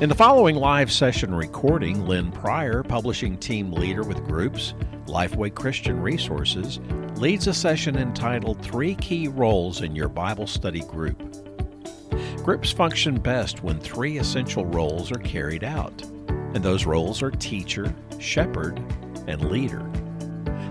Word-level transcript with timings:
In 0.00 0.08
the 0.08 0.16
following 0.16 0.56
live 0.56 0.90
session 0.90 1.32
recording, 1.32 2.06
Lynn 2.06 2.32
Pryor, 2.32 2.82
publishing 2.82 3.36
team 3.38 3.72
leader 3.72 4.02
with 4.02 4.24
groups, 4.24 4.74
Lifeway 5.06 5.54
Christian 5.54 6.00
Resources, 6.00 6.80
leads 7.16 7.46
a 7.46 7.54
session 7.54 7.96
entitled 7.96 8.60
Three 8.62 8.96
Key 8.96 9.28
Roles 9.28 9.82
in 9.82 9.94
Your 9.94 10.08
Bible 10.08 10.48
Study 10.48 10.80
Group. 10.80 11.22
Groups 12.42 12.72
function 12.72 13.20
best 13.20 13.62
when 13.62 13.78
three 13.78 14.18
essential 14.18 14.66
roles 14.66 15.12
are 15.12 15.20
carried 15.20 15.62
out, 15.62 16.02
and 16.28 16.64
those 16.64 16.84
roles 16.84 17.22
are 17.22 17.30
teacher, 17.30 17.94
shepherd, 18.18 18.78
and 19.28 19.52
leader. 19.52 19.88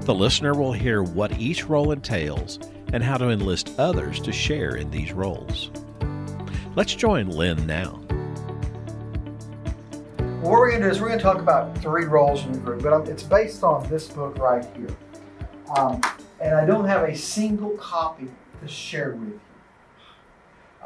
The 0.02 0.16
listener 0.16 0.56
will 0.56 0.74
hear 0.74 1.04
what 1.04 1.40
each 1.40 1.70
role 1.70 1.94
entails 1.94 2.60
and 2.92 3.02
how 3.02 3.18
to 3.18 3.30
enlist 3.30 3.74
others 3.78 4.20
to 4.22 4.34
share 4.34 4.76
in 4.76 4.92
these 4.92 5.14
roles. 5.14 5.72
Let's 6.76 6.96
join 6.96 7.30
Lynn 7.30 7.66
now. 7.66 8.02
What 10.42 10.54
we're 10.54 10.70
going 10.72 10.82
to 10.82 10.88
do 10.88 10.92
is 10.92 11.00
we're 11.00 11.08
going 11.08 11.20
to 11.20 11.24
talk 11.24 11.38
about 11.38 11.78
three 11.78 12.06
roles 12.06 12.44
in 12.46 12.52
the 12.52 12.58
group, 12.58 12.82
but 12.82 13.08
it's 13.08 13.22
based 13.22 13.64
on 13.64 13.88
this 13.90 14.08
book 14.08 14.40
right 14.40 14.66
here. 14.76 14.90
Um, 15.78 16.02
and 16.40 16.56
I 16.56 16.66
don't 16.66 16.86
have 16.88 17.08
a 17.08 17.16
single 17.16 17.78
copy 17.78 18.28
to 18.60 18.68
share 18.68 19.12
with 19.12 19.30
you. 19.30 19.42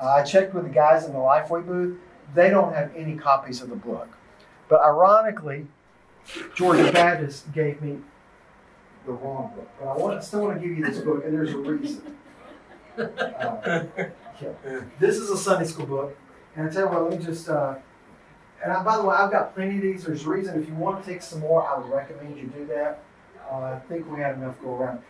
Uh, 0.01 0.07
I 0.07 0.23
checked 0.23 0.53
with 0.53 0.65
the 0.65 0.69
guys 0.69 1.05
in 1.05 1.13
the 1.13 1.19
Lifeway 1.19 1.65
booth. 1.65 1.97
They 2.33 2.49
don't 2.49 2.73
have 2.73 2.93
any 2.97 3.15
copies 3.15 3.61
of 3.61 3.69
the 3.69 3.77
book. 3.77 4.09
But 4.67 4.81
ironically, 4.81 5.67
Georgia 6.53 6.91
Baptist 6.91 7.53
gave 7.53 7.81
me 7.81 7.99
the 9.05 9.13
wrong 9.13 9.53
book. 9.55 9.69
But 9.79 9.87
I 9.87 9.95
want, 9.95 10.21
still 10.21 10.41
want 10.41 10.61
to 10.61 10.67
give 10.67 10.77
you 10.77 10.83
this 10.83 10.97
book, 10.99 11.23
and 11.23 11.33
there's 11.33 11.53
a 11.53 11.57
reason. 11.57 12.17
Uh, 12.97 13.83
yeah. 14.41 14.81
This 14.99 15.17
is 15.17 15.29
a 15.29 15.37
Sunday 15.37 15.65
school 15.65 15.85
book. 15.85 16.17
And 16.55 16.65
I 16.65 16.71
tell 16.71 16.83
you 16.83 16.89
what, 16.89 17.09
let 17.09 17.19
me 17.19 17.25
just, 17.25 17.49
uh, 17.49 17.75
and 18.65 18.73
I, 18.73 18.81
by 18.81 18.97
the 18.97 19.03
way, 19.03 19.15
I've 19.15 19.31
got 19.31 19.53
plenty 19.53 19.75
of 19.75 19.83
these. 19.83 20.05
There's 20.05 20.26
a 20.26 20.29
reason. 20.29 20.59
If 20.59 20.67
you 20.67 20.73
want 20.73 21.03
to 21.03 21.07
take 21.07 21.21
some 21.21 21.40
more, 21.40 21.63
I 21.63 21.77
would 21.77 21.87
recommend 21.87 22.35
you 22.35 22.48
do 22.48 22.65
that. 22.65 23.03
Uh, 23.51 23.57
I 23.57 23.79
think 23.87 24.12
we 24.12 24.20
had 24.20 24.37
enough 24.37 24.59
go 24.59 24.76
around. 24.76 25.03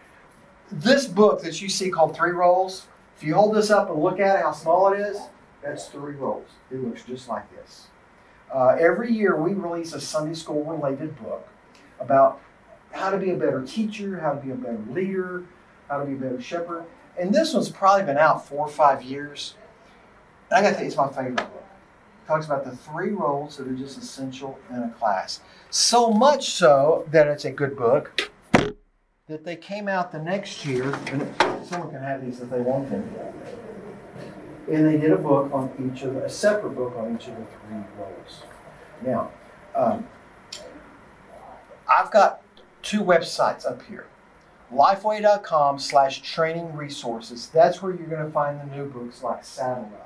This 0.69 1.07
book 1.07 1.41
that 1.41 1.61
you 1.61 1.69
see 1.69 1.89
called 1.89 2.17
Three 2.17 2.31
Roles, 2.31 2.88
if 3.15 3.23
you 3.23 3.33
hold 3.33 3.55
this 3.55 3.71
up 3.71 3.89
and 3.89 4.03
look 4.03 4.19
at 4.19 4.39
it, 4.39 4.41
how 4.41 4.52
small 4.52 4.91
it 4.91 4.99
is, 4.99 5.17
that's 5.63 5.88
three 5.88 6.15
rolls. 6.15 6.49
It 6.69 6.83
looks 6.83 7.03
just 7.03 7.30
like 7.30 7.49
this. 7.55 7.88
Uh, 8.53 8.75
every 8.77 9.13
year 9.13 9.38
we 9.38 9.53
release 9.53 9.93
a 9.93 10.02
Sunday 10.02 10.33
school 10.33 10.65
related 10.65 11.17
book 11.23 11.47
about 12.02 12.41
how 12.91 13.09
to 13.09 13.17
be 13.17 13.31
a 13.31 13.37
better 13.37 13.65
teacher, 13.65 14.19
how 14.19 14.33
to 14.33 14.41
be 14.41 14.52
a 14.52 14.55
better 14.55 14.83
leader, 14.89 15.45
how 15.87 15.99
to 15.99 16.05
be 16.05 16.11
a 16.11 16.17
better 16.17 16.41
shepherd. 16.41 16.83
And 17.17 17.33
this 17.33 17.53
one's 17.53 17.69
probably 17.69 18.05
been 18.05 18.17
out 18.17 18.45
four 18.45 18.65
or 18.65 18.69
five 18.69 19.02
years. 19.02 19.55
And 20.52 20.59
I 20.59 20.61
got 20.61 20.71
to 20.71 20.73
tell 20.73 20.83
you, 20.83 20.87
it's 20.87 20.97
my 20.97 21.08
favorite 21.08 21.55
talks 22.27 22.45
about 22.45 22.63
the 22.63 22.75
three 22.75 23.11
roles 23.11 23.57
that 23.57 23.67
are 23.67 23.75
just 23.75 23.97
essential 23.97 24.59
in 24.69 24.77
a 24.77 24.89
class. 24.97 25.41
So 25.69 26.11
much 26.11 26.51
so 26.51 27.07
that 27.11 27.27
it's 27.27 27.45
a 27.45 27.51
good 27.51 27.77
book 27.77 28.31
that 29.27 29.43
they 29.43 29.55
came 29.55 29.87
out 29.87 30.11
the 30.11 30.21
next 30.21 30.65
year, 30.65 30.93
and 31.07 31.35
someone 31.65 31.89
can 31.89 32.01
have 32.01 32.23
these 32.23 32.41
if 32.41 32.49
they 32.49 32.61
want 32.61 32.89
them. 32.89 33.11
And 34.71 34.85
they 34.85 34.97
did 34.97 35.11
a 35.11 35.17
book 35.17 35.51
on 35.51 35.71
each 35.79 36.03
of 36.03 36.13
the, 36.15 36.25
a 36.25 36.29
separate 36.29 36.71
book 36.71 36.95
on 36.97 37.15
each 37.15 37.27
of 37.27 37.35
the 37.37 37.45
three 37.45 37.83
roles. 37.97 38.43
Now, 39.03 39.31
um, 39.75 40.07
I've 41.87 42.11
got 42.11 42.41
two 42.81 43.01
websites 43.01 43.65
up 43.65 43.81
here. 43.83 44.05
Lifeway.com 44.73 45.79
slash 45.79 46.21
training 46.21 46.75
resources. 46.75 47.47
That's 47.47 47.81
where 47.81 47.93
you're 47.93 48.07
going 48.07 48.25
to 48.25 48.31
find 48.31 48.59
the 48.59 48.75
new 48.75 48.85
books 48.85 49.21
like 49.21 49.43
Saddle 49.43 49.85
Up. 49.85 50.05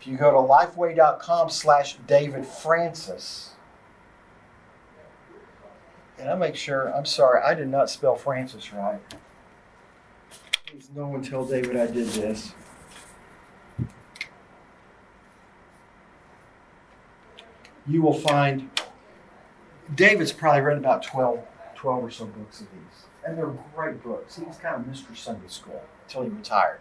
If 0.00 0.06
you 0.06 0.16
go 0.16 0.30
to 0.30 0.36
lifeway.com 0.36 1.50
slash 1.50 1.96
David 2.06 2.46
Francis, 2.46 3.54
and 6.18 6.28
I 6.28 6.34
make 6.34 6.56
sure, 6.56 6.94
I'm 6.94 7.04
sorry, 7.04 7.42
I 7.42 7.54
did 7.54 7.68
not 7.68 7.90
spell 7.90 8.14
Francis 8.14 8.72
right. 8.72 9.00
Please, 10.66 10.88
no 10.94 11.08
one 11.08 11.22
tell 11.22 11.44
David 11.44 11.76
I 11.76 11.86
did 11.86 12.08
this. 12.08 12.52
You 17.86 18.02
will 18.02 18.14
find 18.14 18.70
David's 19.94 20.32
probably 20.32 20.60
written 20.60 20.84
about 20.84 21.02
12, 21.02 21.40
12 21.74 22.04
or 22.04 22.10
so 22.10 22.26
books 22.26 22.60
of 22.60 22.66
these. 22.70 23.06
And 23.26 23.36
they're 23.36 23.54
great 23.74 24.02
books. 24.02 24.36
He's 24.36 24.56
kind 24.58 24.76
of 24.76 24.82
Mr. 24.82 25.16
Sunday 25.16 25.48
School 25.48 25.82
until 26.04 26.22
he 26.22 26.28
retired. 26.28 26.80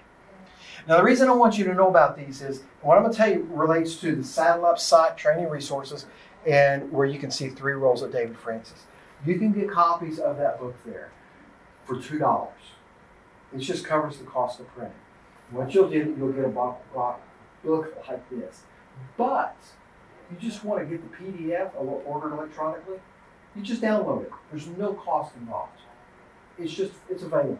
Now, 0.88 0.98
the 0.98 1.04
reason 1.04 1.30
I 1.30 1.34
want 1.34 1.58
you 1.58 1.66
to 1.66 1.74
know 1.74 1.88
about 1.88 2.18
these 2.18 2.42
is 2.42 2.64
what 2.82 2.98
I'm 2.98 3.04
going 3.04 3.14
to 3.14 3.18
tell 3.18 3.32
you 3.32 3.48
relates 3.52 3.96
to 4.02 4.16
the 4.16 4.24
Saddle 4.24 4.66
Up 4.66 4.80
site, 4.80 5.18
training 5.18 5.50
resources, 5.50 6.06
and 6.46 6.92
where 6.92 7.06
you 7.06 7.20
can 7.20 7.32
see 7.32 7.50
three 7.50 7.74
roles 7.74 8.02
of 8.02 8.12
David 8.12 8.38
Francis. 8.38 8.84
You 9.26 9.38
can 9.38 9.52
get 9.52 9.72
copies 9.72 10.20
of 10.20 10.38
that 10.38 10.60
book 10.60 10.76
there 10.86 11.12
for 11.86 11.96
$2. 11.96 12.48
It 13.54 13.60
just 13.60 13.86
covers 13.86 14.18
the 14.18 14.26
cost 14.26 14.60
of 14.60 14.68
printing. 14.68 14.94
What 15.52 15.74
you'll 15.74 15.90
do, 15.90 16.16
you'll 16.18 16.34
get 16.34 16.46
a 16.46 16.50
book, 16.50 16.82
book 17.64 18.06
like 18.08 18.30
this. 18.30 18.64
But 19.16 19.56
you 20.30 20.38
just 20.38 20.64
want 20.64 20.82
to 20.82 20.86
get 20.86 21.02
the 21.02 21.18
PDF 21.18 21.72
ordered 21.76 22.34
electronically, 22.34 23.00
you 23.56 23.62
just 23.62 23.82
download 23.82 24.24
it. 24.24 24.32
There's 24.52 24.68
no 24.68 24.94
cost 24.94 25.36
involved. 25.36 25.80
It's 26.60 26.74
just, 26.74 26.94
it's 27.10 27.24
available. 27.24 27.60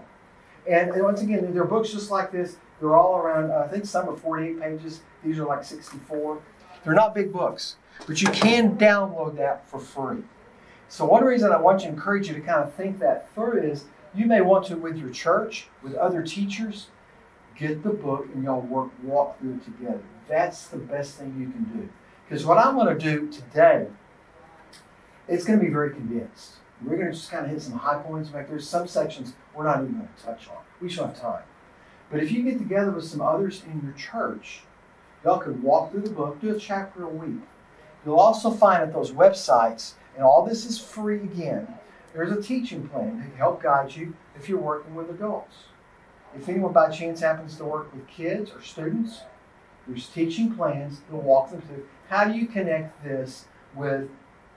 And, 0.70 0.92
and 0.92 1.04
once 1.04 1.22
again, 1.22 1.54
there 1.54 1.64
are 1.64 1.68
books 1.68 1.92
just 1.92 2.12
like 2.12 2.32
this. 2.32 2.58
They're 2.80 2.96
all 2.96 3.18
around, 3.18 3.52
I 3.52 3.68
think 3.68 3.86
some 3.86 4.08
are 4.08 4.16
48 4.16 4.62
pages. 4.62 5.02
These 5.24 5.40
are 5.40 5.46
like 5.46 5.64
64. 5.64 6.40
They're 6.84 6.94
not 6.94 7.16
big 7.16 7.34
books, 7.34 7.78
but 8.06 8.22
you 8.22 8.30
can 8.30 8.78
download 8.78 9.36
that 9.38 9.68
for 9.68 9.80
free. 9.80 10.24
So 10.90 11.06
one 11.06 11.24
reason 11.24 11.52
I 11.52 11.58
want 11.58 11.82
to 11.82 11.88
encourage 11.88 12.30
you 12.30 12.36
to 12.36 12.42
kind 12.42 12.64
of 12.64 12.74
think 12.74 13.00
that 13.00 13.34
through 13.34 13.62
is 13.62 13.86
you 14.16 14.26
may 14.26 14.42
want 14.42 14.66
to 14.68 14.76
with 14.76 14.96
your 14.98 15.10
church, 15.10 15.68
with 15.84 15.96
other 15.96 16.22
teachers, 16.22 16.88
get 17.58 17.84
the 17.84 17.90
book 17.90 18.28
and 18.34 18.44
y'all 18.44 18.62
work 18.62 18.92
walk 19.04 19.40
through 19.40 19.56
it 19.56 19.66
together. 19.66 20.04
That's 20.30 20.68
the 20.68 20.78
best 20.78 21.16
thing 21.16 21.36
you 21.40 21.50
can 21.50 21.64
do. 21.80 21.90
Because 22.28 22.46
what 22.46 22.58
I'm 22.58 22.76
going 22.76 22.98
to 22.98 23.04
do 23.04 23.32
today, 23.32 23.88
it's 25.28 25.44
going 25.46 25.60
to 25.60 25.66
be 25.66 25.72
very 25.72 25.92
condensed. 25.92 26.58
We're 26.84 26.96
going 26.96 27.08
to 27.08 27.14
just 27.14 27.32
kind 27.32 27.46
of 27.46 27.52
hit 27.52 27.62
some 27.62 27.74
high 27.74 28.02
points. 28.02 28.30
In 28.30 28.34
fact, 28.34 28.50
there's 28.50 28.68
some 28.68 28.88
sections 28.88 29.34
we're 29.56 29.64
not 29.64 29.82
even 29.82 29.94
going 29.94 30.10
to 30.16 30.24
touch 30.24 30.48
on. 30.50 30.58
We 30.80 30.90
should 30.90 31.06
have 31.06 31.20
time. 31.20 31.44
But 32.10 32.22
if 32.22 32.32
you 32.32 32.44
get 32.44 32.58
together 32.58 32.92
with 32.92 33.06
some 33.06 33.22
others 33.22 33.64
in 33.66 33.82
your 33.84 33.94
church, 33.94 34.62
y'all 35.24 35.40
could 35.40 35.62
walk 35.62 35.92
through 35.92 36.02
the 36.02 36.10
book, 36.10 36.40
do 36.40 36.56
a 36.56 36.60
chapter 36.60 37.04
a 37.04 37.10
week. 37.10 37.42
You'll 38.06 38.20
also 38.20 38.52
find 38.52 38.82
at 38.82 38.94
those 38.94 39.12
websites, 39.12 39.94
and 40.16 40.24
all 40.24 40.46
this 40.46 40.66
is 40.66 40.80
free 40.80 41.22
again, 41.22 41.68
there's 42.14 42.32
a 42.32 42.42
teaching 42.42 42.88
plan 42.88 43.30
to 43.30 43.38
help 43.38 43.62
guide 43.62 43.96
you 43.96 44.16
if 44.36 44.48
you're 44.48 44.58
working 44.60 44.96
with 44.96 45.10
adults. 45.10 45.56
If 46.36 46.50
anyone 46.50 46.74
by 46.74 46.90
chance 46.90 47.20
happens 47.20 47.58
to 47.58 47.66
work 47.66 47.94
with 47.94 48.08
kids 48.08 48.52
or 48.52 48.62
students, 48.62 49.22
there's 49.88 50.08
teaching 50.08 50.56
plans 50.56 51.00
that 51.00 51.16
will 51.16 51.22
walk 51.22 51.52
them 51.52 51.62
through 51.62 51.86
how 52.10 52.26
do 52.26 52.34
you 52.34 52.48
connect 52.48 53.04
this 53.04 53.46
with 53.76 54.10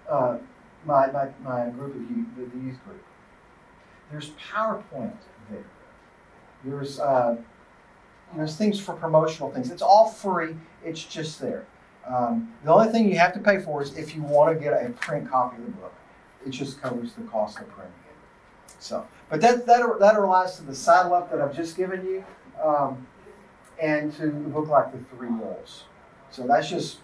uh, 0.08 0.38
my, 0.84 1.10
my, 1.10 1.28
my 1.42 1.68
group 1.70 1.94
of 1.94 2.02
youth, 2.02 2.26
the 2.36 2.58
youth 2.58 2.82
group? 2.84 3.04
There's 4.10 4.30
PowerPoint 4.30 5.16
there. 5.50 5.64
There's 6.65 7.00
uh, 7.00 7.37
there's 8.37 8.56
things 8.56 8.78
for 8.78 8.94
promotional 8.94 9.50
things. 9.50 9.71
It's 9.71 9.82
all 9.82 10.09
free. 10.09 10.56
It's 10.84 11.03
just 11.03 11.41
there. 11.41 11.66
Um, 12.06 12.53
the 12.65 12.72
only 12.72 12.91
thing 12.91 13.09
you 13.09 13.19
have 13.19 13.34
to 13.34 13.41
pay 13.41 13.60
for 13.60 13.82
is 13.82 13.97
if 13.97 14.15
you 14.15 14.22
want 14.22 14.56
to 14.56 14.62
get 14.62 14.72
a 14.72 14.91
print 14.91 15.31
copy 15.31 15.56
of 15.56 15.65
the 15.65 15.72
book. 15.72 15.94
It 16.47 16.50
just 16.50 16.81
covers 16.81 17.12
the 17.12 17.22
cost 17.25 17.59
of 17.59 17.69
printing 17.69 17.93
it. 17.93 18.75
So, 18.78 19.06
but 19.28 19.41
that 19.43 19.66
that 19.66 19.98
that 20.00 20.19
relies 20.19 20.56
to 20.56 20.62
the 20.62 20.75
saddle 20.75 21.12
up 21.12 21.31
that 21.31 21.41
I've 21.41 21.54
just 21.54 21.76
given 21.76 22.04
you, 22.04 22.25
um, 22.62 23.06
and 23.81 24.12
to 24.15 24.22
the 24.22 24.31
book 24.31 24.69
like 24.69 24.91
the 24.92 24.98
three 25.15 25.28
roles. 25.28 25.84
So 26.30 26.47
that's 26.47 26.71
just 26.71 26.98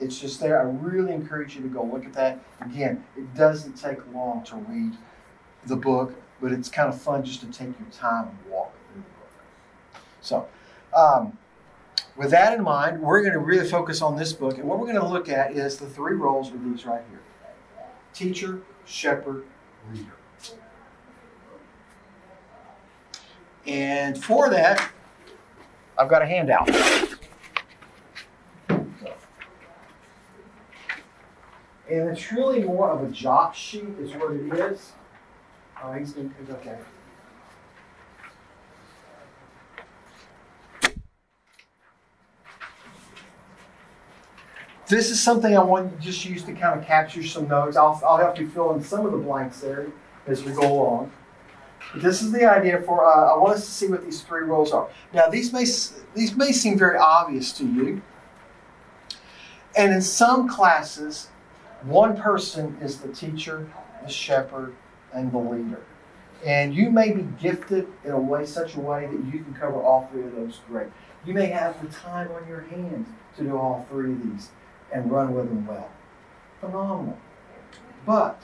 it's 0.00 0.18
just 0.18 0.40
there. 0.40 0.58
I 0.58 0.64
really 0.64 1.12
encourage 1.12 1.54
you 1.54 1.62
to 1.62 1.68
go 1.68 1.84
look 1.84 2.06
at 2.06 2.14
that. 2.14 2.42
Again, 2.60 3.04
it 3.16 3.34
doesn't 3.34 3.74
take 3.74 3.98
long 4.14 4.42
to 4.44 4.56
read 4.56 4.92
the 5.66 5.76
book, 5.76 6.14
but 6.40 6.50
it's 6.50 6.68
kind 6.68 6.88
of 6.88 7.00
fun 7.00 7.22
just 7.22 7.40
to 7.40 7.46
take 7.46 7.78
your 7.78 7.88
time 7.90 8.28
and 8.28 8.52
walk. 8.52 8.72
So, 10.22 10.48
um, 10.96 11.36
with 12.16 12.30
that 12.30 12.56
in 12.56 12.62
mind, 12.62 13.02
we're 13.02 13.20
going 13.20 13.32
to 13.32 13.40
really 13.40 13.68
focus 13.68 14.00
on 14.00 14.16
this 14.16 14.32
book, 14.32 14.56
and 14.58 14.68
what 14.68 14.78
we're 14.78 14.86
going 14.86 15.00
to 15.00 15.06
look 15.06 15.28
at 15.28 15.52
is 15.52 15.76
the 15.76 15.86
three 15.86 16.14
roles 16.14 16.48
of 16.48 16.64
these 16.64 16.86
right 16.86 17.02
here 17.10 17.20
teacher, 18.14 18.60
shepherd, 18.84 19.44
leader. 19.92 20.12
And 23.66 24.22
for 24.22 24.50
that, 24.50 24.90
I've 25.98 26.08
got 26.08 26.22
a 26.22 26.26
handout. 26.26 26.68
And 31.88 32.08
it's 32.08 32.32
really 32.32 32.64
more 32.64 32.90
of 32.90 33.02
a 33.02 33.10
job 33.10 33.54
sheet, 33.54 33.84
is 34.00 34.12
what 34.14 34.32
it 34.32 34.52
is. 34.52 34.92
Oh, 35.82 35.92
he's, 35.92 36.14
he's 36.14 36.50
okay. 36.50 36.78
This 44.92 45.10
is 45.10 45.22
something 45.22 45.56
I 45.56 45.62
want 45.62 45.90
to 45.90 46.04
just 46.04 46.22
use 46.22 46.42
to 46.44 46.52
kind 46.52 46.78
of 46.78 46.86
capture 46.86 47.22
some 47.22 47.48
notes. 47.48 47.78
I'll, 47.78 47.98
I'll 48.06 48.18
help 48.18 48.38
you 48.38 48.48
fill 48.50 48.72
in 48.74 48.82
some 48.82 49.06
of 49.06 49.12
the 49.12 49.18
blanks 49.18 49.60
there 49.60 49.86
as 50.26 50.44
we 50.44 50.52
go 50.52 50.70
along. 50.70 51.12
But 51.94 52.02
this 52.02 52.20
is 52.20 52.30
the 52.30 52.44
idea 52.44 52.78
for, 52.82 53.06
uh, 53.06 53.34
I 53.34 53.38
want 53.38 53.54
us 53.54 53.64
to 53.64 53.70
see 53.70 53.88
what 53.88 54.04
these 54.04 54.20
three 54.20 54.42
roles 54.42 54.70
are. 54.70 54.90
Now, 55.14 55.28
these 55.28 55.50
may, 55.50 55.64
these 56.14 56.36
may 56.36 56.52
seem 56.52 56.78
very 56.78 56.98
obvious 56.98 57.52
to 57.52 57.66
you. 57.66 58.02
And 59.74 59.94
in 59.94 60.02
some 60.02 60.46
classes, 60.46 61.28
one 61.82 62.20
person 62.20 62.76
is 62.82 62.98
the 62.98 63.08
teacher, 63.08 63.66
the 64.02 64.10
shepherd, 64.10 64.74
and 65.14 65.32
the 65.32 65.38
leader. 65.38 65.80
And 66.44 66.74
you 66.74 66.90
may 66.90 67.12
be 67.12 67.22
gifted 67.40 67.88
in 68.04 68.10
a 68.10 68.20
way, 68.20 68.44
such 68.44 68.74
a 68.74 68.80
way 68.80 69.06
that 69.06 69.24
you 69.32 69.42
can 69.42 69.54
cover 69.54 69.82
all 69.82 70.06
three 70.12 70.24
of 70.24 70.34
those 70.34 70.60
great. 70.68 70.88
You 71.24 71.32
may 71.32 71.46
have 71.46 71.80
the 71.80 71.88
time 71.88 72.30
on 72.32 72.46
your 72.46 72.60
hands 72.60 73.08
to 73.38 73.44
do 73.44 73.56
all 73.56 73.86
three 73.88 74.12
of 74.12 74.22
these 74.22 74.50
and 74.92 75.10
run 75.10 75.34
with 75.34 75.48
them 75.48 75.66
well. 75.66 75.90
Phenomenal. 76.60 77.18
But 78.06 78.42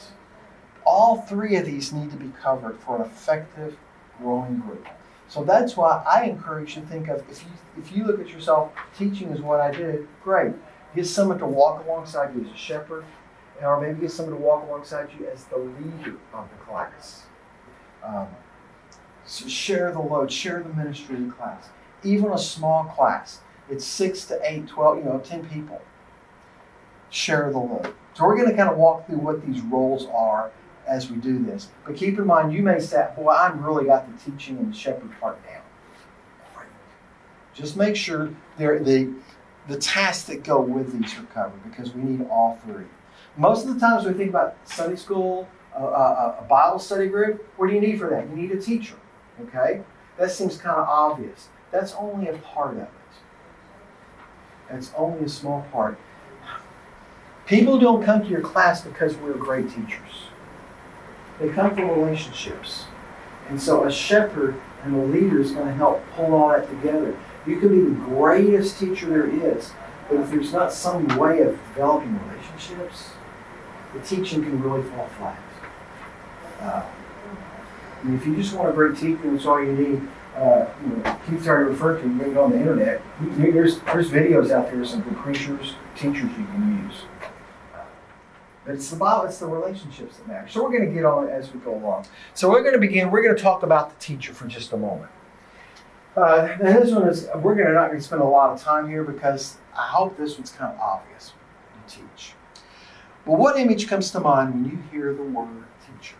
all 0.84 1.22
three 1.22 1.56
of 1.56 1.66
these 1.66 1.92
need 1.92 2.10
to 2.10 2.16
be 2.16 2.32
covered 2.40 2.78
for 2.80 2.96
an 2.96 3.02
effective 3.02 3.76
growing 4.18 4.60
group. 4.60 4.86
So 5.28 5.44
that's 5.44 5.76
why 5.76 6.02
I 6.06 6.24
encourage 6.24 6.76
you 6.76 6.82
to 6.82 6.88
think 6.88 7.08
of 7.08 7.22
if 7.30 7.42
you 7.42 7.50
if 7.76 7.92
you 7.92 8.04
look 8.04 8.18
at 8.18 8.30
yourself, 8.30 8.72
teaching 8.96 9.28
is 9.28 9.40
what 9.40 9.60
I 9.60 9.70
did, 9.70 10.08
great. 10.24 10.52
Get 10.94 11.06
someone 11.06 11.38
to 11.38 11.46
walk 11.46 11.84
alongside 11.84 12.34
you 12.34 12.44
as 12.44 12.50
a 12.50 12.56
shepherd, 12.56 13.04
or 13.62 13.80
maybe 13.80 14.00
get 14.00 14.10
someone 14.10 14.34
to 14.34 14.40
walk 14.40 14.66
alongside 14.66 15.10
you 15.18 15.28
as 15.28 15.44
the 15.44 15.58
leader 15.58 16.16
of 16.32 16.48
the 16.50 16.64
class. 16.64 17.24
Um, 18.02 18.26
so 19.26 19.46
share 19.46 19.92
the 19.92 20.00
load, 20.00 20.32
share 20.32 20.62
the 20.62 20.70
ministry 20.70 21.16
the 21.16 21.30
class. 21.30 21.68
Even 22.02 22.32
a 22.32 22.38
small 22.38 22.84
class, 22.84 23.40
it's 23.68 23.84
six 23.84 24.24
to 24.26 24.40
eight, 24.50 24.66
12, 24.68 24.98
you 24.98 25.04
know, 25.04 25.18
10 25.18 25.46
people. 25.50 25.82
Share 27.10 27.50
the 27.50 27.58
load. 27.58 27.94
So 28.14 28.24
we're 28.24 28.36
going 28.36 28.50
to 28.50 28.56
kind 28.56 28.68
of 28.68 28.76
walk 28.76 29.06
through 29.06 29.18
what 29.18 29.46
these 29.46 29.60
roles 29.62 30.06
are 30.12 30.50
as 30.86 31.10
we 31.10 31.18
do 31.18 31.42
this. 31.44 31.68
But 31.86 31.96
keep 31.96 32.18
in 32.18 32.26
mind, 32.26 32.52
you 32.52 32.62
may 32.62 32.80
say, 32.80 33.08
boy, 33.16 33.30
I've 33.30 33.58
really 33.60 33.84
got 33.84 34.06
the 34.10 34.30
teaching 34.30 34.58
and 34.58 34.72
the 34.72 34.76
shepherd 34.76 35.10
part 35.20 35.42
down. 35.46 35.62
Great. 36.54 36.68
Just 37.54 37.76
make 37.76 37.94
sure 37.94 38.30
the, 38.58 39.14
the 39.68 39.78
tasks 39.78 40.24
that 40.28 40.42
go 40.42 40.60
with 40.60 40.98
these 40.98 41.16
are 41.18 41.22
covered 41.24 41.62
because 41.64 41.92
we 41.94 42.02
need 42.02 42.26
all 42.28 42.58
three. 42.64 42.86
Most 43.36 43.66
of 43.66 43.74
the 43.74 43.80
times 43.80 44.04
we 44.04 44.12
think 44.14 44.30
about 44.30 44.56
Sunday 44.64 44.96
school, 44.96 45.48
a, 45.76 45.82
a, 45.82 46.38
a 46.40 46.46
Bible 46.48 46.78
study 46.78 47.06
group, 47.06 47.46
what 47.56 47.68
do 47.68 47.74
you 47.74 47.80
need 47.80 47.98
for 47.98 48.10
that? 48.10 48.28
You 48.28 48.36
need 48.36 48.50
a 48.50 48.60
teacher. 48.60 48.96
Okay? 49.42 49.82
That 50.18 50.30
seems 50.32 50.56
kind 50.56 50.76
of 50.76 50.88
obvious. 50.88 51.48
That's 51.70 51.92
only 51.94 52.28
a 52.28 52.36
part 52.38 52.76
of 52.76 52.82
it. 52.82 52.90
That's 54.68 54.90
only 54.96 55.24
a 55.24 55.28
small 55.28 55.64
part. 55.70 55.98
People 57.48 57.78
don't 57.78 58.04
come 58.04 58.22
to 58.22 58.28
your 58.28 58.42
class 58.42 58.82
because 58.82 59.16
we're 59.16 59.32
great 59.32 59.70
teachers. 59.70 60.28
They 61.40 61.48
come 61.48 61.74
from 61.74 61.88
relationships. 61.88 62.84
And 63.48 63.60
so 63.60 63.84
a 63.84 63.90
shepherd 63.90 64.60
and 64.84 64.94
a 64.94 65.04
leader 65.06 65.40
is 65.40 65.52
going 65.52 65.66
to 65.66 65.72
help 65.72 66.04
pull 66.14 66.34
all 66.34 66.50
that 66.50 66.68
together. 66.68 67.16
You 67.46 67.58
can 67.58 67.70
be 67.70 67.80
the 67.80 67.98
greatest 68.04 68.78
teacher 68.78 69.06
there 69.06 69.26
is, 69.26 69.72
but 70.10 70.20
if 70.20 70.30
there's 70.30 70.52
not 70.52 70.74
some 70.74 71.08
way 71.16 71.40
of 71.40 71.58
developing 71.72 72.20
relationships, 72.28 73.12
the 73.94 74.00
teaching 74.00 74.42
can 74.42 74.62
really 74.62 74.82
fall 74.90 75.08
flat. 75.18 75.42
Uh, 76.60 76.84
if 78.08 78.26
you 78.26 78.36
just 78.36 78.54
want 78.54 78.68
a 78.68 78.72
great 78.72 78.98
teacher, 78.98 79.30
that's 79.30 79.46
all 79.46 79.64
you 79.64 79.72
need. 79.72 80.08
Uh, 80.36 80.66
you 80.82 80.96
know, 80.96 81.20
Keith's 81.26 81.48
already 81.48 81.70
referred 81.70 82.02
to, 82.02 82.08
you 82.08 82.18
can 82.18 82.34
go 82.34 82.44
on 82.44 82.52
the 82.52 82.58
internet. 82.58 83.00
There's, 83.20 83.78
there's 83.80 84.10
videos 84.10 84.50
out 84.50 84.70
there, 84.70 84.82
of 84.82 84.86
some 84.86 85.00
good 85.00 85.16
preachers, 85.16 85.74
teachers 85.96 86.30
you 86.38 86.44
can 86.44 86.84
use. 86.84 87.02
But 88.68 88.74
it's 88.74 88.92
about 88.92 89.24
it's 89.24 89.38
the 89.38 89.46
relationships 89.46 90.18
that 90.18 90.28
matter. 90.28 90.46
So 90.46 90.62
we're 90.62 90.68
going 90.68 90.86
to 90.86 90.94
get 90.94 91.06
on 91.06 91.30
as 91.30 91.50
we 91.54 91.60
go 91.60 91.74
along. 91.74 92.04
So 92.34 92.50
we're 92.50 92.60
going 92.60 92.74
to 92.74 92.78
begin, 92.78 93.10
we're 93.10 93.22
going 93.22 93.34
to 93.34 93.42
talk 93.42 93.62
about 93.62 93.88
the 93.88 93.96
teacher 94.04 94.34
for 94.34 94.46
just 94.46 94.74
a 94.74 94.76
moment. 94.76 95.10
Uh, 96.14 96.54
and 96.60 96.76
this 96.76 96.92
one 96.92 97.08
is, 97.08 97.28
we're 97.36 97.54
going 97.54 97.68
to 97.68 97.72
not 97.72 97.86
going 97.86 97.98
to 97.98 98.04
spend 98.04 98.20
a 98.20 98.26
lot 98.26 98.50
of 98.50 98.60
time 98.60 98.86
here 98.86 99.04
because 99.04 99.56
I 99.74 99.86
hope 99.86 100.18
this 100.18 100.36
one's 100.36 100.50
kind 100.50 100.70
of 100.70 100.78
obvious 100.80 101.32
to 101.88 101.96
teach. 101.96 102.34
But 103.24 103.38
what 103.38 103.58
image 103.58 103.88
comes 103.88 104.10
to 104.10 104.20
mind 104.20 104.52
when 104.52 104.66
you 104.66 104.78
hear 104.92 105.14
the 105.14 105.22
word 105.22 105.64
teacher? 105.86 106.16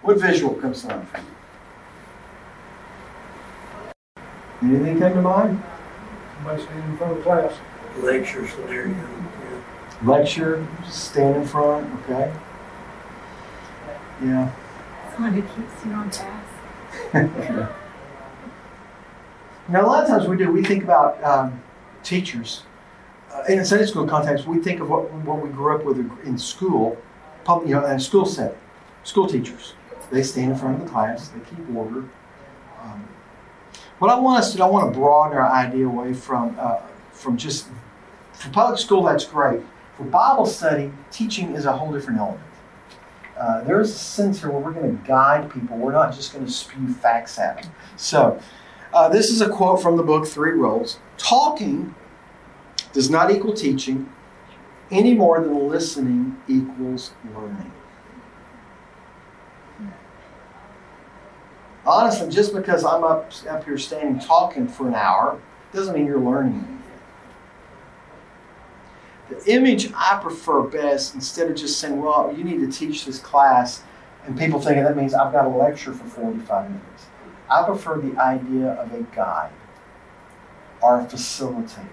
What 0.00 0.18
visual 0.18 0.54
comes 0.54 0.80
to 0.80 0.88
mind 0.88 1.06
for 1.06 1.20
you? 4.62 4.74
Anything 4.74 5.00
come 5.00 5.12
to 5.12 5.20
mind? 5.20 5.62
Somebody 6.36 6.62
standing 6.62 6.90
in 6.90 6.96
front 6.96 7.12
of 7.12 7.18
the 7.18 7.24
class. 7.24 7.52
Lecture 7.98 8.48
scenario 8.48 8.94
lecture, 10.04 10.66
stand 10.88 11.36
in 11.36 11.46
front, 11.46 11.86
okay? 12.00 12.32
Yeah. 14.22 14.52
Someone 15.12 15.32
who 15.32 15.42
keeps 15.42 15.84
you 15.84 15.92
on 15.92 16.10
task. 16.10 16.46
now, 19.68 19.84
a 19.84 19.86
lot 19.86 20.04
of 20.04 20.08
times 20.08 20.26
we 20.26 20.36
do, 20.36 20.50
we 20.50 20.62
think 20.62 20.84
about 20.84 21.22
um, 21.22 21.62
teachers. 22.02 22.62
Uh, 23.32 23.44
in 23.48 23.58
a 23.60 23.64
Sunday 23.64 23.86
school 23.86 24.06
context, 24.06 24.46
we 24.46 24.58
think 24.58 24.80
of 24.80 24.90
what, 24.90 25.10
what 25.12 25.40
we 25.40 25.48
grew 25.50 25.74
up 25.76 25.84
with 25.84 25.98
in 26.24 26.36
school, 26.36 26.98
public, 27.44 27.68
you 27.68 27.74
know, 27.74 27.84
in 27.86 27.92
a 27.92 28.00
school 28.00 28.26
setting. 28.26 28.58
School 29.04 29.26
teachers. 29.26 29.74
They 30.10 30.22
stand 30.22 30.52
in 30.52 30.58
front 30.58 30.78
of 30.78 30.84
the 30.84 30.90
class, 30.90 31.28
they 31.28 31.40
keep 31.40 31.74
order. 31.74 32.04
Um, 32.82 33.08
what 33.98 34.10
I 34.10 34.18
want 34.18 34.40
us 34.40 34.50
to 34.52 34.56
do, 34.56 34.64
I 34.64 34.66
want 34.66 34.92
to 34.92 34.98
broaden 34.98 35.38
our 35.38 35.48
idea 35.48 35.86
away 35.86 36.14
from, 36.14 36.56
uh, 36.58 36.80
from 37.12 37.36
just, 37.36 37.68
for 38.32 38.50
public 38.50 38.80
school, 38.80 39.04
that's 39.04 39.24
great. 39.24 39.60
For 40.00 40.06
Bible 40.06 40.46
study, 40.46 40.90
teaching 41.10 41.54
is 41.54 41.66
a 41.66 41.72
whole 41.74 41.92
different 41.92 42.20
element. 42.20 42.40
Uh, 43.38 43.62
there's 43.64 43.90
a 43.90 43.98
sense 43.98 44.40
here 44.40 44.48
where 44.48 44.58
we're 44.58 44.72
going 44.72 44.96
to 44.96 45.06
guide 45.06 45.52
people. 45.52 45.76
We're 45.76 45.92
not 45.92 46.14
just 46.14 46.32
going 46.32 46.46
to 46.46 46.50
spew 46.50 46.88
facts 46.88 47.38
at 47.38 47.62
them. 47.62 47.70
So, 47.96 48.40
uh, 48.94 49.10
this 49.10 49.28
is 49.28 49.42
a 49.42 49.50
quote 49.50 49.82
from 49.82 49.98
the 49.98 50.02
book 50.02 50.26
Three 50.26 50.52
Roles. 50.52 51.00
Talking 51.18 51.94
does 52.94 53.10
not 53.10 53.30
equal 53.30 53.52
teaching 53.52 54.10
any 54.90 55.12
more 55.12 55.38
than 55.38 55.68
listening 55.68 56.40
equals 56.48 57.12
learning. 57.36 57.70
Honestly, 61.84 62.30
just 62.30 62.54
because 62.54 62.86
I'm 62.86 63.04
up, 63.04 63.32
up 63.50 63.64
here 63.64 63.76
standing 63.76 64.18
talking 64.18 64.66
for 64.66 64.88
an 64.88 64.94
hour 64.94 65.38
doesn't 65.74 65.94
mean 65.94 66.06
you're 66.06 66.18
learning 66.18 66.79
the 69.30 69.52
image 69.52 69.92
I 69.94 70.18
prefer 70.20 70.62
best, 70.62 71.14
instead 71.14 71.50
of 71.50 71.56
just 71.56 71.78
saying, 71.78 72.00
well, 72.00 72.34
you 72.36 72.44
need 72.44 72.60
to 72.60 72.70
teach 72.70 73.04
this 73.04 73.18
class, 73.18 73.82
and 74.26 74.38
people 74.38 74.60
thinking 74.60 74.84
that 74.84 74.96
means 74.96 75.14
I've 75.14 75.32
got 75.32 75.46
a 75.46 75.48
lecture 75.48 75.92
for 75.92 76.04
45 76.04 76.70
minutes. 76.70 77.06
I 77.48 77.64
prefer 77.64 77.98
the 77.98 78.20
idea 78.20 78.72
of 78.72 78.92
a 78.92 79.02
guide 79.14 79.52
or 80.82 81.00
a 81.00 81.04
facilitator. 81.04 81.88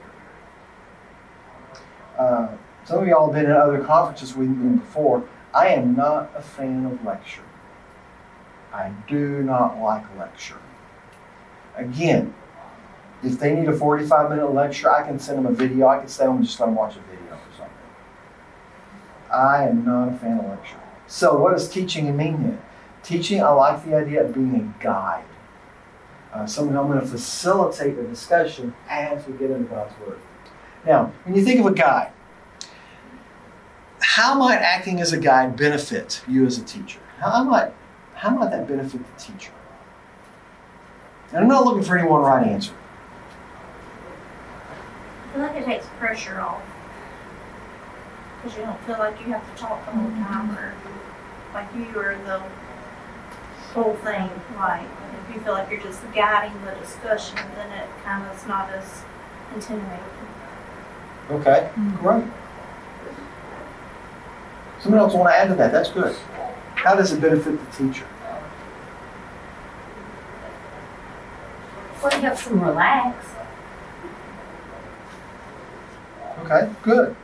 Uh, 2.18 2.50
some 2.86 3.00
of 3.00 3.08
y'all 3.08 3.32
have 3.32 3.36
been 3.36 3.52
in 3.52 3.58
other 3.58 3.84
conferences 3.84 4.36
we've 4.36 4.50
been 4.50 4.78
before. 4.78 5.28
I 5.54 5.70
am 5.70 5.96
not 5.96 6.32
a 6.36 6.42
fan 6.42 6.86
of 6.86 7.04
lecture. 7.06 7.42
I 8.74 8.92
do 9.08 9.44
not 9.44 9.80
like 9.80 10.04
lecture. 10.18 10.60
Again, 11.76 12.34
if 13.24 13.40
they 13.40 13.56
need 13.56 13.68
a 13.68 13.74
45 13.74 14.30
minute 14.30 14.54
lecture, 14.54 14.92
I 14.92 15.04
can 15.04 15.20
send 15.20 15.40
them 15.40 15.48
a 15.48 15.52
video. 15.52 15.88
I 15.88 16.00
can 16.00 16.10
home 16.10 16.38
and 16.38 16.46
just 16.46 16.60
let 16.60 16.68
them 16.68 16.76
watch 16.76 16.96
a 16.96 17.00
video. 17.00 17.17
I 19.32 19.64
am 19.68 19.86
not 19.86 20.10
a 20.10 20.18
fan 20.18 20.40
of 20.40 20.46
lecture. 20.46 20.80
So, 21.08 21.38
what 21.38 21.54
does 21.54 21.70
teaching 21.70 22.16
mean 22.16 22.44
then? 22.44 22.62
Teaching, 23.04 23.42
I 23.42 23.50
like 23.50 23.86
the 23.86 23.96
idea 23.96 24.26
of 24.26 24.34
being 24.34 24.56
a 24.56 24.84
guide. 24.84 25.24
Uh, 26.34 26.46
someone 26.46 26.76
I'm 26.76 26.88
going 26.88 27.00
to 27.00 27.08
facilitate 27.08 27.96
the 27.96 28.04
discussion 28.04 28.74
as 28.90 29.26
we 29.26 29.34
get 29.38 29.50
into 29.50 29.70
God's 29.70 29.98
Word. 30.00 30.20
Now, 30.86 31.14
when 31.24 31.36
you 31.36 31.44
think 31.44 31.60
of 31.60 31.66
a 31.66 31.74
guide, 31.74 32.12
how 34.02 34.36
might 34.36 34.58
acting 34.58 35.00
as 35.00 35.14
a 35.14 35.18
guide 35.18 35.56
benefit 35.56 36.22
you 36.28 36.46
as 36.46 36.58
a 36.58 36.64
teacher? 36.64 37.00
How 37.20 37.44
might, 37.44 37.72
how 38.16 38.30
might 38.32 38.52
that 38.52 38.68
benefit 38.68 39.02
the 39.06 39.22
teacher? 39.22 39.52
And 41.30 41.40
I'm 41.40 41.48
not 41.48 41.66
looking 41.66 41.84
for 41.84 41.98
any 41.98 42.08
one 42.08 42.22
right 42.22 42.46
answer. 42.46 42.74
I 44.70 45.34
feel 45.34 45.42
like 45.42 45.56
it 45.56 45.66
takes 45.66 45.86
pressure 45.98 46.40
off 46.40 46.62
because 48.38 48.58
you 48.58 48.64
don't 48.64 48.80
feel 48.86 48.98
like 49.00 49.20
you 49.20 49.34
have 49.34 49.56
to 49.56 49.62
talk 49.62 49.86
the 49.86 49.92
whole 49.92 50.12
time 50.12 50.52
or 50.58 50.74
like 51.54 51.68
you 51.76 52.00
are 52.00 52.18
the 52.26 52.42
whole 53.74 53.96
thing. 53.96 54.30
Like 54.56 54.88
if 55.28 55.36
you 55.36 55.42
feel 55.42 55.54
like 55.54 55.70
you're 55.70 55.82
just 55.82 56.02
guiding 56.14 56.64
the 56.66 56.72
discussion, 56.76 57.38
then 57.56 57.72
it 57.72 57.88
kind 58.04 58.26
of 58.26 58.36
is 58.38 58.48
not 58.48 58.70
as 58.72 59.04
intimidating. 59.54 60.00
Okay, 61.30 61.70
mm-hmm. 61.76 61.96
great. 61.98 62.26
Someone 64.80 65.02
else 65.02 65.14
want 65.14 65.30
to 65.30 65.36
add 65.36 65.48
to 65.50 65.56
that? 65.56 65.72
That's 65.72 65.90
good. 65.90 66.16
How 66.76 66.96
does 66.96 67.12
it 67.12 67.20
benefit 67.20 67.60
the 67.60 67.78
teacher? 67.78 68.06
Well, 72.02 72.08
it 72.08 72.24
helps 72.24 72.46
them 72.46 72.62
relax. 72.62 73.26
Okay, 76.44 76.70
good. 76.84 77.16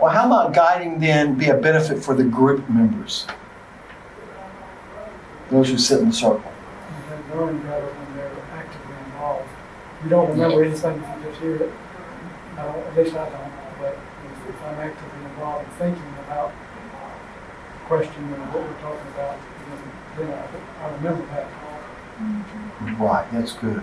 Well, 0.00 0.10
how 0.10 0.26
about 0.26 0.52
guiding 0.52 0.98
then 0.98 1.36
be 1.38 1.48
a 1.48 1.56
benefit 1.56 2.02
for 2.02 2.14
the 2.14 2.24
group 2.24 2.68
members? 2.68 3.26
Those 5.50 5.68
who 5.70 5.78
sit 5.78 6.00
in 6.00 6.08
the 6.08 6.14
circle. 6.14 6.42
And 7.10 7.24
they 7.30 7.68
better 7.68 7.86
when 7.86 8.16
they're 8.16 8.30
actively 8.52 8.96
involved. 9.06 9.48
You 10.02 10.10
don't 10.10 10.30
remember 10.30 10.64
anything 10.64 11.02
if 11.02 11.24
you 11.24 11.30
just 11.30 11.40
hear 11.40 11.56
it. 11.56 11.72
No, 12.56 12.68
at 12.68 12.96
least 12.96 13.14
I 13.14 13.28
don't. 13.30 13.52
But 13.78 13.94
if, 13.94 14.48
if 14.50 14.62
I'm 14.62 14.80
actively 14.80 15.24
involved 15.24 15.64
in 15.64 15.70
thinking 15.76 16.14
about 16.26 16.50
the 16.50 17.86
question 17.86 18.24
or 18.24 18.38
what 18.50 18.62
we're 18.62 18.80
talking 18.80 19.08
about, 19.14 19.38
then, 20.16 20.26
then 20.26 20.38
I, 20.38 20.86
I 20.86 20.94
remember 20.96 21.26
that. 21.26 21.46
Right, 23.00 23.26
that's 23.32 23.52
good. 23.52 23.82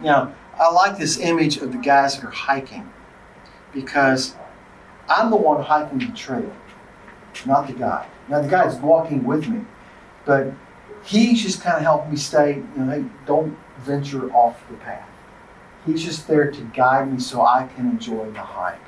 Now, 0.00 0.34
I 0.58 0.70
like 0.70 0.98
this 0.98 1.18
image 1.18 1.56
of 1.58 1.72
the 1.72 1.78
guys 1.78 2.16
that 2.16 2.24
are 2.24 2.30
hiking 2.30 2.90
because 3.72 4.34
I'm 5.08 5.30
the 5.30 5.36
one 5.36 5.62
hiking 5.62 5.98
the 5.98 6.12
trail, 6.12 6.52
not 7.44 7.66
the 7.66 7.72
guy. 7.72 8.06
Now, 8.28 8.42
the 8.42 8.48
guy's 8.48 8.76
walking 8.76 9.24
with 9.24 9.48
me, 9.48 9.64
but 10.24 10.52
he's 11.04 11.42
just 11.42 11.62
kind 11.62 11.76
of 11.76 11.82
helping 11.82 12.10
me 12.10 12.16
stay, 12.16 12.56
you 12.56 12.84
know, 12.84 12.90
hey, 12.90 13.04
don't 13.26 13.56
venture 13.78 14.30
off 14.32 14.60
the 14.68 14.76
path. 14.76 15.08
He's 15.84 16.04
just 16.04 16.26
there 16.26 16.50
to 16.50 16.62
guide 16.74 17.12
me 17.12 17.20
so 17.20 17.42
I 17.42 17.68
can 17.76 17.88
enjoy 17.88 18.30
the 18.32 18.40
hike. 18.40 18.80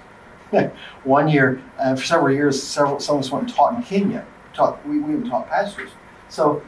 one 1.05 1.29
year, 1.29 1.63
uh, 1.79 1.95
for 1.95 2.05
several 2.05 2.35
years, 2.35 2.61
several 2.61 2.99
some 2.99 3.19
of 3.19 3.25
us 3.25 3.31
went 3.31 3.47
and 3.47 3.55
taught 3.55 3.75
in 3.75 3.83
Kenya. 3.83 4.27
Taught, 4.55 4.85
we, 4.87 4.99
we 4.99 5.13
even 5.13 5.29
taught 5.29 5.49
pastors. 5.49 5.91
So 6.29 6.63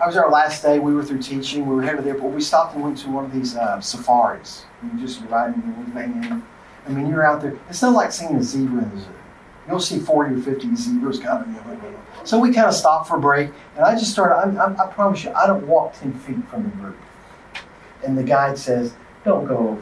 I 0.00 0.06
was 0.06 0.16
our 0.16 0.30
last 0.30 0.62
day. 0.62 0.78
We 0.78 0.94
were 0.94 1.04
through 1.04 1.22
teaching. 1.22 1.66
We 1.66 1.74
were 1.74 1.82
headed 1.82 1.98
to 1.98 2.02
the 2.04 2.10
airport. 2.10 2.32
We 2.32 2.40
stopped 2.40 2.74
and 2.74 2.82
went 2.82 2.98
to 2.98 3.10
one 3.10 3.24
of 3.24 3.32
these 3.32 3.56
uh, 3.56 3.80
safaris. 3.80 4.64
You 4.82 4.98
just 4.98 5.20
riding 5.28 5.62
and 5.62 6.42
I 6.86 6.90
mean, 6.90 7.08
you're 7.08 7.26
out 7.26 7.40
there. 7.40 7.58
It's 7.68 7.82
not 7.82 7.94
like 7.94 8.12
seeing 8.12 8.36
a 8.36 8.42
zebra 8.42 8.82
in 8.82 8.90
the 8.90 9.00
zoo. 9.00 9.10
You'll 9.68 9.80
see 9.80 9.98
40 9.98 10.34
or 10.34 10.42
50 10.42 10.76
zebras 10.76 11.18
coming. 11.18 11.56
So 12.24 12.38
we 12.38 12.52
kind 12.52 12.66
of 12.66 12.74
stopped 12.74 13.08
for 13.08 13.16
a 13.16 13.20
break, 13.20 13.50
and 13.76 13.84
I 13.84 13.94
just 13.94 14.12
started. 14.12 14.34
I, 14.34 14.64
I, 14.64 14.84
I 14.84 14.92
promise 14.92 15.24
you, 15.24 15.32
I 15.32 15.46
don't 15.46 15.66
walk 15.66 15.98
10 15.98 16.12
feet 16.20 16.46
from 16.48 16.64
the 16.64 16.68
group. 16.70 16.96
And 18.04 18.16
the 18.18 18.22
guide 18.22 18.58
says, 18.58 18.94
"Don't 19.24 19.46
go 19.46 19.56
over 19.56 19.80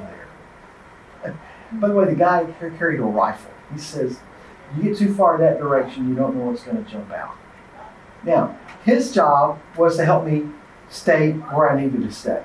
there." 1.24 1.38
By 1.72 1.88
the 1.88 1.94
way, 1.94 2.04
the 2.04 2.14
guy 2.14 2.46
carried 2.78 3.00
a 3.00 3.04
rifle. 3.04 3.50
He 3.72 3.78
says, 3.78 4.20
"You 4.76 4.84
get 4.84 4.98
too 4.98 5.14
far 5.14 5.38
that 5.38 5.58
direction, 5.58 6.08
you 6.08 6.14
don't 6.14 6.36
know 6.36 6.44
what's 6.44 6.62
going 6.62 6.84
to 6.84 6.88
jump 6.90 7.10
out." 7.10 7.36
Now, 8.24 8.56
his 8.84 9.12
job 9.12 9.58
was 9.76 9.96
to 9.96 10.04
help 10.04 10.24
me 10.24 10.48
stay 10.88 11.32
where 11.32 11.70
I 11.70 11.80
needed 11.80 12.02
to 12.02 12.12
stay. 12.12 12.42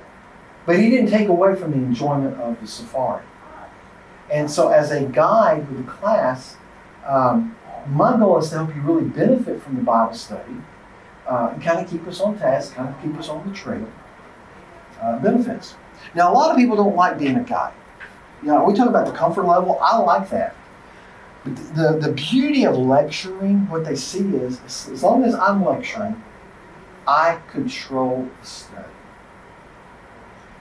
But 0.66 0.78
he 0.78 0.90
didn't 0.90 1.10
take 1.10 1.28
away 1.28 1.54
from 1.54 1.70
the 1.70 1.76
enjoyment 1.76 2.40
of 2.40 2.60
the 2.60 2.66
safari. 2.66 3.22
And 4.30 4.50
so, 4.50 4.68
as 4.68 4.90
a 4.90 5.04
guide 5.04 5.68
with 5.68 5.86
the 5.86 5.90
class, 5.90 6.56
um, 7.06 7.56
my 7.88 8.16
goal 8.16 8.38
is 8.38 8.50
to 8.50 8.56
help 8.56 8.74
you 8.74 8.82
really 8.82 9.04
benefit 9.04 9.62
from 9.62 9.76
the 9.76 9.82
Bible 9.82 10.14
study 10.14 10.56
uh, 11.26 11.50
and 11.52 11.62
kind 11.62 11.80
of 11.80 11.90
keep 11.90 12.06
us 12.06 12.20
on 12.20 12.38
task, 12.38 12.74
kind 12.74 12.88
of 12.88 13.02
keep 13.02 13.16
us 13.18 13.28
on 13.28 13.48
the 13.48 13.54
trail. 13.54 13.90
Uh, 15.00 15.18
benefits. 15.20 15.76
Now, 16.14 16.32
a 16.32 16.34
lot 16.34 16.50
of 16.50 16.56
people 16.56 16.76
don't 16.76 16.96
like 16.96 17.18
being 17.18 17.36
a 17.36 17.44
guide. 17.44 17.72
You 18.42 18.48
know, 18.48 18.64
we 18.64 18.74
talk 18.74 18.88
about 18.88 19.06
the 19.06 19.12
comfort 19.12 19.44
level. 19.46 19.78
I 19.80 19.98
like 19.98 20.28
that. 20.30 20.54
But 21.44 21.56
the, 21.74 21.98
the 22.00 22.12
beauty 22.12 22.64
of 22.64 22.76
lecturing, 22.76 23.68
what 23.68 23.84
they 23.84 23.94
see 23.94 24.28
is, 24.36 24.60
as 24.66 25.02
long 25.02 25.24
as 25.24 25.34
I'm 25.34 25.64
lecturing, 25.64 26.22
I 27.06 27.38
control 27.50 28.28
the 28.40 28.46
study. 28.46 28.84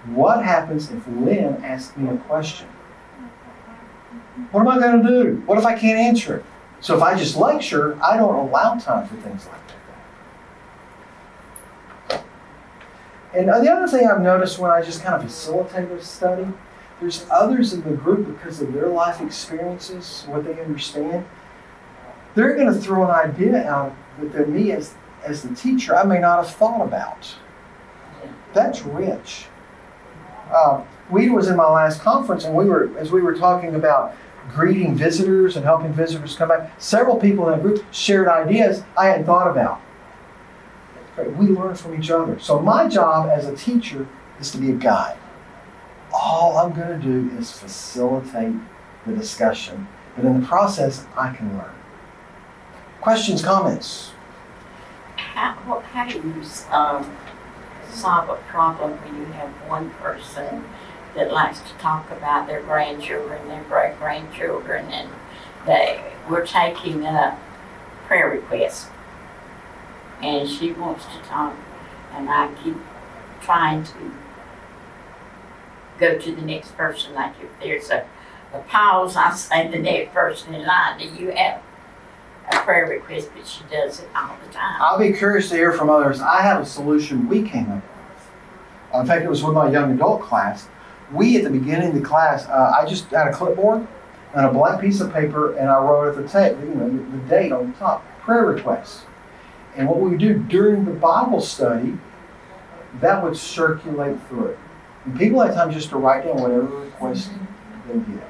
What 0.05 0.43
happens 0.43 0.91
if 0.91 1.05
Lynn 1.07 1.63
asks 1.63 1.97
me 1.97 2.09
a 2.09 2.17
question? 2.17 2.67
What 4.51 4.61
am 4.61 4.67
I 4.67 4.79
going 4.79 5.03
to 5.03 5.07
do? 5.07 5.41
What 5.45 5.57
if 5.57 5.65
I 5.65 5.77
can't 5.77 5.99
answer 5.99 6.37
it? 6.37 6.45
So 6.79 6.95
if 6.95 7.01
I 7.01 7.17
just 7.17 7.35
lecture, 7.35 7.97
I 8.03 8.17
don't 8.17 8.35
allow 8.35 8.75
time 8.75 9.07
for 9.07 9.15
things 9.15 9.47
like 9.47 9.67
that. 12.09 12.25
And 13.33 13.49
the 13.49 13.71
other 13.71 13.87
thing 13.87 14.07
I've 14.07 14.21
noticed 14.21 14.59
when 14.59 14.71
I 14.71 14.81
just 14.81 15.03
kind 15.03 15.15
of 15.15 15.23
facilitate 15.23 15.91
a 15.91 16.03
study, 16.03 16.47
there's 16.99 17.25
others 17.29 17.73
in 17.73 17.83
the 17.83 17.95
group 17.95 18.27
because 18.27 18.61
of 18.61 18.73
their 18.73 18.87
life 18.87 19.21
experiences, 19.21 20.25
what 20.27 20.43
they 20.43 20.59
understand. 20.61 21.25
They're 22.35 22.55
going 22.55 22.71
to 22.73 22.79
throw 22.79 23.03
an 23.03 23.11
idea 23.11 23.67
out 23.67 23.95
that 24.19 24.49
me 24.49 24.71
as, 24.71 24.95
as 25.23 25.43
the 25.43 25.53
teacher 25.55 25.95
I 25.95 26.03
may 26.03 26.19
not 26.19 26.43
have 26.43 26.55
thought 26.55 26.81
about. 26.81 27.35
That's 28.53 28.81
rich. 28.81 29.45
Uh, 30.51 30.83
we 31.09 31.29
was 31.29 31.47
in 31.47 31.55
my 31.55 31.69
last 31.69 32.01
conference, 32.01 32.45
and 32.45 32.55
we 32.55 32.65
were 32.65 32.89
as 32.97 33.11
we 33.11 33.21
were 33.21 33.35
talking 33.35 33.75
about 33.75 34.15
greeting 34.49 34.95
visitors 34.95 35.55
and 35.55 35.65
helping 35.65 35.93
visitors 35.93 36.35
come 36.35 36.49
back. 36.49 36.71
Several 36.79 37.17
people 37.17 37.47
in 37.47 37.57
that 37.57 37.61
group 37.61 37.83
shared 37.91 38.27
ideas 38.27 38.83
I 38.97 39.07
hadn't 39.07 39.25
thought 39.25 39.49
about. 39.49 39.81
We 41.17 41.47
learn 41.47 41.75
from 41.75 41.99
each 41.99 42.11
other. 42.11 42.39
So 42.39 42.59
my 42.59 42.87
job 42.87 43.29
as 43.29 43.47
a 43.47 43.55
teacher 43.55 44.07
is 44.39 44.51
to 44.51 44.57
be 44.57 44.69
a 44.69 44.75
guide. 44.75 45.17
All 46.13 46.57
I'm 46.57 46.73
going 46.73 46.99
to 46.99 47.05
do 47.05 47.37
is 47.37 47.51
facilitate 47.51 48.55
the 49.05 49.13
discussion, 49.13 49.87
but 50.15 50.25
in 50.25 50.39
the 50.39 50.45
process, 50.45 51.05
I 51.17 51.33
can 51.33 51.57
learn. 51.57 51.73
Questions, 53.01 53.41
comments? 53.41 54.11
How, 55.15 55.81
how 55.91 56.07
do 56.07 56.15
you 56.15 56.43
um, 56.71 57.15
solve 57.89 58.29
a 58.29 58.35
problem 58.47 58.91
when 58.91 59.15
you 59.19 59.25
have 59.33 59.49
one 59.67 59.89
person 59.91 60.63
that 61.17 61.31
likes 61.33 61.59
to 61.61 61.73
talk 61.79 62.09
about 62.11 62.47
their 62.47 62.61
grandchildren, 62.61 63.47
their 63.47 63.63
great 63.63 63.97
grandchildren, 63.97 64.85
and 64.91 65.09
they 65.65 66.01
we're 66.29 66.45
taking 66.45 67.05
a 67.05 67.37
prayer 68.05 68.29
request, 68.29 68.87
and 70.21 70.47
she 70.47 70.71
wants 70.71 71.05
to 71.05 71.19
talk, 71.27 71.55
and 72.13 72.29
I 72.29 72.53
keep 72.63 72.77
trying 73.41 73.83
to 73.83 74.11
go 75.99 76.17
to 76.17 76.35
the 76.35 76.41
next 76.41 76.77
person. 76.77 77.13
Like 77.13 77.33
if 77.41 77.49
there's 77.59 77.89
a, 77.89 78.05
a 78.53 78.59
pause, 78.59 79.15
I 79.15 79.33
say 79.33 79.67
the 79.67 79.79
next 79.79 80.13
person 80.13 80.53
in 80.53 80.65
line. 80.65 80.99
Do 80.99 81.05
you 81.05 81.31
have 81.31 81.61
a 82.51 82.57
prayer 82.59 82.87
request? 82.87 83.31
But 83.35 83.47
she 83.47 83.63
does 83.71 84.01
it 84.01 84.09
all 84.15 84.37
the 84.45 84.53
time. 84.53 84.79
I'll 84.81 84.99
be 84.99 85.13
curious 85.13 85.49
to 85.49 85.55
hear 85.55 85.73
from 85.73 85.89
others. 85.89 86.21
I 86.21 86.43
have 86.43 86.61
a 86.61 86.65
solution 86.65 87.27
we 87.27 87.41
came 87.41 87.71
up 87.71 87.83
with. 87.83 89.01
in 89.01 89.07
fact, 89.07 89.23
it 89.23 89.29
was 89.29 89.43
with 89.43 89.55
my 89.55 89.71
young 89.71 89.93
adult 89.93 90.21
class 90.21 90.67
we 91.11 91.37
at 91.37 91.43
the 91.43 91.49
beginning 91.49 91.89
of 91.89 91.95
the 91.95 92.01
class, 92.01 92.47
uh, 92.47 92.73
I 92.79 92.85
just 92.85 93.05
had 93.05 93.27
a 93.27 93.33
clipboard 93.33 93.87
and 94.33 94.45
a 94.45 94.51
blank 94.51 94.81
piece 94.81 94.99
of 94.99 95.13
paper, 95.13 95.55
and 95.55 95.69
I 95.69 95.77
wrote 95.79 96.09
at 96.09 96.21
the 96.21 96.27
tape, 96.27 96.57
you 96.59 96.75
know, 96.75 96.89
the, 96.89 97.17
the 97.17 97.29
date 97.29 97.51
on 97.51 97.71
the 97.71 97.77
top, 97.77 98.05
prayer 98.19 98.45
requests. 98.45 99.05
And 99.75 99.87
what 99.87 99.99
we 99.99 100.09
would 100.09 100.19
do 100.19 100.37
during 100.37 100.85
the 100.85 100.91
Bible 100.91 101.39
study, 101.39 101.97
that 102.99 103.23
would 103.23 103.37
circulate 103.37 104.17
through. 104.27 104.47
It. 104.47 104.59
And 105.05 105.17
people 105.17 105.41
had 105.41 105.53
time 105.53 105.71
just 105.71 105.89
to 105.89 105.97
write 105.97 106.25
down 106.25 106.37
whatever 106.37 106.65
request 106.65 107.29
they 107.87 107.93
did. 107.93 108.21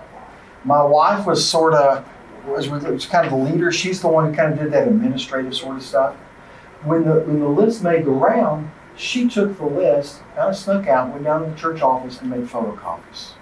My 0.63 0.83
wife 0.83 1.25
was 1.25 1.47
sort 1.47 1.73
of 1.73 2.07
was, 2.45 2.69
was 2.69 3.05
kind 3.05 3.25
of 3.25 3.31
the 3.31 3.37
leader. 3.37 3.71
She's 3.71 4.01
the 4.01 4.07
one 4.07 4.29
who 4.29 4.35
kind 4.35 4.53
of 4.53 4.59
did 4.59 4.71
that 4.71 4.87
administrative 4.87 5.55
sort 5.55 5.77
of 5.77 5.83
stuff. 5.83 6.15
When 6.83 7.03
the 7.05 7.21
when 7.21 7.39
the 7.39 7.47
list 7.47 7.83
made 7.83 8.05
the 8.05 8.11
round, 8.11 8.69
she 8.97 9.29
took 9.29 9.57
the 9.57 9.65
list, 9.65 10.21
kind 10.35 10.49
of 10.49 10.55
snuck 10.55 10.87
out, 10.87 11.11
went 11.11 11.23
down 11.23 11.43
to 11.43 11.51
the 11.51 11.55
church 11.55 11.81
office 11.81 12.19
and 12.19 12.29
made 12.29 12.45
photocopies. 12.45 13.33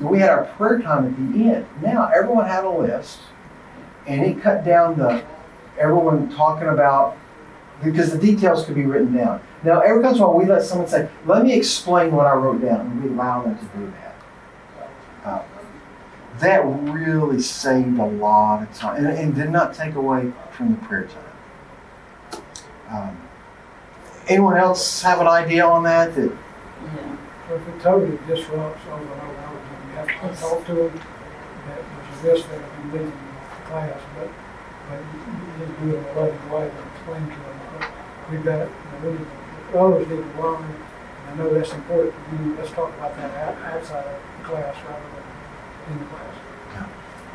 We 0.00 0.18
had 0.18 0.30
our 0.30 0.44
prayer 0.44 0.80
time 0.80 1.06
at 1.06 1.32
the 1.32 1.50
end. 1.50 1.66
Now 1.80 2.10
everyone 2.14 2.46
had 2.46 2.64
a 2.64 2.70
list, 2.70 3.20
and 4.06 4.20
it 4.22 4.42
cut 4.42 4.64
down 4.64 4.98
the 4.98 5.24
everyone 5.78 6.28
talking 6.34 6.68
about 6.68 7.16
because 7.82 8.12
the 8.12 8.18
details 8.18 8.66
could 8.66 8.74
be 8.74 8.84
written 8.84 9.14
down. 9.14 9.40
Now 9.64 9.80
every 9.80 10.02
once 10.02 10.16
in 10.16 10.22
a 10.22 10.26
while 10.26 10.36
we 10.36 10.44
let 10.44 10.62
someone 10.62 10.88
say, 10.88 11.08
"Let 11.24 11.44
me 11.44 11.54
explain 11.54 12.12
what 12.12 12.26
I 12.26 12.34
wrote 12.34 12.60
down," 12.60 12.80
and 12.80 13.02
we 13.02 13.10
allow 13.10 13.42
them 13.42 13.56
to 13.56 13.64
do 13.78 13.92
that. 14.02 14.14
Uh, 15.24 15.42
that 16.40 16.64
really 16.64 17.40
saved 17.40 17.98
a 17.98 18.04
lot 18.04 18.62
of 18.62 18.72
time 18.74 19.04
and, 19.04 19.18
and, 19.18 19.34
did 19.34 19.50
not 19.50 19.74
take 19.74 19.96
away 19.96 20.32
from 20.52 20.70
the 20.70 20.76
prayer 20.86 21.08
time. 21.08 22.42
Um, 22.90 23.27
Anyone 24.28 24.56
else 24.58 25.02
have 25.02 25.20
an 25.20 25.26
idea 25.26 25.66
on 25.66 25.84
that? 25.84 26.14
That 26.14 26.30
yeah. 26.30 27.16
if 27.50 27.68
it 27.68 27.80
totally 27.80 28.18
disrupts 28.26 28.84
over 28.86 29.02
and 29.02 29.10
over 29.10 29.24
and 29.24 29.44
over 29.46 29.56
again, 29.56 29.88
you 29.88 29.96
have 29.96 30.36
to 30.36 30.40
talk 30.40 30.66
to 30.66 30.74
them. 30.74 31.00
That 31.66 31.80
there's 32.20 32.24
a 32.24 32.32
risk 32.32 32.48
that 32.50 32.60
if 32.60 32.92
you 32.92 32.98
leave 32.98 33.12
the 33.12 33.64
class, 33.66 34.00
but 34.16 34.30
but 34.88 35.00
you, 35.00 35.64
you 35.64 35.92
do 35.92 35.96
it 35.96 35.98
in 35.98 36.04
a 36.04 36.20
loving 36.20 36.50
way 36.50 36.68
to 36.68 36.82
explain 36.92 37.22
to 37.22 37.36
them. 37.40 37.60
But 37.78 37.90
we've 38.30 38.44
got 38.44 38.68
you 38.68 39.10
know, 39.10 39.26
we, 39.72 39.78
others 39.78 40.08
need 40.08 40.16
to 40.16 40.42
learn. 40.42 40.64
And 40.64 41.40
I 41.40 41.44
know 41.44 41.54
that's 41.54 41.72
important 41.72 42.14
for 42.14 42.42
you. 42.42 42.56
Let's 42.56 42.70
talk 42.72 42.94
about 42.98 43.16
that 43.16 43.56
outside 43.62 44.04
of 44.04 44.20
the 44.38 44.44
class 44.44 44.76
rather 44.84 45.08
than 45.88 45.92
in 45.92 45.98
the 46.00 46.04
class. 46.04 46.34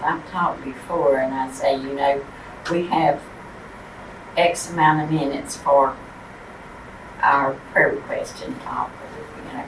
I've 0.03 0.29
taught 0.31 0.63
before, 0.63 1.17
and 1.17 1.33
I 1.33 1.49
say, 1.51 1.75
you 1.75 1.93
know, 1.93 2.23
we 2.69 2.87
have 2.87 3.21
X 4.35 4.69
amount 4.71 5.03
of 5.03 5.11
minutes 5.11 5.55
for 5.57 5.95
our 7.23 7.53
prayer 7.71 7.89
request 7.89 8.43
and 8.43 8.59
talk, 8.61 8.91
you 9.37 9.53
know. 9.53 9.65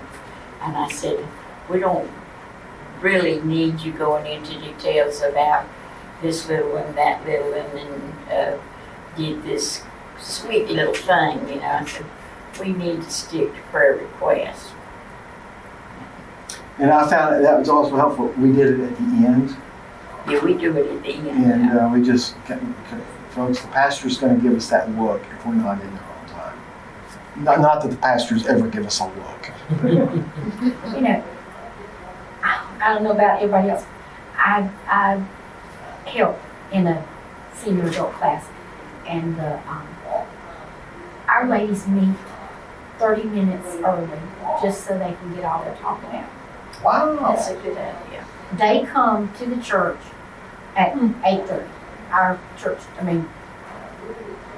And 0.61 0.77
I 0.77 0.89
said, 0.91 1.25
we 1.69 1.79
don't 1.79 2.09
really 3.01 3.41
need 3.41 3.79
you 3.81 3.93
going 3.93 4.25
into 4.25 4.59
details 4.59 5.21
about 5.21 5.65
this 6.21 6.47
little 6.47 6.75
and 6.77 6.95
that 6.97 7.25
little 7.25 7.53
and 7.53 8.13
uh, 8.29 8.57
did 9.17 9.43
this 9.43 9.83
sweet 10.19 10.67
little 10.67 10.93
thing, 10.93 11.47
you 11.49 11.55
know. 11.55 11.79
I 11.81 11.85
said, 11.85 12.05
we 12.59 12.73
need 12.73 13.03
to 13.03 13.09
stick 13.09 13.53
to 13.53 13.61
prayer 13.71 13.95
requests. 13.95 14.71
And 16.77 16.91
I 16.91 17.09
found 17.09 17.35
that, 17.35 17.41
that 17.41 17.59
was 17.59 17.69
also 17.69 17.95
helpful. 17.95 18.27
We 18.37 18.51
did 18.51 18.79
it 18.79 18.91
at 18.91 18.97
the 18.97 19.03
end, 19.27 19.55
Yeah, 20.27 20.43
we 20.43 20.55
do 20.55 20.75
it 20.77 20.87
at 20.87 21.03
the 21.03 21.09
end. 21.13 21.27
and 21.29 21.79
uh, 21.79 21.89
we 21.93 22.03
just, 22.03 22.35
folks, 23.29 23.61
the 23.61 23.67
pastor's 23.69 24.17
going 24.17 24.35
to 24.35 24.41
give 24.41 24.55
us 24.57 24.69
that 24.69 24.89
look 24.97 25.21
if 25.37 25.45
we're 25.45 25.53
not 25.53 25.79
in 25.81 25.87
there 25.89 25.89
on 25.89 25.99
time. 25.99 26.04
Not, 27.37 27.59
not 27.59 27.81
that 27.81 27.91
the 27.91 27.97
pastors 27.97 28.45
ever 28.47 28.67
give 28.67 28.85
us 28.85 28.99
a 29.01 29.05
look. 29.05 29.51
you 29.83 31.01
know, 31.01 31.23
I, 32.43 32.77
I 32.81 32.93
don't 32.93 33.03
know 33.03 33.11
about 33.11 33.41
everybody 33.41 33.69
else. 33.69 33.85
I, 34.37 34.69
I 34.87 36.09
help 36.09 36.39
in 36.71 36.87
a 36.87 37.05
senior 37.53 37.87
adult 37.87 38.13
class, 38.13 38.47
and 39.07 39.37
the, 39.37 39.57
um, 39.67 39.87
our 41.27 41.47
ladies 41.47 41.87
meet 41.87 42.15
30 42.99 43.23
minutes 43.23 43.75
early 43.83 44.07
just 44.61 44.85
so 44.85 44.97
they 44.97 45.13
can 45.13 45.35
get 45.35 45.43
all 45.43 45.63
their 45.63 45.75
talking 45.75 46.09
out. 46.11 46.29
Wow. 46.83 47.15
That's 47.15 47.49
a 47.49 47.55
good 47.55 47.77
idea. 47.77 48.25
They 48.57 48.85
come 48.85 49.33
to 49.39 49.45
the 49.45 49.61
church 49.61 49.99
at 50.75 50.93
8:30. 50.93 51.67
Our 52.11 52.39
church, 52.57 52.79
I 52.99 53.03
mean, 53.03 53.27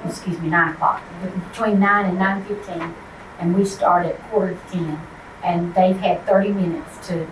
excuse 0.04 0.38
me, 0.40 0.48
9 0.48 0.74
o'clock. 0.74 1.02
Between 1.50 1.80
9 1.80 2.06
and 2.06 2.18
9:15, 2.18 2.94
and 3.38 3.56
we 3.56 3.64
start 3.64 4.06
at 4.06 4.20
quarter 4.30 4.54
to 4.54 4.72
10. 4.72 5.00
And 5.42 5.74
they've 5.74 5.98
had 5.98 6.26
30 6.26 6.52
minutes 6.52 7.06
to 7.08 7.26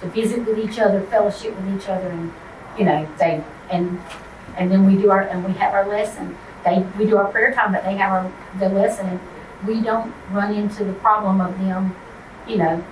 to 0.00 0.06
visit 0.08 0.46
with 0.46 0.58
each 0.58 0.78
other, 0.78 1.00
fellowship 1.02 1.54
with 1.56 1.76
each 1.76 1.88
other, 1.88 2.08
and 2.08 2.32
you 2.78 2.84
know 2.84 3.06
they 3.18 3.44
and 3.70 4.00
and 4.56 4.70
then 4.70 4.86
we 4.86 5.00
do 5.00 5.10
our 5.10 5.22
and 5.22 5.44
we 5.44 5.52
have 5.54 5.74
our 5.74 5.86
lesson. 5.86 6.36
They 6.64 6.84
we 6.98 7.06
do 7.06 7.16
our 7.16 7.30
prayer 7.30 7.52
time, 7.52 7.72
but 7.72 7.84
they 7.84 7.96
have 7.96 8.12
our 8.12 8.32
the 8.58 8.68
lesson, 8.68 9.06
and 9.08 9.20
we 9.66 9.82
don't 9.82 10.12
run 10.30 10.54
into 10.54 10.84
the 10.84 10.94
problem 10.94 11.40
of 11.40 11.58
them, 11.60 11.94
you 12.46 12.56
know. 12.56 12.84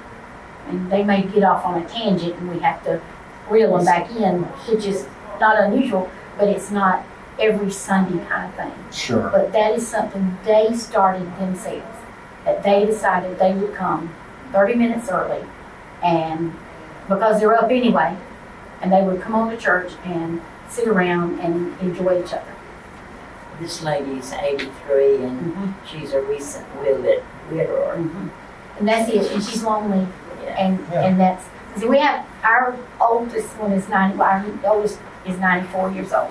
And 0.68 0.90
they 0.92 1.02
may 1.02 1.22
get 1.22 1.44
off 1.44 1.64
on 1.64 1.82
a 1.82 1.88
tangent, 1.88 2.36
and 2.36 2.50
we 2.50 2.58
have 2.58 2.84
to 2.84 3.00
reel 3.48 3.74
them 3.76 3.86
back 3.86 4.10
in, 4.10 4.42
which 4.42 4.84
is 4.84 5.06
not 5.40 5.58
unusual, 5.58 6.10
but 6.36 6.48
it's 6.48 6.70
not 6.70 7.04
every 7.38 7.70
Sunday 7.70 8.24
kind 8.26 8.48
of 8.48 8.54
thing. 8.54 8.72
Sure. 8.92 9.28
But 9.30 9.52
that 9.52 9.72
is 9.72 9.86
something 9.86 10.36
they 10.44 10.74
started 10.74 11.24
themselves. 11.38 11.84
That 12.44 12.62
they 12.62 12.86
decided 12.86 13.38
they 13.38 13.52
would 13.52 13.74
come 13.74 14.14
30 14.52 14.74
minutes 14.74 15.08
early 15.10 15.44
and 16.02 16.54
because 17.08 17.40
they're 17.40 17.54
up 17.54 17.70
anyway, 17.70 18.16
and 18.80 18.92
they 18.92 19.02
would 19.02 19.20
come 19.20 19.34
on 19.34 19.50
to 19.50 19.56
church 19.56 19.92
and 20.04 20.40
sit 20.68 20.86
around 20.88 21.40
and 21.40 21.78
enjoy 21.80 22.22
each 22.22 22.32
other. 22.32 22.54
This 23.60 23.82
lady's 23.82 24.32
83 24.32 25.16
and 25.24 25.54
Mhm. 25.56 25.72
she's 25.86 26.12
a 26.12 26.20
recent 26.22 26.66
widowed. 26.80 27.22
widower. 27.50 27.94
And 28.78 28.86
that's 28.88 29.08
it. 29.10 29.32
And 29.32 29.42
she's 29.42 29.64
lonely, 29.64 30.06
Yeah. 30.44 30.50
and 30.58 30.78
Yeah. 30.92 31.00
and 31.04 31.18
that's 31.20 31.44
see, 31.76 31.88
we 31.88 31.98
have 31.98 32.24
our 32.44 32.74
oldest 33.00 33.48
one 33.58 33.72
is 33.72 33.88
90. 33.88 34.20
Our 34.20 34.44
oldest 34.66 34.98
is 35.24 35.38
94 35.38 35.90
years 35.90 36.12
old, 36.12 36.28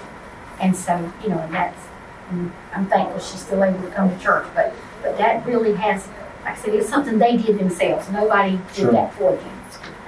and 0.59 0.75
so 0.75 1.11
you 1.23 1.29
know, 1.29 1.39
and 1.39 1.53
that's. 1.53 1.83
And 2.29 2.51
I'm 2.73 2.87
thankful 2.87 3.19
she's 3.21 3.39
still 3.41 3.63
able 3.63 3.81
to 3.81 3.89
come 3.91 4.09
to 4.09 4.21
church, 4.21 4.45
but 4.53 4.73
but 5.01 5.17
that 5.17 5.45
really 5.45 5.73
has, 5.75 6.07
like 6.43 6.57
I 6.57 6.61
said, 6.61 6.73
it's 6.73 6.89
something 6.89 7.17
they 7.17 7.37
did 7.37 7.57
themselves. 7.57 8.09
Nobody 8.09 8.57
did 8.73 8.75
Sure. 8.75 8.91
that 8.91 9.13
for 9.13 9.37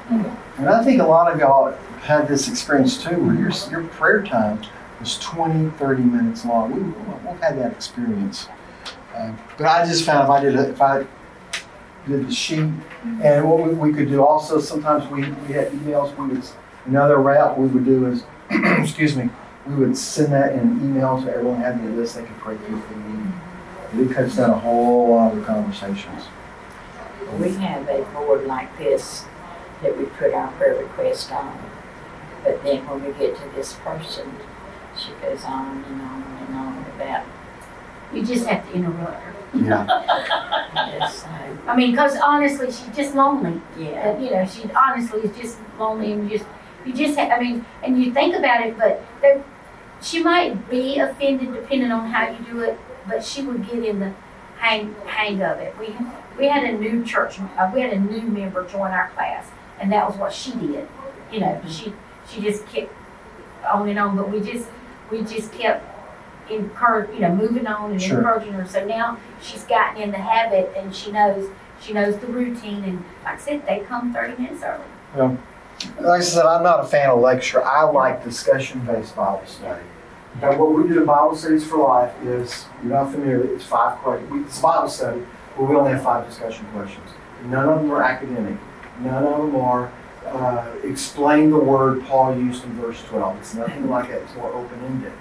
them. 0.09 0.35
And 0.57 0.67
I 0.67 0.83
think 0.83 1.01
a 1.01 1.05
lot 1.05 1.31
of 1.31 1.39
y'all 1.39 1.73
had 2.01 2.27
this 2.27 2.49
experience 2.49 3.01
too, 3.01 3.23
where 3.23 3.35
your, 3.35 3.51
your 3.71 3.83
prayer 3.91 4.21
time 4.23 4.61
was 4.99 5.17
20, 5.19 5.69
30 5.77 6.03
minutes 6.03 6.43
long. 6.43 6.73
We, 6.73 6.81
we've 6.81 7.39
had 7.41 7.57
that 7.59 7.71
experience. 7.71 8.49
Uh, 9.15 9.31
but 9.57 9.67
I 9.67 9.85
just 9.85 10.03
found 10.05 10.23
if 10.23 10.29
I 10.29 10.41
did 10.41 10.55
a, 10.55 10.69
if 10.71 10.81
I 10.81 11.05
did 12.07 12.27
the 12.27 12.33
sheet, 12.33 12.59
and 13.21 13.49
what 13.49 13.59
we, 13.65 13.73
we 13.73 13.93
could 13.93 14.09
do 14.09 14.25
also, 14.25 14.59
sometimes 14.59 15.09
we, 15.09 15.21
we 15.47 15.53
had 15.53 15.71
emails, 15.71 16.17
we 16.17 16.35
would, 16.35 16.43
another 16.85 17.17
route 17.17 17.57
we 17.57 17.67
would 17.67 17.85
do 17.85 18.07
is, 18.07 18.23
excuse 18.49 19.15
me, 19.15 19.29
we 19.69 19.75
would 19.75 19.95
send 19.95 20.33
that 20.33 20.53
in 20.53 20.59
an 20.59 20.79
email 20.83 21.21
so 21.21 21.27
everyone 21.29 21.61
had 21.61 21.81
the 21.83 21.89
list 21.91 22.15
they 22.15 22.23
could 22.23 22.37
pray 22.39 22.57
through 22.57 22.81
for 22.81 22.93
the 22.93 22.99
meeting. 22.99 23.33
It 23.93 24.11
cuts 24.11 24.35
down 24.35 24.49
a 24.49 24.59
whole 24.59 25.09
lot 25.09 25.37
of 25.37 25.45
conversations. 25.45 26.23
We 27.39 27.51
have 27.53 27.87
a 27.87 28.01
board 28.13 28.45
like 28.45 28.75
this 28.79 29.25
that 29.83 29.95
we 29.95 30.05
put 30.05 30.33
our 30.33 30.51
prayer 30.53 30.75
request 30.75 31.31
on. 31.31 31.57
But 32.43 32.63
then 32.63 32.87
when 32.87 33.05
we 33.05 33.11
get 33.19 33.35
to 33.37 33.49
this 33.55 33.73
person, 33.73 34.31
she 34.97 35.11
goes 35.21 35.43
on 35.43 35.83
and 35.83 36.01
on 36.01 36.23
and 36.23 36.55
on 36.55 36.85
about 36.95 37.25
You 38.13 38.25
just 38.25 38.47
have 38.47 38.67
to 38.67 38.73
interrupt 38.73 39.21
her. 39.21 39.33
Yeah. 39.53 39.85
this. 40.99 41.21
So, 41.21 41.27
I 41.67 41.75
mean, 41.75 41.91
because 41.91 42.17
honestly, 42.17 42.67
she's 42.67 42.95
just 42.95 43.15
lonely. 43.15 43.61
yeah. 43.77 44.17
You 44.19 44.31
know, 44.31 44.45
she 44.47 44.69
honestly 44.71 45.21
is 45.21 45.37
just 45.37 45.57
lonely, 45.77 46.11
and 46.13 46.29
just, 46.29 46.45
you 46.85 46.93
just, 46.93 47.17
ha- 47.17 47.29
I 47.29 47.39
mean, 47.39 47.65
and 47.83 48.01
you 48.01 48.11
think 48.13 48.35
about 48.35 48.65
it, 48.65 48.77
but 48.77 49.03
there, 49.21 49.43
she 50.01 50.23
might 50.23 50.69
be 50.69 50.99
offended 50.99 51.53
depending 51.53 51.91
on 51.91 52.09
how 52.09 52.29
you 52.29 52.37
do 52.45 52.59
it, 52.61 52.79
but 53.07 53.23
she 53.23 53.41
would 53.43 53.65
get 53.67 53.83
in 53.83 53.99
the 53.99 54.13
hang 54.57 54.93
hang 55.05 55.41
of 55.41 55.59
it. 55.59 55.75
We 55.79 55.95
we 56.37 56.47
had 56.47 56.63
a 56.63 56.71
new 56.77 57.03
church, 57.03 57.39
uh, 57.57 57.69
we 57.73 57.81
had 57.81 57.91
a 57.93 57.99
new 57.99 58.21
member 58.21 58.65
join 58.65 58.91
our 58.91 59.09
class, 59.09 59.47
and 59.79 59.91
that 59.91 60.07
was 60.07 60.17
what 60.17 60.33
she 60.33 60.51
did. 60.51 60.87
You 61.31 61.41
know, 61.41 61.61
she 61.67 61.93
she 62.27 62.41
just 62.41 62.65
kept 62.67 62.91
on 63.71 63.87
and 63.89 63.99
on, 63.99 64.15
but 64.15 64.29
we 64.29 64.39
just 64.41 64.67
we 65.11 65.21
just 65.23 65.51
kept 65.53 65.85
encourage, 66.49 67.11
you 67.13 67.19
know, 67.19 67.35
moving 67.35 67.67
on 67.67 67.91
and 67.91 68.01
Sure. 68.01 68.17
encouraging 68.17 68.53
her. 68.53 68.65
So 68.65 68.83
now 68.85 69.17
she's 69.41 69.63
gotten 69.65 70.01
in 70.01 70.11
the 70.11 70.17
habit, 70.17 70.73
and 70.77 70.95
she 70.95 71.11
knows 71.11 71.49
she 71.81 71.93
knows 71.93 72.17
the 72.17 72.27
routine. 72.27 72.83
And 72.83 73.03
like 73.23 73.35
I 73.35 73.37
said, 73.37 73.67
they 73.67 73.79
come 73.81 74.13
thirty 74.13 74.41
minutes 74.41 74.63
early. 74.63 75.37
Like 75.99 76.21
I 76.21 76.23
said, 76.23 76.45
I'm 76.45 76.63
not 76.63 76.81
a 76.81 76.87
fan 76.87 77.09
of 77.09 77.19
lecture. 77.19 77.63
I 77.63 77.83
like 77.83 78.23
discussion-based 78.23 79.15
Bible 79.15 79.45
study. 79.45 79.83
And 80.41 80.59
what 80.59 80.73
we 80.73 80.87
do 80.87 80.99
in 80.99 81.05
Bible 81.05 81.35
Studies 81.35 81.65
for 81.65 81.77
Life 81.77 82.13
is, 82.23 82.65
you're 82.83 82.93
not 82.93 83.11
familiar, 83.11 83.41
it's 83.53 83.65
five 83.65 83.97
questions. 83.99 84.47
It's 84.47 84.59
a 84.59 84.61
Bible 84.61 84.89
study, 84.89 85.21
but 85.57 85.63
we 85.63 85.75
only 85.75 85.91
have 85.91 86.03
five 86.03 86.27
discussion 86.27 86.65
questions. 86.73 87.09
None 87.45 87.67
of 87.67 87.81
them 87.81 87.91
are 87.91 88.03
academic. 88.03 88.57
None 88.99 89.23
of 89.23 89.37
them 89.37 89.55
are 89.55 89.91
uh, 90.25 90.75
explain 90.83 91.49
the 91.49 91.57
word 91.57 92.03
Paul 92.05 92.37
used 92.37 92.63
in 92.65 92.73
verse 92.73 93.01
12. 93.05 93.37
It's 93.37 93.55
nothing 93.55 93.89
like 93.89 94.09
that. 94.09 94.21
It's 94.21 94.35
more 94.35 94.53
open-ended. 94.53 95.13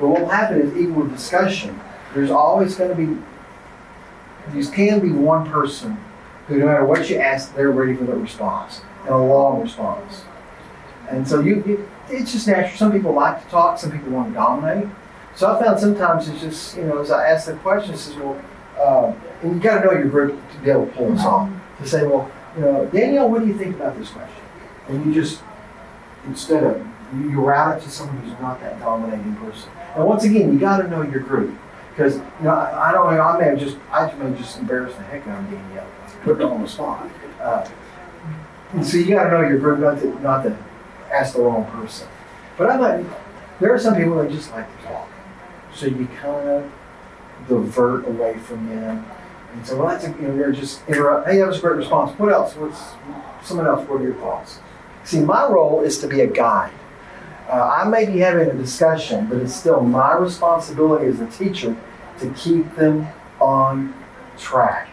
But 0.00 0.08
what 0.08 0.20
will 0.22 0.28
happen 0.28 0.60
is, 0.60 0.76
even 0.76 0.94
with 0.96 1.12
discussion, 1.12 1.78
there's 2.14 2.30
always 2.30 2.76
going 2.76 2.90
to 2.90 2.96
be, 2.96 3.20
there 4.52 4.72
can 4.72 5.00
be 5.00 5.10
one 5.10 5.48
person 5.48 5.98
who, 6.46 6.58
no 6.58 6.66
matter 6.66 6.84
what 6.84 7.08
you 7.10 7.18
ask, 7.18 7.54
they're 7.54 7.70
ready 7.70 7.94
for 7.94 8.04
the 8.04 8.14
response 8.14 8.80
a 9.12 9.18
long 9.18 9.60
response. 9.60 10.24
And 11.10 11.26
so 11.26 11.40
you, 11.40 11.62
you, 11.66 11.90
it's 12.08 12.32
just 12.32 12.46
natural. 12.46 12.76
Some 12.76 12.92
people 12.92 13.12
like 13.12 13.42
to 13.42 13.50
talk, 13.50 13.78
some 13.78 13.90
people 13.90 14.10
want 14.10 14.28
to 14.28 14.34
dominate. 14.34 14.88
So 15.34 15.54
I 15.54 15.62
found 15.62 15.78
sometimes 15.78 16.28
it's 16.28 16.40
just, 16.40 16.76
you 16.76 16.84
know, 16.84 16.98
as 16.98 17.10
I 17.10 17.28
ask 17.28 17.46
the 17.46 17.54
question, 17.54 17.94
it 17.94 17.98
says, 17.98 18.16
well, 18.16 18.40
uh, 18.78 19.14
and 19.42 19.54
you 19.54 19.60
got 19.60 19.80
to 19.80 19.86
know 19.86 19.92
your 19.92 20.08
group 20.08 20.38
to 20.52 20.58
be 20.58 20.70
able 20.70 20.86
to 20.86 20.92
pull 20.92 21.10
this 21.12 21.24
off. 21.24 21.50
To 21.80 21.88
say, 21.88 22.06
well, 22.06 22.30
you 22.56 22.62
know, 22.62 22.86
Danielle, 22.86 23.30
what 23.30 23.40
do 23.40 23.46
you 23.46 23.56
think 23.56 23.76
about 23.76 23.96
this 23.96 24.10
question? 24.10 24.42
And 24.88 25.06
you 25.06 25.14
just, 25.14 25.42
instead 26.26 26.64
of, 26.64 26.86
you, 27.14 27.30
you 27.30 27.40
route 27.40 27.78
it 27.78 27.84
to 27.84 27.90
someone 27.90 28.18
who's 28.18 28.38
not 28.40 28.60
that 28.60 28.80
dominating 28.80 29.36
person. 29.36 29.70
And 29.94 30.04
once 30.04 30.24
again, 30.24 30.52
you 30.52 30.58
got 30.58 30.78
to 30.78 30.88
know 30.88 31.02
your 31.02 31.20
group. 31.20 31.56
Because, 31.90 32.16
you 32.16 32.24
know, 32.42 32.50
I, 32.50 32.90
I 32.90 32.92
don't 32.92 33.12
know, 33.12 33.20
I 33.20 33.38
may 33.38 33.44
have 33.46 33.58
just, 33.58 33.76
I 33.90 34.12
may 34.14 34.26
have 34.26 34.38
just 34.38 34.58
embarrassed 34.58 34.96
the 34.96 35.04
heck 35.04 35.26
out 35.26 35.42
of 35.42 35.50
Danielle, 35.50 35.86
put 36.22 36.36
her 36.36 36.44
on 36.44 36.62
the 36.62 36.68
spot. 36.68 37.10
Uh, 37.40 37.68
and 38.72 38.86
so 38.86 38.96
you 38.98 39.14
got 39.14 39.24
to 39.24 39.30
know 39.30 39.40
your 39.48 39.58
group, 39.58 39.80
not 39.80 39.98
to, 40.00 40.22
not 40.22 40.42
to 40.42 40.56
ask 41.12 41.34
the 41.34 41.42
wrong 41.42 41.64
person. 41.66 42.08
But 42.56 42.70
I'm 42.70 43.08
there 43.60 43.74
are 43.74 43.78
some 43.78 43.96
people 43.96 44.16
that 44.16 44.30
just 44.30 44.52
like 44.52 44.66
to 44.80 44.86
talk. 44.86 45.08
So 45.74 45.86
you 45.86 46.06
kind 46.20 46.48
of 46.48 46.72
divert 47.48 48.06
away 48.06 48.38
from 48.38 48.68
them. 48.68 49.04
And 49.52 49.66
so, 49.66 49.76
well, 49.76 49.88
that's, 49.88 50.04
a, 50.04 50.10
you 50.10 50.28
know, 50.28 50.36
they're 50.36 50.52
just 50.52 50.86
interrupt. 50.88 51.28
Hey, 51.28 51.38
that 51.38 51.46
was 51.46 51.58
a 51.58 51.60
great 51.60 51.76
response. 51.76 52.16
What 52.18 52.32
else? 52.32 52.54
What's 52.54 52.80
someone 53.42 53.66
else? 53.66 53.88
What 53.88 54.00
are 54.00 54.04
your 54.04 54.14
thoughts? 54.14 54.60
See, 55.04 55.20
my 55.20 55.46
role 55.48 55.82
is 55.82 55.98
to 56.00 56.08
be 56.08 56.20
a 56.20 56.26
guide. 56.26 56.72
Uh, 57.48 57.80
I 57.82 57.88
may 57.88 58.04
be 58.04 58.18
having 58.18 58.50
a 58.50 58.54
discussion, 58.54 59.26
but 59.26 59.38
it's 59.38 59.54
still 59.54 59.80
my 59.80 60.14
responsibility 60.14 61.06
as 61.06 61.20
a 61.20 61.26
teacher 61.26 61.74
to 62.20 62.30
keep 62.34 62.74
them 62.76 63.08
on 63.40 63.94
track. 64.36 64.87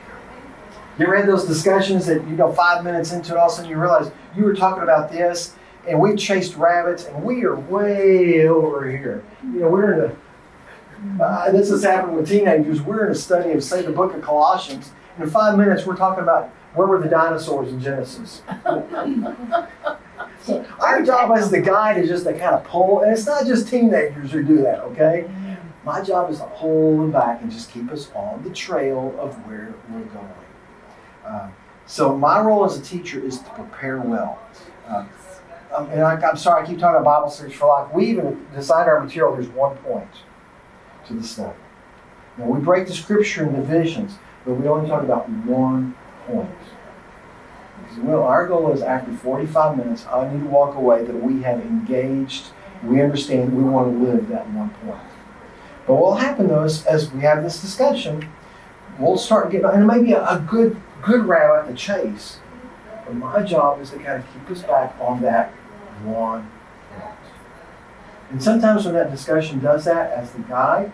You 0.97 1.11
had 1.11 1.27
those 1.27 1.45
discussions 1.45 2.05
that, 2.05 2.25
you 2.27 2.35
know, 2.35 2.51
five 2.53 2.83
minutes 2.83 3.11
into 3.11 3.33
it, 3.33 3.37
all 3.37 3.47
of 3.47 3.51
a 3.53 3.55
sudden 3.55 3.69
you 3.69 3.77
realize 3.77 4.11
you 4.35 4.45
were 4.45 4.55
talking 4.55 4.83
about 4.83 5.11
this, 5.11 5.55
and 5.87 5.99
we 5.99 6.15
chased 6.15 6.55
rabbits, 6.55 7.05
and 7.05 7.23
we 7.23 7.43
are 7.43 7.55
way 7.55 8.47
over 8.47 8.89
here. 8.89 9.23
You 9.43 9.59
know, 9.61 9.69
we're 9.69 9.93
in 9.93 10.11
a, 10.11 11.23
uh, 11.23 11.51
this 11.51 11.69
has 11.69 11.83
happened 11.83 12.15
with 12.15 12.29
teenagers. 12.29 12.81
We're 12.81 13.05
in 13.05 13.11
a 13.11 13.15
study 13.15 13.51
of, 13.51 13.63
say, 13.63 13.81
the 13.81 13.91
book 13.91 14.13
of 14.13 14.21
Colossians. 14.21 14.91
and 15.15 15.25
In 15.25 15.29
five 15.29 15.57
minutes, 15.57 15.85
we're 15.85 15.97
talking 15.97 16.23
about 16.23 16.49
where 16.73 16.87
were 16.87 16.99
the 16.99 17.09
dinosaurs 17.09 17.71
in 17.71 17.79
Genesis. 17.79 18.41
so 20.43 20.65
Our 20.79 21.03
job 21.03 21.37
as 21.37 21.51
the 21.51 21.61
guide 21.61 21.97
is 21.97 22.09
just 22.09 22.23
to 22.23 22.31
kind 22.31 22.55
of 22.55 22.63
pull, 22.63 23.01
and 23.01 23.11
it's 23.11 23.25
not 23.25 23.45
just 23.45 23.67
teenagers 23.67 24.31
who 24.31 24.43
do 24.43 24.57
that, 24.57 24.79
okay? 24.79 25.29
My 25.83 26.01
job 26.01 26.31
is 26.31 26.39
to 26.39 26.45
pull 26.55 26.97
them 26.97 27.11
back 27.11 27.41
and 27.41 27.51
just 27.51 27.71
keep 27.71 27.91
us 27.91 28.09
on 28.15 28.43
the 28.43 28.49
trail 28.49 29.13
of 29.19 29.35
where 29.45 29.73
we're 29.89 30.05
going. 30.05 30.44
Uh, 31.25 31.49
so 31.85 32.17
my 32.17 32.39
role 32.39 32.65
as 32.65 32.77
a 32.77 32.81
teacher 32.81 33.19
is 33.19 33.39
to 33.39 33.49
prepare 33.51 33.99
well. 33.99 34.39
Uh, 34.87 35.05
um, 35.75 35.89
and 35.89 36.01
I, 36.01 36.19
am 36.29 36.37
sorry, 36.37 36.63
I 36.63 36.65
keep 36.65 36.79
talking 36.79 37.01
about 37.01 37.19
Bible 37.19 37.29
Studies 37.29 37.55
for 37.55 37.67
Life. 37.67 37.93
We 37.93 38.05
even 38.07 38.45
designed 38.53 38.87
our 38.87 39.01
material. 39.01 39.35
There's 39.35 39.49
one 39.49 39.75
point 39.77 40.09
to 41.07 41.13
the 41.13 41.23
study. 41.23 41.57
Now 42.37 42.45
we 42.45 42.59
break 42.59 42.87
the 42.87 42.93
scripture 42.93 43.45
in 43.45 43.55
divisions, 43.55 44.17
but 44.45 44.53
we 44.53 44.67
only 44.67 44.89
talk 44.89 45.03
about 45.03 45.29
one 45.29 45.95
point. 46.27 46.49
Because 47.81 47.97
Well, 47.99 48.23
our 48.23 48.47
goal 48.47 48.71
is 48.71 48.81
after 48.81 49.11
45 49.11 49.77
minutes, 49.77 50.05
I 50.07 50.31
need 50.31 50.39
to 50.39 50.45
walk 50.45 50.75
away 50.75 51.03
that 51.03 51.15
we 51.15 51.41
have 51.43 51.59
engaged, 51.61 52.47
we 52.83 53.01
understand, 53.01 53.55
we 53.55 53.63
want 53.63 53.91
to 53.91 54.05
live 54.05 54.27
that 54.29 54.49
one 54.51 54.69
point. 54.69 55.01
But 55.87 55.95
what 55.95 56.11
will 56.11 56.15
happen 56.15 56.47
though 56.47 56.63
is, 56.63 56.85
as 56.85 57.11
we 57.11 57.21
have 57.21 57.43
this 57.43 57.61
discussion, 57.61 58.27
we'll 58.99 59.17
start 59.17 59.51
getting, 59.51 59.67
and 59.67 59.83
it 59.83 59.85
may 59.85 60.01
be 60.01 60.13
a 60.13 60.43
good, 60.47 60.81
good 61.05 61.25
route 61.25 61.59
at 61.59 61.67
the 61.67 61.75
chase. 61.75 62.39
But 63.05 63.15
my 63.15 63.43
job 63.43 63.79
is 63.81 63.91
to 63.91 63.97
kind 63.97 64.23
of 64.23 64.33
keep 64.33 64.49
us 64.49 64.63
back 64.63 64.95
on 64.99 65.21
that 65.21 65.51
one 66.03 66.49
point. 66.97 67.11
And 68.31 68.41
sometimes 68.41 68.85
when 68.85 68.95
that 68.95 69.11
discussion 69.11 69.59
does 69.59 69.85
that, 69.85 70.11
as 70.11 70.31
the 70.31 70.39
guide, 70.39 70.91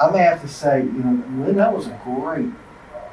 I 0.00 0.10
may 0.10 0.18
have 0.18 0.40
to 0.42 0.48
say, 0.48 0.82
you 0.82 0.92
know, 0.92 1.44
Lynn, 1.44 1.56
that 1.56 1.74
was 1.74 1.86
a 1.86 2.00
great, 2.04 2.50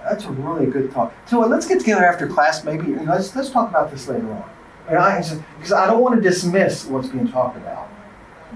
that's 0.03 0.25
a 0.25 0.31
really 0.31 0.67
good 0.67 0.91
talk. 0.91 1.13
So 1.25 1.39
let's 1.39 1.67
get 1.67 1.79
together 1.79 2.05
after 2.05 2.27
class, 2.27 2.63
maybe, 2.63 2.93
let's 2.95 3.35
let's 3.35 3.49
talk 3.49 3.69
about 3.69 3.89
this 3.89 4.07
later 4.07 4.31
on. 4.31 4.49
And 4.87 4.99
I 4.99 5.19
because 5.57 5.71
I 5.71 5.87
don't 5.87 6.01
want 6.01 6.15
to 6.15 6.21
dismiss 6.21 6.85
what's 6.85 7.07
being 7.07 7.27
talked 7.27 7.57
about. 7.57 7.89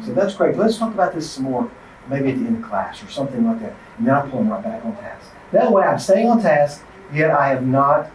So 0.05 0.13
that's 0.13 0.35
great. 0.35 0.57
Let's 0.57 0.77
talk 0.77 0.93
about 0.93 1.15
this 1.15 1.29
some 1.29 1.45
more, 1.45 1.71
maybe 2.07 2.29
at 2.29 2.39
the 2.39 2.45
end 2.45 2.63
of 2.63 2.69
class 2.69 3.03
or 3.03 3.09
something 3.09 3.45
like 3.45 3.61
that. 3.61 3.73
And 3.97 4.07
then 4.07 4.13
I'm 4.13 4.29
pulling 4.29 4.49
right 4.49 4.63
back 4.63 4.85
on 4.85 4.95
task. 4.97 5.25
That 5.51 5.71
way, 5.71 5.83
I'm 5.83 5.97
staying 5.97 6.29
on 6.29 6.41
task, 6.41 6.83
yet 7.13 7.31
I 7.31 7.49
have 7.49 7.65
not, 7.65 8.09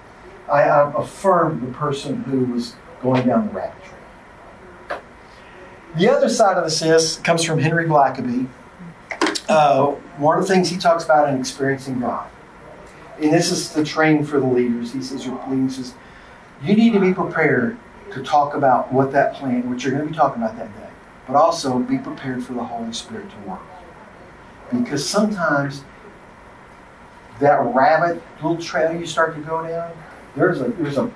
I 0.50 0.62
have 0.62 0.94
affirmed 0.96 1.62
the 1.62 1.72
person 1.72 2.22
who 2.24 2.44
was 2.46 2.74
going 3.02 3.26
down 3.26 3.48
the 3.48 3.52
rabbit 3.52 3.83
trail. 3.85 5.00
The 5.96 6.11
other 6.11 6.28
side 6.28 6.57
of 6.57 6.64
this 6.64 6.83
is 6.83 7.16
comes 7.18 7.44
from 7.44 7.59
Henry 7.59 7.87
Blackaby. 7.87 8.48
Uh, 9.48 9.92
one 10.18 10.38
of 10.38 10.46
the 10.46 10.52
things 10.52 10.70
he 10.70 10.78
talks 10.78 11.04
about 11.04 11.28
in 11.28 11.38
experiencing 11.38 12.00
God, 12.00 12.26
and 13.20 13.33
this 13.33 13.50
is 13.52 13.72
the 13.72 13.85
training 13.85 14.24
for 14.24 14.40
the 14.40 14.46
leaders. 14.46 14.92
He 14.92 15.02
says, 15.02 15.24
"Your 15.26 15.40
leaders 15.48 15.76
says, 15.76 15.94
you 16.62 16.74
need 16.74 16.92
to 16.94 17.00
be 17.00 17.12
prepared 17.12 17.76
to 18.12 18.22
talk 18.22 18.54
about 18.54 18.92
what 18.92 19.12
that 19.12 19.35
plan, 19.35 19.68
what 19.68 19.85
you're 19.85 19.92
going 19.92 20.04
to 20.04 20.11
be 20.11 20.16
talking 20.16 20.42
about 20.42 20.57
that 20.57 20.74
day, 20.76 20.88
but 21.26 21.37
also 21.37 21.78
be 21.78 21.98
prepared 21.98 22.42
for 22.42 22.54
the 22.54 22.64
Holy 22.64 22.92
Spirit 22.92 23.28
to 23.30 23.37
work, 23.48 23.61
because 24.72 25.07
sometimes 25.07 25.85
that 27.40 27.56
rabbit 27.74 28.22
little 28.42 28.56
trail 28.58 28.98
you 28.98 29.06
start 29.06 29.34
to 29.34 29.40
go 29.42 29.66
down, 29.66 29.92
there's 30.36 30.60
a 30.60 30.68
there's 30.68 30.98
a 30.98 31.10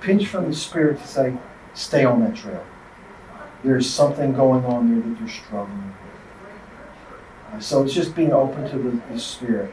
pinch 0.00 0.26
from 0.26 0.48
the 0.48 0.54
Spirit 0.54 1.00
to 1.00 1.06
say, 1.06 1.36
stay 1.74 2.04
on 2.04 2.20
that 2.20 2.36
trail. 2.36 2.64
There's 3.62 3.88
something 3.88 4.34
going 4.34 4.64
on 4.64 4.90
there 4.90 5.10
that 5.10 5.20
you're 5.20 5.28
struggling 5.28 5.94
with. 7.52 7.62
So 7.64 7.82
it's 7.82 7.94
just 7.94 8.14
being 8.14 8.32
open 8.32 8.68
to 8.70 8.78
the, 8.78 9.00
the 9.10 9.18
Spirit. 9.18 9.72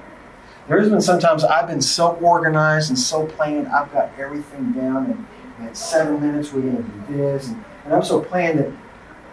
There's 0.67 0.89
been 0.89 1.01
sometimes 1.01 1.43
I've 1.43 1.67
been 1.67 1.81
so 1.81 2.13
organized 2.17 2.89
and 2.89 2.97
so 2.97 3.25
planned, 3.25 3.67
I've 3.67 3.91
got 3.91 4.11
everything 4.17 4.71
down, 4.71 5.05
and, 5.07 5.25
and 5.57 5.67
at 5.67 5.75
seven 5.75 6.21
minutes 6.21 6.53
we're 6.53 6.61
going 6.61 6.77
to 6.77 7.11
do 7.11 7.17
this, 7.17 7.47
and, 7.47 7.63
and 7.83 7.93
I'm 7.93 8.03
so 8.03 8.21
planned 8.21 8.59
that 8.59 8.71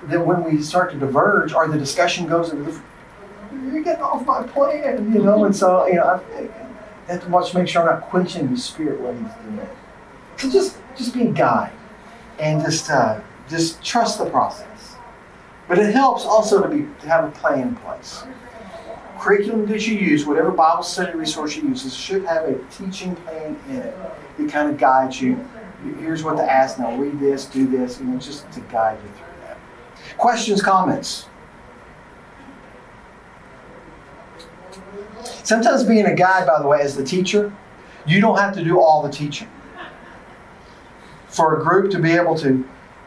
that 0.05 0.25
when 0.25 0.45
we 0.45 0.63
start 0.63 0.93
to 0.93 0.99
diverge 0.99 1.53
or 1.53 1.69
the 1.69 1.79
discussion 1.79 2.27
goes 2.27 2.51
into 2.51 2.81
you're 3.67 3.83
getting 3.83 4.03
off 4.03 4.27
my 4.27 4.43
plan, 4.47 5.13
you 5.13 5.23
know, 5.23 5.45
and 5.45 5.55
so 5.55 5.87
you 5.87 5.95
know 5.95 6.23
I 7.09 7.13
have 7.13 7.23
to 7.23 7.29
watch 7.29 7.55
make 7.55 7.69
sure 7.69 7.83
I'm 7.83 8.01
not 8.01 8.09
quenching 8.11 8.51
the 8.51 8.59
spirit 8.59 9.01
what 9.01 9.15
he's 9.15 9.35
doing. 9.45 9.59
it. 9.59 9.77
So 10.37 10.51
just 10.51 10.79
just 10.97 11.15
be 11.15 11.23
a 11.23 11.33
guide 11.33 11.73
and 12.39 12.63
just 12.63 12.91
uh, 12.91 13.21
just 13.49 13.83
trust 13.85 14.19
the 14.19 14.29
process. 14.31 14.97
But 15.67 15.79
it 15.79 15.95
helps 15.95 16.25
also 16.25 16.63
to 16.63 16.69
be 16.69 16.87
to 17.01 17.09
have 17.09 17.25
a 17.25 17.31
plan 17.31 17.69
in 17.69 17.77
place 17.77 18.25
curriculum 19.19 19.67
that 19.67 19.87
you 19.87 19.97
use, 19.97 20.25
whatever 20.25 20.51
Bible 20.51 20.83
study 20.83 21.17
resource 21.17 21.57
you 21.57 21.69
use, 21.69 21.95
should 21.95 22.25
have 22.25 22.45
a 22.45 22.59
teaching 22.71 23.17
plan 23.17 23.59
in 23.69 23.77
it 23.77 23.97
that 24.39 24.51
kind 24.51 24.71
of 24.71 24.79
guides 24.79 25.21
you. 25.21 25.45
Here's 26.01 26.25
what 26.25 26.37
to 26.37 26.51
ask 26.51 26.79
now. 26.79 26.97
Read 26.97 27.19
this, 27.21 27.47
do 27.47 27.67
this, 27.67 28.01
you 28.01 28.07
know, 28.07 28.19
just 28.19 28.51
to 28.53 28.61
guide 28.63 28.99
you 29.03 29.11
through 29.11 29.43
that. 29.43 29.59
Questions, 30.17 30.63
comments? 30.63 31.28
Sometimes 35.45 35.85
being 35.85 36.07
a 36.07 36.15
guide, 36.15 36.47
by 36.47 36.61
the 36.61 36.67
way, 36.67 36.81
as 36.81 36.97
the 36.97 37.05
teacher, 37.05 37.53
you 38.07 38.21
don't 38.21 38.39
have 38.39 38.55
to 38.55 38.65
do 38.65 38.81
all 38.81 39.03
the 39.03 39.11
teaching. 39.11 39.49
For 41.29 41.61
a 41.61 41.63
group 41.63 41.91
to 41.93 41.99
be 41.99 42.13
able 42.13 42.37
to, 42.39 42.67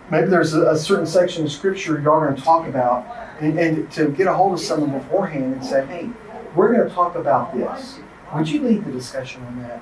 maybe 0.09 0.27
there's 0.27 0.53
a, 0.53 0.71
a 0.71 0.77
certain 0.77 1.05
section 1.05 1.45
of 1.45 1.51
scripture 1.51 1.99
y'all 1.99 2.19
are 2.19 2.25
going 2.27 2.35
to 2.35 2.41
talk 2.41 2.67
about, 2.67 3.05
and, 3.39 3.57
and 3.59 3.91
to 3.93 4.09
get 4.09 4.27
a 4.27 4.33
hold 4.33 4.53
of 4.53 4.59
someone 4.59 4.91
beforehand 4.91 5.53
and 5.53 5.65
say, 5.65 5.85
hey, 5.85 6.09
we're 6.55 6.73
going 6.73 6.87
to 6.87 6.93
talk 6.93 7.15
about 7.15 7.55
this. 7.55 7.99
Would 8.35 8.47
you 8.47 8.61
lead 8.61 8.85
the 8.85 8.91
discussion 8.91 9.43
on 9.43 9.61
that? 9.63 9.81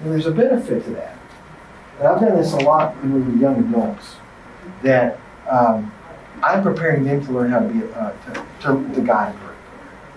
And 0.00 0.12
there's 0.12 0.26
a 0.26 0.30
benefit 0.30 0.84
to 0.84 0.90
that. 0.90 1.16
And 1.98 2.08
I've 2.08 2.20
done 2.20 2.36
this 2.36 2.52
a 2.52 2.58
lot 2.58 2.96
when 2.96 3.14
we 3.14 3.20
were 3.20 3.38
young 3.40 3.68
adults, 3.68 4.16
that 4.82 5.18
um, 5.48 5.92
I'm 6.42 6.62
preparing 6.62 7.04
them 7.04 7.24
to 7.24 7.32
learn 7.32 7.50
how 7.50 7.60
to 7.60 7.68
be 7.68 7.84
uh, 7.94 8.12
to, 8.12 8.46
to, 8.62 8.94
to 8.94 9.00
guide 9.00 9.34
a 9.34 9.38
group. 9.38 9.53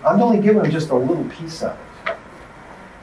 I'm 0.05 0.21
only 0.21 0.39
giving 0.39 0.61
them 0.61 0.71
just 0.71 0.89
a 0.89 0.95
little 0.95 1.25
piece 1.25 1.63
of 1.63 1.77
it. 1.77 2.15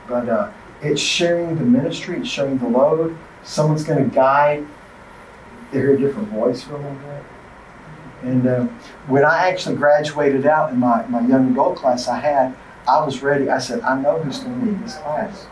But 0.08 0.28
uh, 0.28 0.52
it's 0.82 1.00
sharing 1.00 1.56
the 1.56 1.64
ministry, 1.64 2.18
it's 2.18 2.28
sharing 2.28 2.58
the 2.58 2.68
load. 2.68 3.16
Someone's 3.42 3.84
going 3.84 4.08
to 4.08 4.14
guide. 4.14 4.66
They 5.70 5.78
hear 5.78 5.94
a 5.94 5.98
different 5.98 6.28
voice 6.28 6.62
for 6.62 6.74
a 6.74 6.76
little 6.76 6.94
bit. 6.94 7.24
And 8.22 8.46
uh, 8.46 8.64
when 9.06 9.24
I 9.24 9.48
actually 9.48 9.76
graduated 9.76 10.46
out 10.46 10.72
in 10.72 10.78
my, 10.78 11.06
my 11.06 11.26
young 11.26 11.52
adult 11.52 11.76
class 11.76 12.08
I 12.08 12.18
had, 12.18 12.56
I 12.88 13.04
was 13.04 13.22
ready. 13.22 13.50
I 13.50 13.58
said, 13.58 13.80
I 13.80 14.00
know 14.00 14.18
who's 14.20 14.38
going 14.38 14.60
to 14.60 14.66
lead 14.66 14.84
this 14.84 14.96
class. 14.96 15.46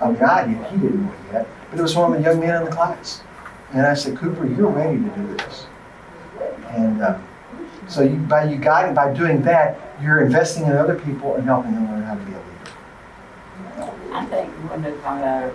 I 0.00 0.10
mean, 0.10 0.22
I. 0.22 0.48
He 0.48 0.76
didn't 0.78 1.04
know 1.04 1.12
it 1.12 1.32
yet. 1.32 1.48
But 1.70 1.78
it 1.78 1.82
was 1.82 1.96
one 1.96 2.12
of 2.12 2.18
the 2.18 2.24
young 2.28 2.40
men 2.40 2.56
in 2.56 2.64
the 2.64 2.70
class. 2.70 3.22
And 3.72 3.86
I 3.86 3.94
said, 3.94 4.16
Cooper, 4.16 4.46
you're 4.46 4.68
ready 4.68 4.98
to 4.98 5.08
do 5.10 5.36
this. 5.36 5.66
And 6.68 7.02
uh, 7.02 7.18
so 7.88 8.02
you, 8.02 8.16
by 8.16 8.44
you 8.44 8.56
guiding, 8.56 8.94
by 8.94 9.12
doing 9.12 9.42
that, 9.42 9.91
you're 10.02 10.20
investing 10.24 10.64
in 10.64 10.72
other 10.72 10.98
people 10.98 11.34
and 11.36 11.44
helping 11.44 11.74
them 11.74 11.90
learn 11.90 12.02
how 12.02 12.14
to 12.14 12.20
be 12.20 12.32
a 12.32 12.36
leader. 12.36 13.92
I 14.12 14.26
think 14.26 14.50
one 14.70 14.84
of 14.84 15.04
our 15.04 15.52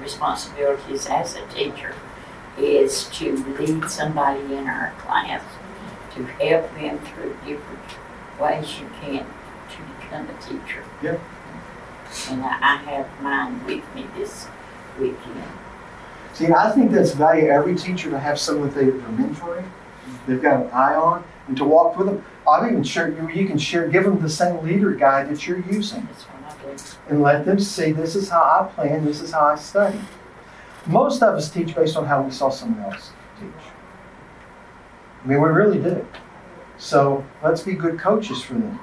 responsibilities 0.00 1.06
as 1.06 1.36
a 1.36 1.46
teacher 1.48 1.94
is 2.58 3.08
to 3.10 3.36
lead 3.58 3.88
somebody 3.88 4.40
in 4.54 4.66
our 4.66 4.92
class 4.98 5.42
to 6.14 6.24
help 6.24 6.74
them 6.74 6.98
through 6.98 7.36
different 7.46 7.80
ways 8.40 8.80
you 8.80 8.90
can 9.00 9.24
to 9.24 9.82
become 10.00 10.28
a 10.28 10.40
teacher. 10.42 10.84
Yep. 11.02 11.20
And 12.30 12.42
I 12.42 12.76
have 12.76 13.22
mine 13.22 13.64
with 13.64 13.84
me 13.94 14.06
this 14.16 14.48
weekend. 14.98 15.44
See, 16.32 16.52
I 16.52 16.70
think 16.72 16.90
that's 16.90 17.12
value 17.12 17.48
every 17.48 17.76
teacher 17.76 18.10
to 18.10 18.18
have 18.18 18.38
someone 18.38 18.70
that 18.70 18.74
they're 18.74 18.92
mentoring, 18.92 19.68
they've 20.26 20.42
got 20.42 20.64
an 20.64 20.70
eye 20.70 20.94
on, 20.94 21.22
and 21.46 21.56
to 21.56 21.64
walk 21.64 21.96
with 21.96 22.08
them. 22.08 22.24
I've 22.48 22.70
even 22.70 22.82
share 22.82 23.08
you 23.30 23.46
can 23.46 23.58
share, 23.58 23.88
give 23.88 24.04
them 24.04 24.20
the 24.20 24.28
same 24.28 24.62
leader 24.64 24.92
guide 24.94 25.28
that 25.30 25.46
you're 25.46 25.60
using. 25.60 26.06
That's 26.06 26.24
what 26.24 26.44
I 26.44 26.74
do. 26.74 26.82
And 27.08 27.22
let 27.22 27.44
them 27.44 27.60
see 27.60 27.92
this 27.92 28.16
is 28.16 28.28
how 28.28 28.42
I 28.42 28.72
plan, 28.74 29.04
this 29.04 29.20
is 29.20 29.32
how 29.32 29.46
I 29.46 29.56
study. 29.56 30.00
Most 30.86 31.22
of 31.22 31.34
us 31.34 31.50
teach 31.50 31.74
based 31.74 31.96
on 31.96 32.06
how 32.06 32.22
we 32.22 32.30
saw 32.30 32.48
someone 32.48 32.82
else 32.92 33.12
teach. 33.38 33.50
I 35.22 35.28
mean, 35.28 35.40
we 35.40 35.48
really 35.48 35.78
do. 35.78 36.06
So 36.78 37.24
let's 37.42 37.62
be 37.62 37.74
good 37.74 37.98
coaches 37.98 38.42
for 38.42 38.54
them. 38.54 38.80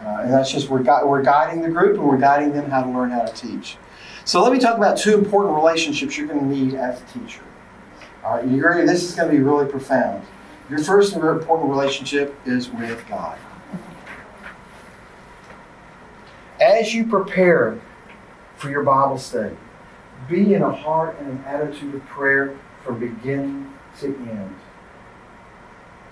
Uh, 0.00 0.20
and 0.22 0.32
that's 0.32 0.52
just, 0.52 0.68
we're, 0.68 0.82
gu- 0.82 1.06
we're 1.06 1.22
guiding 1.22 1.62
the 1.62 1.68
group 1.68 1.98
and 1.98 2.06
we're 2.06 2.18
guiding 2.18 2.52
them 2.52 2.70
how 2.70 2.82
to 2.84 2.90
learn 2.90 3.10
how 3.10 3.24
to 3.24 3.32
teach. 3.34 3.76
So 4.24 4.42
let 4.42 4.52
me 4.52 4.60
talk 4.60 4.76
about 4.76 4.96
two 4.96 5.14
important 5.14 5.56
relationships 5.56 6.16
you're 6.16 6.28
going 6.28 6.40
to 6.40 6.46
need 6.46 6.74
as 6.74 7.02
a 7.02 7.04
teacher. 7.06 7.42
All 8.24 8.36
right, 8.36 8.48
you're, 8.48 8.86
this 8.86 9.02
is 9.02 9.14
going 9.16 9.30
to 9.30 9.36
be 9.36 9.42
really 9.42 9.66
profound. 9.66 10.24
Your 10.68 10.80
first 10.80 11.12
and 11.12 11.22
very 11.22 11.38
important 11.38 11.70
relationship 11.70 12.34
is 12.44 12.70
with 12.70 13.06
God. 13.08 13.38
As 16.60 16.92
you 16.92 17.06
prepare 17.06 17.78
for 18.56 18.70
your 18.70 18.82
Bible 18.82 19.18
study, 19.18 19.56
be 20.28 20.54
in 20.54 20.62
a 20.62 20.72
heart 20.72 21.16
and 21.20 21.28
an 21.28 21.44
attitude 21.46 21.94
of 21.94 22.04
prayer 22.06 22.58
from 22.82 22.98
beginning 22.98 23.72
to 24.00 24.06
end. 24.06 24.54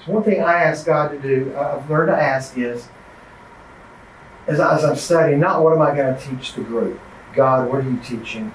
So 0.05 0.13
one 0.13 0.23
thing 0.23 0.43
I 0.43 0.63
ask 0.63 0.87
God 0.87 1.09
to 1.09 1.19
do, 1.19 1.57
I've 1.57 1.89
learned 1.89 2.09
to 2.09 2.17
ask 2.17 2.57
is, 2.59 2.89
as, 4.47 4.61
as 4.61 4.85
I'm 4.85 4.97
studying, 4.97 5.41
not 5.41 5.65
what 5.65 5.73
am 5.73 5.81
I 5.81 5.97
going 5.97 6.15
to 6.15 6.21
teach 6.21 6.53
the 6.53 6.61
group? 6.61 7.01
God, 7.35 7.69
what 7.69 7.85
are 7.85 7.91
you 7.91 7.99
teaching 8.05 8.53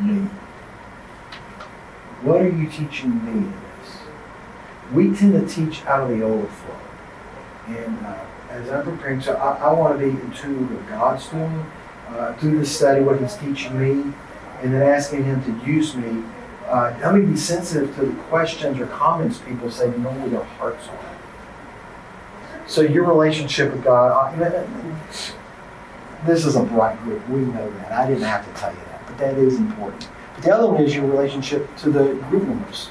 me? 0.00 0.28
What 2.22 2.40
are 2.40 2.48
you 2.48 2.70
teaching 2.70 3.24
me? 3.24 3.52
We 4.92 5.14
tend 5.14 5.32
to 5.32 5.54
teach 5.54 5.84
out 5.86 6.02
of 6.02 6.16
the 6.16 6.24
overflow. 6.24 6.78
And 7.68 8.06
uh, 8.06 8.24
as 8.50 8.70
I'm 8.70 8.84
preparing, 8.84 9.20
so 9.20 9.34
I, 9.34 9.68
I 9.68 9.72
want 9.72 9.98
to 9.98 10.04
be 10.04 10.10
in 10.10 10.30
tune 10.32 10.72
with 10.72 10.88
God's 10.88 11.28
doing 11.28 11.66
uh, 12.08 12.34
through 12.34 12.58
this 12.58 12.74
study, 12.76 13.02
what 13.02 13.20
He's 13.20 13.34
teaching 13.36 13.78
me, 13.78 14.12
and 14.62 14.72
then 14.72 14.82
asking 14.82 15.24
Him 15.24 15.42
to 15.44 15.66
use 15.66 15.96
me. 15.96 16.22
Uh, 16.66 17.12
me 17.14 17.24
be 17.24 17.36
sensitive 17.36 17.94
to 17.94 18.06
the 18.06 18.22
questions 18.24 18.80
or 18.80 18.86
comments 18.86 19.38
people 19.38 19.70
say 19.70 19.90
to 19.90 20.00
know 20.00 20.10
where 20.10 20.28
their 20.28 20.44
hearts 20.44 20.88
are. 20.88 21.16
So 22.66 22.80
your 22.80 23.04
relationship 23.04 23.72
with 23.72 23.84
God, 23.84 24.34
uh, 24.40 24.66
this 26.26 26.44
is 26.44 26.56
a 26.56 26.62
bright 26.62 27.00
group. 27.04 27.28
We 27.28 27.40
know 27.40 27.70
that. 27.70 27.92
I 27.92 28.08
didn't 28.08 28.24
have 28.24 28.44
to 28.44 28.60
tell 28.60 28.72
you 28.72 28.80
that, 28.86 29.06
but 29.06 29.18
that 29.18 29.38
is 29.38 29.56
important. 29.56 30.08
But 30.34 30.44
the 30.44 30.54
other 30.54 30.66
one 30.66 30.82
is 30.82 30.94
your 30.94 31.06
relationship 31.06 31.74
to 31.78 31.90
the 31.90 32.14
group 32.28 32.42
members. 32.42 32.90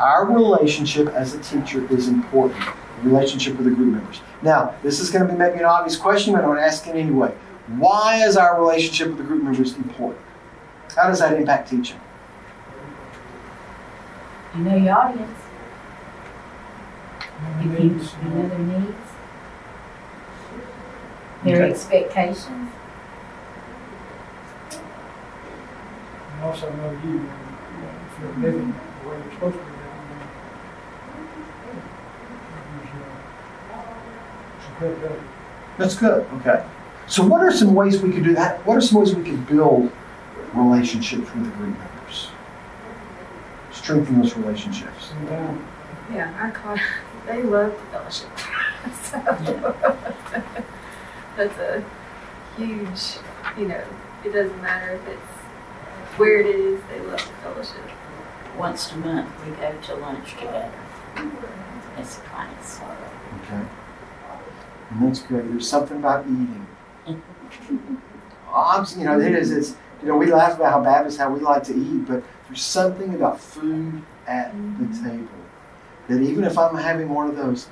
Our 0.00 0.24
relationship 0.26 1.08
as 1.08 1.34
a 1.34 1.38
teacher 1.40 1.86
is 1.92 2.08
important. 2.08 2.60
The 3.02 3.08
relationship 3.10 3.56
with 3.56 3.66
the 3.66 3.70
group 3.70 3.92
members. 3.92 4.20
Now, 4.42 4.74
this 4.82 4.98
is 4.98 5.10
going 5.10 5.26
to 5.26 5.32
be 5.32 5.38
maybe 5.38 5.58
an 5.58 5.66
obvious 5.66 5.96
question, 5.96 6.32
but 6.32 6.38
I'm 6.40 6.46
going 6.46 6.58
to 6.58 6.64
ask 6.64 6.86
it 6.86 6.96
anyway. 6.96 7.34
Why 7.76 8.24
is 8.26 8.36
our 8.36 8.58
relationship 8.60 9.08
with 9.08 9.18
the 9.18 9.24
group 9.24 9.42
members 9.42 9.76
important? 9.76 10.24
How 10.96 11.06
does 11.08 11.18
that 11.20 11.34
impact 11.34 11.68
teaching? 11.70 12.00
You 14.56 14.64
know 14.64 14.76
your 14.76 14.98
audience. 14.98 15.38
And 17.40 17.72
You, 17.72 17.78
you, 17.78 17.88
know 17.90 18.48
their 18.48 18.58
needs, 18.58 18.94
their 21.44 21.62
Okay. 21.62 21.70
expectations. 21.70 22.70
And 26.32 26.44
also 26.44 26.70
know 26.72 26.90
you, 27.04 27.10
you 27.10 27.18
know, 27.18 27.28
if 28.06 28.20
you're 28.20 28.34
living 28.52 28.74
the 29.02 29.08
way 29.08 29.16
you're 29.16 29.32
supposed 29.34 29.56
to 29.56 29.62
be 29.62 29.70
living, 29.70 29.80
then 31.14 32.62
there's, 32.72 32.94
uh, 33.70 33.78
some 34.80 34.88
credibility. 34.88 35.26
That's 35.78 35.96
good. 35.96 36.26
Okay. 36.40 36.64
So, 37.06 37.26
what 37.26 37.42
are 37.42 37.52
some 37.52 37.74
ways 37.74 38.00
we 38.00 38.12
could 38.12 38.24
do 38.24 38.34
that? 38.34 38.64
What 38.66 38.76
are 38.76 38.80
some 38.80 39.00
ways 39.00 39.14
we 39.14 39.22
could 39.24 39.46
build 39.46 39.90
relationships 40.54 41.32
with 41.34 41.44
the 41.44 41.50
group 41.50 41.76
members? 41.78 42.30
Strengthen 43.72 44.20
those 44.20 44.36
relationships. 44.36 45.06
Sometimes 45.06 45.60
Yeah, 46.12 46.32
our 46.40 46.50
class, 46.52 46.80
they 47.26 47.42
love 47.42 47.72
the 47.72 47.98
fellowship. 47.98 48.30
so 49.02 49.18
that's 51.36 51.58
a 51.58 51.84
huge, 52.56 53.18
you 53.58 53.68
know, 53.68 53.82
it 54.24 54.32
doesn't 54.32 54.62
matter 54.62 54.92
if 54.92 55.08
it's 55.08 56.18
where 56.18 56.40
it 56.40 56.46
is, 56.46 56.80
they 56.90 57.00
love 57.00 57.18
the 57.18 57.42
fellowship. 57.42 57.90
Once 58.58 58.92
a 58.92 58.96
month, 58.96 59.28
we 59.46 59.52
go 59.52 59.72
to 59.82 59.94
lunch 59.96 60.32
together 60.32 60.70
as 61.96 62.18
a 62.18 62.20
class. 62.22 62.80
Okay. 63.44 63.62
And 64.90 65.02
that's 65.02 65.22
great. 65.22 65.48
There's 65.48 65.68
something 65.68 65.98
about 65.98 66.26
eating. 66.26 66.66
You 68.96 69.04
know, 69.04 69.20
it 69.20 69.32
is. 69.32 69.50
It's 69.50 69.76
you 70.02 70.08
know, 70.08 70.16
we 70.16 70.32
laugh 70.32 70.56
about 70.56 70.72
how 70.72 70.80
bad 70.80 71.02
Baptists 71.02 71.18
how 71.18 71.30
we 71.30 71.40
like 71.40 71.62
to 71.64 71.74
eat, 71.74 72.06
but 72.06 72.22
there's 72.46 72.62
something 72.62 73.14
about 73.14 73.40
food 73.40 74.02
at 74.26 74.52
the 74.52 74.58
mm-hmm. 74.58 75.04
table 75.08 75.28
that 76.08 76.20
even 76.22 76.44
if 76.44 76.58
I'm 76.58 76.76
having 76.76 77.10
one 77.10 77.28
of 77.28 77.36
those, 77.36 77.68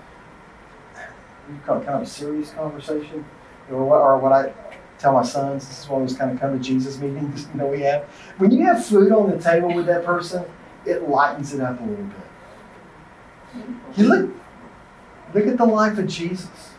you 1.48 1.58
call 1.64 1.80
it 1.80 1.86
kind 1.86 1.96
of 1.96 2.02
a 2.02 2.06
serious 2.06 2.50
conversation, 2.50 3.24
or 3.70 3.84
what, 3.84 4.00
or 4.00 4.18
what 4.18 4.32
I 4.32 4.52
tell 4.98 5.14
my 5.14 5.22
sons, 5.22 5.66
this 5.66 5.80
is 5.80 5.88
one 5.88 6.02
of 6.02 6.08
those 6.08 6.18
kind 6.18 6.30
of 6.30 6.38
come 6.38 6.56
to 6.56 6.62
Jesus 6.62 6.98
meetings, 6.98 7.48
you 7.54 7.58
know, 7.58 7.66
we 7.66 7.80
have. 7.80 8.04
When 8.36 8.50
you 8.50 8.64
have 8.66 8.84
food 8.84 9.10
on 9.12 9.30
the 9.30 9.38
table 9.38 9.72
with 9.74 9.86
that 9.86 10.04
person, 10.04 10.44
it 10.84 11.08
lightens 11.08 11.54
it 11.54 11.60
up 11.60 11.80
a 11.80 11.84
little 11.84 12.04
bit. 12.04 12.16
You 13.96 14.04
look, 14.04 14.30
look 15.34 15.46
at 15.46 15.56
the 15.56 15.64
life 15.64 15.98
of 15.98 16.06
Jesus. 16.06 16.70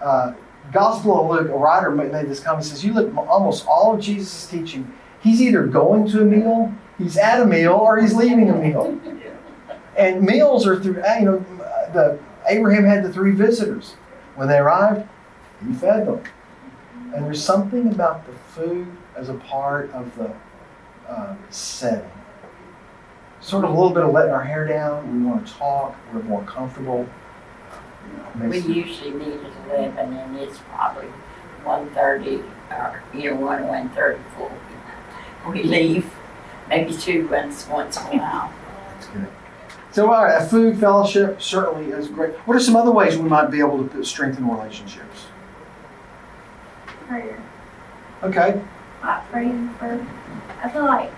Uh, 0.00 0.34
Gospel 0.72 1.20
of 1.20 1.30
Luke, 1.30 1.50
a 1.50 1.58
writer 1.58 1.90
made 1.90 2.28
this 2.28 2.40
comment. 2.40 2.64
He 2.64 2.70
Says 2.70 2.84
you 2.84 2.92
look 2.92 3.16
almost 3.16 3.66
all 3.66 3.94
of 3.94 4.00
Jesus' 4.00 4.46
teaching. 4.46 4.92
He's 5.22 5.42
either 5.42 5.66
going 5.66 6.08
to 6.10 6.22
a 6.22 6.24
meal, 6.24 6.72
he's 6.96 7.16
at 7.16 7.40
a 7.40 7.46
meal, 7.46 7.72
or 7.72 8.00
he's 8.00 8.14
leaving 8.14 8.50
a 8.50 8.56
meal. 8.56 8.98
And 9.96 10.22
meals 10.22 10.66
are 10.66 10.80
through. 10.80 11.02
You 11.18 11.24
know, 11.24 11.38
the 11.92 12.18
Abraham 12.48 12.84
had 12.84 13.04
the 13.04 13.12
three 13.12 13.32
visitors. 13.32 13.96
When 14.36 14.48
they 14.48 14.56
arrived, 14.56 15.06
he 15.66 15.74
fed 15.74 16.06
them. 16.06 16.22
And 17.14 17.26
there's 17.26 17.42
something 17.42 17.88
about 17.88 18.24
the 18.24 18.32
food 18.32 18.86
as 19.16 19.28
a 19.28 19.34
part 19.34 19.90
of 19.92 20.16
the 20.16 20.32
uh, 21.06 21.34
setting. 21.50 22.08
Sort 23.40 23.64
of 23.64 23.70
a 23.70 23.74
little 23.74 23.90
bit 23.90 24.04
of 24.04 24.12
letting 24.12 24.32
our 24.32 24.44
hair 24.44 24.66
down. 24.66 25.20
We 25.20 25.26
want 25.26 25.46
to 25.46 25.52
talk. 25.52 25.96
We're 26.14 26.22
more 26.22 26.44
comfortable. 26.44 27.06
We 28.40 28.46
Makes- 28.46 28.66
usually 28.66 29.10
meet 29.10 29.34
at 29.34 29.78
eleven 29.78 30.14
and 30.14 30.36
it's 30.38 30.58
probably 30.72 31.08
one 31.64 31.90
thirty 31.90 32.42
or, 32.70 33.02
you 33.12 33.30
know, 33.30 33.36
one, 33.36 33.66
one 33.68 33.88
thirty 33.90 34.20
full. 34.36 34.50
We 35.50 35.62
leave 35.62 36.10
maybe 36.68 36.94
two 36.94 37.26
once, 37.28 37.66
once 37.68 37.96
in 37.98 38.18
a 38.18 38.22
while. 38.22 38.52
That's 38.94 39.06
good. 39.08 39.26
So, 39.92 40.12
all 40.12 40.24
right, 40.24 40.40
a 40.40 40.44
food 40.46 40.78
fellowship 40.78 41.42
certainly 41.42 41.90
is 41.90 42.06
great. 42.08 42.32
What 42.46 42.56
are 42.56 42.60
some 42.60 42.76
other 42.76 42.92
ways 42.92 43.16
we 43.16 43.28
might 43.28 43.50
be 43.50 43.58
able 43.58 43.86
to 43.88 44.04
strengthen 44.04 44.48
relationships? 44.48 45.26
prayer. 47.08 47.42
Okay. 48.22 48.62
Like 49.02 49.30
praying 49.32 49.70
for, 49.74 50.06
I 50.62 50.68
feel 50.68 50.84
like 50.84 51.10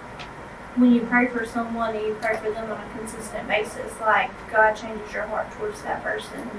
when 0.76 0.90
you 0.94 1.02
pray 1.02 1.26
for 1.26 1.44
someone 1.44 1.94
and 1.94 2.06
you 2.06 2.14
pray 2.14 2.38
for 2.38 2.50
them 2.50 2.70
on 2.70 2.80
a 2.80 2.98
consistent 2.98 3.46
basis, 3.46 3.92
like 4.00 4.30
God 4.50 4.72
changes 4.72 5.12
your 5.12 5.24
heart 5.24 5.50
towards 5.52 5.82
that 5.82 6.02
person 6.02 6.50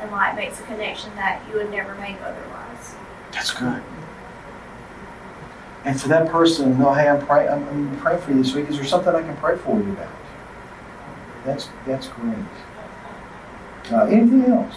and 0.00 0.10
like 0.10 0.36
makes 0.36 0.60
a 0.60 0.62
connection 0.64 1.14
that 1.16 1.42
you 1.48 1.56
would 1.56 1.70
never 1.70 1.94
make 1.96 2.20
otherwise. 2.20 2.94
That's 3.32 3.52
good. 3.52 3.82
And 5.84 6.00
for 6.00 6.08
that 6.08 6.30
person, 6.30 6.78
no, 6.78 6.94
hey, 6.94 7.08
I'm 7.08 7.24
praying. 7.26 7.50
I'm, 7.50 7.68
I'm 7.68 7.96
praying 7.98 8.20
for 8.20 8.30
you 8.30 8.42
this 8.42 8.54
week. 8.54 8.68
Is 8.70 8.76
there 8.76 8.86
something 8.86 9.14
I 9.14 9.22
can 9.22 9.36
pray 9.36 9.56
for 9.56 9.78
you 9.78 9.92
about? 9.92 10.08
That's 11.44 11.68
that's 11.86 12.08
great. 12.08 12.38
Uh, 13.92 14.06
anything 14.06 14.46
else? 14.46 14.76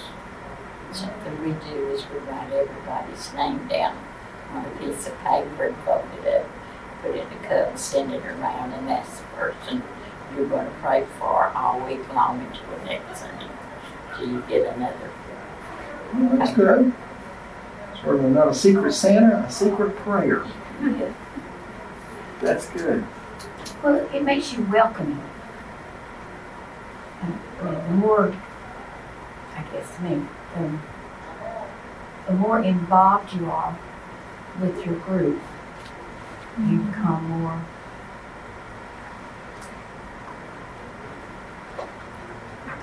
Something 0.92 1.42
we 1.42 1.52
do 1.70 1.88
is 1.90 2.04
we 2.10 2.18
write 2.30 2.52
everybody's 2.52 3.34
name 3.34 3.66
down 3.68 3.98
on 4.52 4.66
a 4.66 4.70
piece 4.80 5.08
of 5.08 5.18
paper 5.20 5.68
and 5.68 5.78
fold 5.86 6.06
it 6.22 6.42
up, 6.42 6.50
put 7.02 7.16
it 7.16 7.26
in 7.26 7.46
a 7.46 7.48
cup, 7.48 7.78
send 7.78 8.14
it 8.14 8.26
around, 8.26 8.74
and 8.74 8.88
that's 8.88 9.20
the 9.20 9.26
person 9.28 9.84
you're 10.36 10.48
going 10.48 10.66
to 10.66 10.74
pray 10.82 11.06
for 11.20 11.48
all 11.56 11.86
week 11.86 12.14
long 12.14 12.40
until 12.42 12.86
next 12.86 13.22
Sunday. 13.22 13.48
You 14.20 14.44
get 14.48 14.76
another. 14.76 15.12
Well, 16.14 16.38
that's 16.38 16.54
good. 16.54 16.94
Sort 18.02 18.20
of 18.20 18.32
not 18.32 18.48
a 18.48 18.54
secret 18.54 18.94
Santa, 18.94 19.46
a 19.48 19.52
secret 19.52 19.96
prayer. 19.98 20.46
That's 22.42 22.70
good. 22.70 23.06
Well, 23.84 24.08
it 24.14 24.24
makes 24.24 24.54
you 24.54 24.64
welcoming. 24.66 25.22
And, 27.22 27.40
the 27.60 27.94
more, 27.94 28.34
I 29.56 29.64
guess, 29.74 29.96
to 29.96 30.02
me, 30.04 30.22
the, 30.56 30.80
the 32.28 32.34
more 32.34 32.60
involved 32.60 33.34
you 33.34 33.50
are 33.50 33.78
with 34.62 34.86
your 34.86 34.96
group, 34.96 35.40
you 36.58 36.64
mm-hmm. 36.64 36.90
become 36.90 37.24
more. 37.42 37.66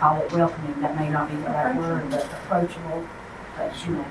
Call 0.04 0.20
it 0.20 0.32
welcoming. 0.32 0.80
That 0.82 0.96
may 0.96 1.08
not 1.08 1.30
be 1.30 1.36
the 1.36 1.44
right 1.44 1.74
word, 1.74 2.10
but 2.10 2.24
approachable. 2.24 3.08
But 3.56 3.86
you 3.86 3.92
know, 3.94 4.06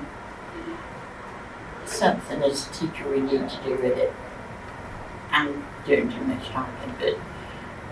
Something 1.86 2.42
as 2.42 2.68
a 2.68 2.72
teacher 2.72 3.08
we 3.08 3.20
need 3.20 3.48
to 3.48 3.60
do 3.62 3.76
with 3.76 3.96
it. 3.98 4.12
I'm 5.30 5.64
doing 5.86 6.10
too 6.10 6.22
much 6.22 6.48
talking, 6.48 6.94
but 6.98 7.16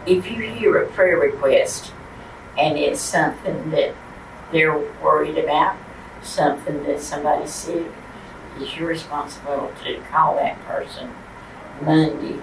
if 0.07 0.29
you 0.31 0.43
hear 0.43 0.83
a 0.83 0.89
prayer 0.89 1.19
request 1.19 1.93
and 2.59 2.77
it's 2.79 3.01
something 3.01 3.71
that 3.71 3.95
they're 4.51 4.79
worried 5.03 5.39
about, 5.39 5.77
something 6.23 6.83
that 6.85 7.01
somebody's 7.01 7.53
sick, 7.53 7.87
it's 8.59 8.77
your 8.77 8.89
responsibility 8.89 9.97
to 9.97 10.01
call 10.11 10.37
that 10.37 10.59
person 10.65 11.11
Monday, 11.83 12.41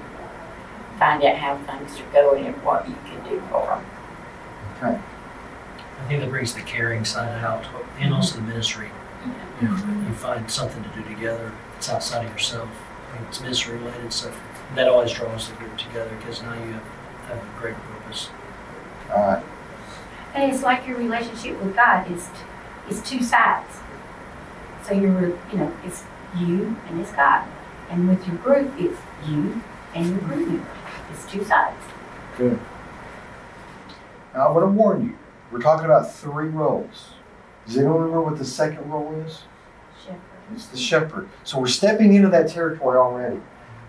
find 0.99 1.23
out 1.23 1.37
how 1.37 1.57
things 1.57 1.99
are 1.99 2.13
going 2.13 2.45
and 2.45 2.63
what 2.63 2.87
you 2.87 2.95
can 3.05 3.23
do 3.27 3.41
for 3.49 3.65
them. 3.65 3.85
Okay. 4.77 5.01
I 5.99 6.07
think 6.07 6.21
that 6.21 6.29
brings 6.29 6.53
the 6.53 6.61
caring 6.61 7.05
side 7.05 7.43
out 7.43 7.65
and 7.99 8.13
also 8.13 8.37
the 8.37 8.43
ministry. 8.43 8.89
You, 9.61 9.67
know, 9.67 10.05
you 10.07 10.13
find 10.13 10.49
something 10.49 10.81
to 10.83 10.89
do 10.89 11.03
together. 11.03 11.51
It's 11.77 11.89
outside 11.89 12.25
of 12.25 12.31
yourself. 12.31 12.69
I 13.11 13.17
think 13.17 13.29
it's 13.29 13.41
ministry 13.41 13.77
related 13.77 14.11
stuff. 14.13 14.39
That 14.75 14.87
always 14.87 15.11
draws 15.11 15.49
the 15.49 15.55
group 15.55 15.77
together 15.77 16.15
because 16.17 16.41
now 16.41 16.53
you 16.53 16.71
have, 16.73 16.83
have 17.27 17.37
a 17.37 17.59
greater 17.59 17.79
purpose. 17.79 18.29
All 19.11 19.19
right. 19.19 19.43
And 20.33 20.51
it's 20.51 20.63
like 20.63 20.87
your 20.87 20.97
relationship 20.97 21.61
with 21.61 21.75
God 21.75 22.09
is 22.11 22.29
is 22.89 23.01
two 23.07 23.23
sides. 23.23 23.77
So 24.83 24.93
you're, 24.93 25.29
you 25.51 25.57
know, 25.57 25.73
it's 25.83 26.03
you 26.37 26.75
and 26.87 26.99
it's 26.99 27.11
God. 27.11 27.47
And 27.89 28.07
with 28.07 28.25
your 28.27 28.37
group, 28.37 28.73
it's 28.77 28.99
you 29.27 29.61
and 29.93 30.09
your 30.09 30.19
group. 30.19 30.63
It's 31.11 31.29
two 31.31 31.43
sides. 31.43 31.77
Good. 32.37 32.59
Now, 34.33 34.47
I 34.47 34.51
want 34.51 34.63
to 34.63 34.71
warn 34.71 35.05
you. 35.05 35.18
We're 35.51 35.61
talking 35.61 35.85
about 35.85 36.13
three 36.13 36.49
roles. 36.49 37.11
Does 37.65 37.77
anyone 37.77 38.01
remember 38.01 38.21
what 38.21 38.37
the 38.37 38.45
second 38.45 38.89
role 38.89 39.13
is? 39.25 39.43
Shepherd. 40.03 40.21
It's 40.53 40.65
the 40.67 40.77
shepherd. 40.77 41.29
So 41.43 41.59
we're 41.59 41.67
stepping 41.67 42.13
into 42.13 42.29
that 42.29 42.49
territory 42.49 42.97
already, 42.97 43.39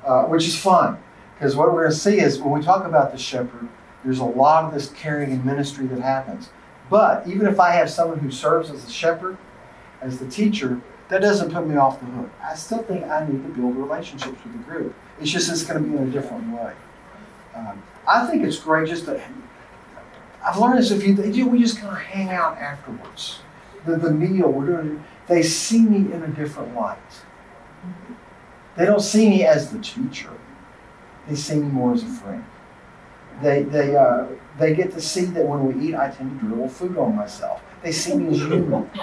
uh, 0.05 0.25
which 0.25 0.47
is 0.47 0.57
fun. 0.57 0.99
Because 1.35 1.57
what 1.57 1.73
we're 1.73 1.83
going 1.83 1.93
to 1.93 1.99
see 1.99 2.21
is 2.21 2.41
when 2.41 2.53
we 2.53 2.63
talk 2.63 2.85
about 2.85 3.13
the 3.13 3.19
shepherd, 3.19 3.69
there's 4.05 4.19
a 4.19 4.25
lot 4.25 4.65
of 4.65 4.75
this 4.75 4.91
caring 4.91 5.33
and 5.33 5.45
ministry 5.45 5.87
that 5.87 6.01
happens. 6.01 6.51
But 6.89 7.27
even 7.27 7.47
if 7.47 7.61
I 7.61 7.73
have 7.73 7.91
someone 7.91 8.19
who 8.19 8.31
serves 8.31 8.71
as 8.71 8.85
the 8.85 8.91
shepherd, 8.91 9.37
as 10.01 10.19
the 10.19 10.29
teacher, 10.29 10.81
that 11.09 11.21
doesn't 11.21 11.53
put 11.53 11.67
me 11.67 11.77
off 11.77 12.01
the 12.01 12.07
hook. 12.07 12.31
I 12.43 12.55
still 12.55 12.83
think 12.83 13.05
I 13.05 13.27
need 13.27 13.43
to 13.43 13.49
build 13.49 13.77
relationships 13.77 14.39
with 14.45 14.53
the 14.53 14.59
group. 14.59 14.95
It's 15.21 15.31
just 15.31 15.51
it's 15.51 15.65
going 15.65 15.83
to 15.83 15.89
be 15.89 15.97
in 15.97 16.05
a 16.05 16.11
different 16.11 16.53
way. 16.53 16.73
Um, 17.55 17.83
I 18.07 18.27
think 18.27 18.45
it's 18.45 18.59
great 18.59 18.89
just 18.89 19.05
to. 19.07 19.21
I've 20.45 20.59
learned 20.59 20.79
this. 20.79 20.91
If 20.91 21.05
you, 21.37 21.47
we 21.47 21.59
just 21.59 21.79
kind 21.79 21.93
of 21.93 22.03
hang 22.03 22.31
out 22.31 22.59
afterwards. 22.59 23.41
The, 23.85 23.97
the 23.97 24.11
meal 24.11 24.51
we're 24.51 24.67
doing, 24.67 25.05
they 25.27 25.43
see 25.43 25.81
me 25.81 26.13
in 26.13 26.23
a 26.23 26.29
different 26.29 26.75
light. 26.75 26.99
They 28.77 28.87
don't 28.87 29.01
see 29.01 29.29
me 29.29 29.45
as 29.45 29.71
the 29.71 29.79
teacher. 29.79 30.31
They 31.29 31.35
see 31.35 31.57
me 31.57 31.69
more 31.69 31.93
as 31.93 32.03
a 32.03 32.07
friend. 32.07 32.45
They 33.43 33.63
they 33.63 33.97
uh, 33.97 34.27
they 34.59 34.75
get 34.75 34.93
to 34.93 35.01
see 35.01 35.25
that 35.27 35.47
when 35.47 35.67
we 35.67 35.89
eat, 35.89 35.95
I 35.95 36.11
tend 36.11 36.41
to 36.41 36.47
dribble 36.47 36.69
food 36.69 36.97
on 36.99 37.17
myself. 37.17 37.63
They 37.83 37.93
see 37.93 38.15
me 38.15 38.29
as 38.35 38.39
human. 38.39 38.91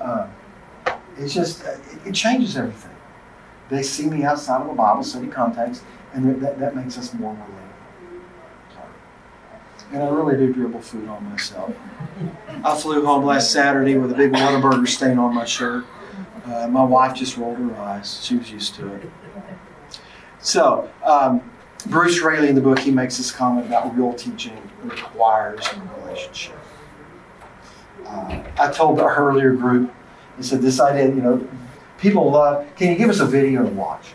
Uh, 0.00 0.26
it's 1.18 1.34
just 1.34 1.62
it, 1.62 1.78
it 2.06 2.14
changes 2.14 2.56
everything. 2.56 2.96
They 3.68 3.82
see 3.82 4.08
me 4.08 4.24
outside 4.24 4.62
of 4.62 4.68
a 4.68 4.74
Bible 4.74 5.02
study 5.02 5.26
context, 5.26 5.82
and 6.14 6.40
that, 6.40 6.58
that 6.58 6.74
makes 6.74 6.96
us 6.96 7.12
more 7.12 7.34
relatable. 7.34 7.69
And 9.92 10.02
I 10.02 10.08
really 10.08 10.36
do 10.36 10.52
dribble 10.52 10.82
food 10.82 11.08
on 11.08 11.28
myself. 11.28 11.74
I 12.64 12.76
flew 12.78 13.04
home 13.04 13.24
last 13.24 13.52
Saturday 13.52 13.96
with 13.96 14.12
a 14.12 14.14
big 14.14 14.32
Whataburger 14.32 14.86
stain 14.86 15.18
on 15.18 15.34
my 15.34 15.44
shirt. 15.44 15.84
Uh, 16.44 16.68
my 16.68 16.84
wife 16.84 17.16
just 17.16 17.36
rolled 17.36 17.58
her 17.58 17.76
eyes. 17.76 18.24
She 18.24 18.36
was 18.36 18.50
used 18.50 18.74
to 18.76 18.94
it. 18.94 19.10
So, 20.38 20.90
um, 21.04 21.42
Bruce 21.86 22.20
Raley 22.20 22.48
in 22.48 22.54
the 22.54 22.60
book, 22.60 22.78
he 22.78 22.90
makes 22.90 23.16
this 23.16 23.30
comment 23.30 23.66
about 23.66 23.96
real 23.96 24.12
teaching 24.14 24.56
requires 24.84 25.66
a 25.72 26.00
relationship. 26.00 26.56
Uh, 28.06 28.42
I 28.58 28.70
told 28.70 28.98
the 28.98 29.04
earlier 29.04 29.52
group, 29.52 29.92
I 30.38 30.42
said, 30.42 30.62
this 30.62 30.80
idea, 30.80 31.08
you 31.08 31.22
know, 31.22 31.46
people 31.98 32.30
love, 32.30 32.66
can 32.76 32.90
you 32.90 32.96
give 32.96 33.10
us 33.10 33.20
a 33.20 33.26
video 33.26 33.62
to 33.64 33.70
watch? 33.70 34.12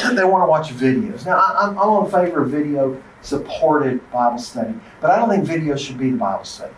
they 0.14 0.24
want 0.24 0.42
to 0.42 0.46
watch 0.46 0.70
videos. 0.70 1.26
Now, 1.26 1.38
I, 1.38 1.66
I'm, 1.66 1.78
I'm 1.78 2.04
in 2.04 2.10
favor 2.10 2.42
of 2.42 2.50
video 2.50 3.02
supported 3.22 4.10
Bible 4.10 4.38
study. 4.38 4.74
But 5.00 5.10
I 5.10 5.16
don't 5.16 5.28
think 5.28 5.44
video 5.44 5.76
should 5.76 5.98
be 5.98 6.10
the 6.10 6.16
Bible 6.16 6.44
study. 6.44 6.74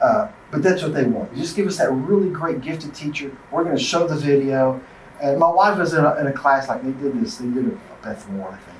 Uh, 0.00 0.28
but 0.50 0.62
that's 0.62 0.82
what 0.82 0.94
they 0.94 1.04
want. 1.04 1.32
You 1.34 1.42
just 1.42 1.56
give 1.56 1.66
us 1.66 1.78
that 1.78 1.90
really 1.90 2.30
great 2.30 2.60
gifted 2.60 2.94
teacher. 2.94 3.36
We're 3.50 3.64
going 3.64 3.76
to 3.76 3.82
show 3.82 4.06
the 4.06 4.16
video. 4.16 4.80
And 5.20 5.38
my 5.38 5.48
wife 5.48 5.78
was 5.78 5.94
in 5.94 6.04
a, 6.04 6.14
in 6.16 6.26
a 6.26 6.32
class 6.32 6.68
like 6.68 6.82
they 6.82 6.92
did 6.92 7.20
this. 7.20 7.36
They 7.38 7.48
did 7.48 7.66
a, 7.66 7.78
Beth 8.02 8.28
Moore, 8.30 8.50
I 8.50 8.58
think. 8.58 8.76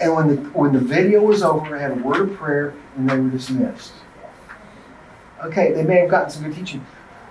And 0.00 0.14
when 0.14 0.28
the 0.28 0.36
when 0.50 0.72
the 0.72 0.80
video 0.80 1.22
was 1.22 1.42
over, 1.42 1.76
I 1.76 1.80
had 1.80 1.92
a 1.92 1.94
word 1.94 2.30
of 2.30 2.36
prayer, 2.36 2.74
and 2.96 3.08
they 3.08 3.18
were 3.18 3.30
dismissed. 3.30 3.92
Okay, 5.44 5.72
they 5.72 5.84
may 5.84 5.96
have 5.96 6.10
gotten 6.10 6.30
some 6.30 6.44
good 6.44 6.56
teaching, 6.56 6.84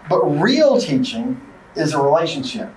but 0.09 0.23
real 0.25 0.79
teaching 0.79 1.41
is 1.75 1.93
a 1.93 2.01
relationship. 2.01 2.73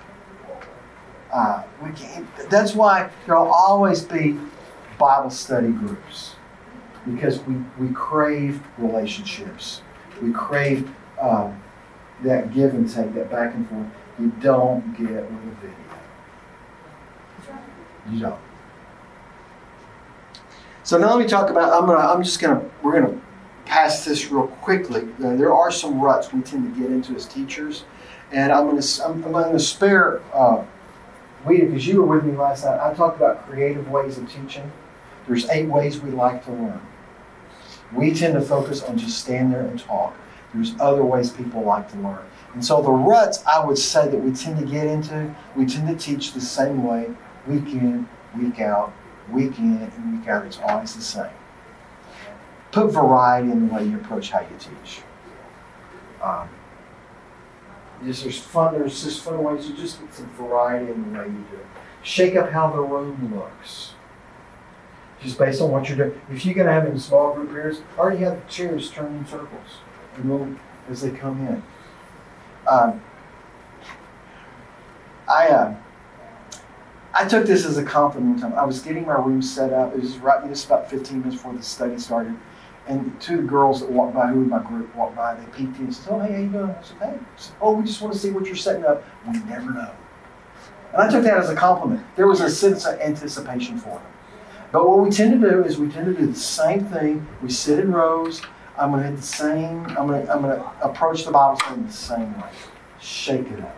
Uh, 1.35 1.65
we 1.83 1.91
can't, 1.91 2.25
that's 2.49 2.75
why 2.77 3.11
there'll 3.27 3.53
always 3.53 4.03
be 4.03 4.39
Bible 4.99 5.31
study 5.31 5.73
groups 5.73 6.37
because 7.13 7.41
we, 7.41 7.57
we 7.77 7.93
crave 7.93 8.63
relationships. 8.79 9.83
We 10.23 10.31
crave 10.31 10.89
um, 11.21 11.61
that 12.23 12.55
give 12.55 12.75
and 12.75 12.89
take, 12.89 13.13
that 13.15 13.33
back 13.33 13.53
and 13.53 13.69
forth. 13.69 13.89
You 14.21 14.33
don't 14.41 14.97
get 14.97 15.09
with 15.09 15.43
a 15.43 15.57
video. 15.61 15.75
You 18.13 18.21
don't. 18.21 18.41
So 20.85 20.99
now 20.99 21.17
let 21.17 21.19
me 21.25 21.29
talk 21.29 21.51
about. 21.51 21.73
I'm 21.73 21.87
gonna. 21.89 22.07
I'm 22.07 22.23
just 22.23 22.41
gonna. 22.41 22.63
We're 22.83 23.01
gonna 23.01 23.19
pass 23.65 24.05
this 24.05 24.31
real 24.31 24.47
quickly. 24.47 25.09
Uh, 25.19 25.35
there 25.35 25.53
are 25.53 25.73
some 25.73 26.01
ruts 26.01 26.33
we 26.33 26.43
tend 26.43 26.73
to 26.73 26.81
get 26.81 26.93
into 26.93 27.17
as 27.17 27.27
teachers, 27.27 27.85
and 28.31 28.53
I'm 28.53 28.67
gonna. 28.69 28.83
I'm, 29.05 29.25
I'm 29.25 29.33
gonna 29.33 29.59
spare 29.59 30.21
uh, 30.33 30.63
Weta 31.45 31.67
because 31.67 31.87
you 31.87 32.03
were 32.03 32.17
with 32.17 32.25
me 32.25 32.37
last 32.37 32.65
night. 32.65 32.81
I 32.81 32.95
talked 32.95 33.17
about 33.17 33.47
creative 33.47 33.89
ways 33.91 34.19
of 34.19 34.31
teaching. 34.31 34.71
There's 35.27 35.49
eight 35.51 35.67
ways 35.67 36.01
we 36.01 36.11
like 36.11 36.45
to 36.47 36.53
learn. 36.53 36.81
We 37.93 38.13
tend 38.13 38.35
to 38.35 38.41
focus 38.41 38.83
on 38.83 38.99
just 38.99 39.19
stand 39.19 39.53
there 39.53 39.63
and 39.63 39.79
talk. 39.79 40.17
There's 40.53 40.75
other 40.81 41.05
ways 41.05 41.31
people 41.31 41.63
like 41.63 41.91
to 41.93 41.99
learn. 41.99 42.25
And 42.55 42.65
so 42.65 42.81
the 42.81 42.91
ruts 42.91 43.45
I 43.45 43.65
would 43.65 43.79
say 43.79 44.09
that 44.09 44.17
we 44.17 44.33
tend 44.33 44.59
to 44.59 44.65
get 44.65 44.87
into, 44.87 45.35
we 45.57 45.67
tend 45.67 45.89
to 45.89 45.97
teach 45.97 46.33
the 46.33 46.41
same 46.41 46.85
way 46.85 47.11
week 47.47 47.67
in, 47.75 48.09
week 48.39 48.61
out, 48.61 48.93
week 49.31 49.59
in, 49.59 49.79
and 49.79 50.19
week 50.19 50.29
out. 50.29 50.47
It's 50.47 50.59
always 50.67 50.95
the 50.95 51.03
same. 51.03 51.33
Put 52.73 52.93
variety 52.93 53.51
in 53.51 53.69
the 53.69 53.75
way 53.75 53.85
you 53.85 53.97
approach 53.97 54.31
how 54.31 54.41
you 54.41 54.57
teach. 54.59 55.03
Um, 56.23 56.49
there's 58.05 58.39
fun. 58.39 58.75
There's 58.75 59.03
just 59.03 59.23
fun 59.23 59.43
ways 59.43 59.67
to 59.67 59.77
just 59.77 60.01
get 60.01 60.13
some 60.15 60.29
variety 60.31 60.93
in 60.93 61.13
the 61.13 61.19
way 61.19 61.27
you 61.27 61.45
do 61.51 61.57
it. 61.57 61.67
Shake 62.03 62.37
up 62.37 62.51
how 62.51 62.71
the 62.71 62.81
room 62.81 63.35
looks 63.35 63.95
just 65.25 65.39
based 65.39 65.61
on 65.61 65.71
what 65.71 65.89
you're 65.89 65.97
doing. 65.97 66.21
If 66.31 66.45
you're 66.45 66.55
going 66.55 66.67
to 66.67 66.73
have 66.73 66.87
in 66.87 66.99
small 66.99 67.35
group 67.35 67.51
areas, 67.53 67.81
already 67.99 68.19
have 68.19 68.45
the 68.45 68.53
chairs 68.53 68.91
turn 68.91 69.17
in 69.17 69.27
circles 69.27 69.79
and 70.17 70.25
move 70.27 70.59
as 70.89 71.01
they 71.01 71.11
come 71.11 71.47
in. 71.47 71.63
Um, 72.71 73.03
I 75.27 75.49
uh, 75.49 75.77
I 77.15 77.27
took 77.27 77.47
this 77.47 77.65
as 77.65 77.79
a 77.79 77.85
compliment. 77.85 78.45
I 78.45 78.65
was 78.65 78.81
getting 78.81 79.07
my 79.07 79.15
room 79.15 79.41
set 79.41 79.73
up. 79.73 79.95
It 79.95 80.01
was 80.01 80.19
right 80.19 80.47
just 80.49 80.67
about 80.67 80.91
15 80.91 81.21
minutes 81.21 81.37
before 81.37 81.55
the 81.55 81.63
study 81.63 81.99
started, 81.99 82.37
and 82.87 83.19
two 83.21 83.43
girls 83.43 83.81
that 83.81 83.91
walked 83.91 84.15
by, 84.15 84.29
who 84.29 84.41
were 84.41 84.47
my 84.47 84.63
group, 84.63 84.95
walked 84.95 85.17
by. 85.17 85.35
They 85.35 85.45
peeked 85.47 85.79
in 85.79 85.87
and 85.87 85.95
said, 85.95 86.13
"Oh, 86.13 86.21
hey, 86.21 86.33
how 86.33 86.39
you 86.41 86.49
doing?" 86.49 86.71
I 86.71 86.83
said, 86.83 86.97
"Hey." 86.99 87.19
Said, 87.37 87.55
"Oh, 87.61 87.73
we 87.73 87.85
just 87.85 88.03
want 88.03 88.13
to 88.13 88.19
see 88.21 88.31
what 88.31 88.47
you're 88.47 88.57
setting 88.57 88.85
up. 88.85 89.03
We 89.27 89.39
never 89.45 89.73
know." 89.73 89.91
And 90.93 91.03
I 91.03 91.11
took 91.11 91.25
that 91.25 91.39
as 91.39 91.51
a 91.51 91.57
compliment. 91.57 92.05
There 92.17 92.27
was 92.27 92.41
a 92.41 92.51
sense 92.51 92.87
of 92.87 93.01
anticipation 93.01 93.79
for 93.79 93.91
them. 93.91 94.03
But 94.71 94.89
what 94.89 95.01
we 95.01 95.11
tend 95.11 95.41
to 95.41 95.51
do 95.51 95.65
is 95.65 95.79
we 95.79 95.89
tend 95.89 96.07
to 96.07 96.21
do 96.21 96.27
the 96.27 96.39
same 96.39 96.85
thing. 96.85 97.27
We 97.43 97.49
sit 97.49 97.79
in 97.79 97.93
rows. 97.93 98.43
I'm 98.77 98.91
going 98.91 99.03
to 99.03 99.09
hit 99.09 99.17
the 99.17 99.23
same. 99.23 99.87
I'm 99.87 100.07
going 100.07 100.27
to 100.27 100.33
I'm 100.33 100.43
going 100.43 100.59
to 100.59 100.73
approach 100.83 101.25
the 101.25 101.31
Bible 101.31 101.57
study 101.59 101.83
the 101.83 101.93
same 101.93 102.41
way. 102.41 102.49
Shake 103.01 103.47
it 103.51 103.61
up. 103.61 103.77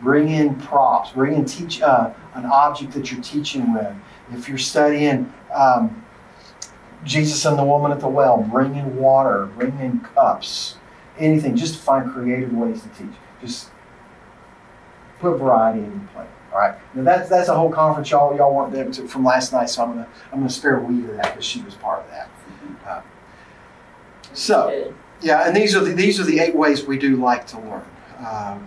Bring 0.00 0.30
in 0.30 0.56
props. 0.56 1.12
Bring 1.12 1.34
in 1.34 1.44
teach 1.44 1.82
uh, 1.82 2.12
an 2.34 2.46
object 2.46 2.92
that 2.92 3.12
you're 3.12 3.20
teaching 3.20 3.74
with. 3.74 3.94
If 4.32 4.48
you're 4.48 4.58
studying 4.58 5.32
um, 5.54 6.04
Jesus 7.04 7.44
and 7.44 7.58
the 7.58 7.64
woman 7.64 7.92
at 7.92 8.00
the 8.00 8.08
well, 8.08 8.38
bring 8.38 8.76
in 8.76 8.96
water. 8.96 9.46
Bring 9.46 9.78
in 9.80 10.00
cups. 10.00 10.76
Anything. 11.18 11.56
Just 11.56 11.76
find 11.80 12.10
creative 12.10 12.52
ways 12.52 12.82
to 12.82 12.88
teach. 12.90 13.14
Just 13.40 13.70
put 15.18 15.38
variety 15.38 15.80
in 15.80 15.90
your 15.90 16.08
plan. 16.12 16.26
All 16.52 16.58
right. 16.58 16.74
Now 16.94 17.02
that's 17.04 17.28
that's 17.28 17.48
a 17.48 17.54
whole 17.54 17.70
conference 17.70 18.10
y'all 18.10 18.36
y'all 18.36 18.54
weren't 18.54 18.72
there 18.72 18.90
to, 18.90 19.06
from 19.06 19.24
last 19.24 19.52
night, 19.52 19.70
so 19.70 19.84
I'm 19.84 19.90
gonna 19.90 20.08
I'm 20.32 20.38
gonna 20.40 20.50
spare 20.50 20.80
Weta 20.80 21.16
that 21.16 21.32
because 21.32 21.44
she 21.44 21.62
was 21.62 21.74
part 21.74 22.04
of 22.04 22.10
that. 22.10 22.30
Uh, 22.86 23.02
so 24.32 24.92
yeah, 25.22 25.46
and 25.46 25.56
these 25.56 25.76
are 25.76 25.84
the, 25.84 25.92
these 25.92 26.18
are 26.18 26.24
the 26.24 26.40
eight 26.40 26.54
ways 26.54 26.84
we 26.84 26.98
do 26.98 27.16
like 27.16 27.46
to 27.48 27.60
learn. 27.60 27.84
Uh, 28.18 28.58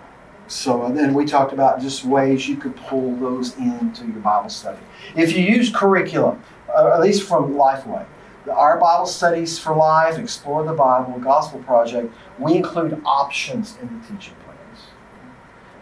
so 0.48 0.86
and 0.86 0.98
then 0.98 1.14
we 1.14 1.26
talked 1.26 1.52
about 1.52 1.82
just 1.82 2.06
ways 2.06 2.48
you 2.48 2.56
could 2.56 2.76
pull 2.76 3.16
those 3.18 3.58
into 3.58 4.06
your 4.06 4.22
Bible 4.22 4.50
study. 4.50 4.80
If 5.16 5.36
you 5.36 5.44
use 5.44 5.70
curriculum, 5.70 6.42
uh, 6.74 6.94
at 6.94 7.02
least 7.02 7.28
from 7.28 7.56
Lifeway, 7.56 8.06
our 8.52 8.80
Bible 8.80 9.06
studies 9.06 9.58
for 9.58 9.76
life, 9.76 10.18
Explore 10.18 10.66
the 10.66 10.74
Bible, 10.74 11.20
Gospel 11.20 11.60
Project, 11.60 12.14
we 12.40 12.56
include 12.56 13.02
options 13.06 13.78
in 13.82 13.88
the 13.88 14.08
teaching 14.08 14.36
plans. 14.44 14.88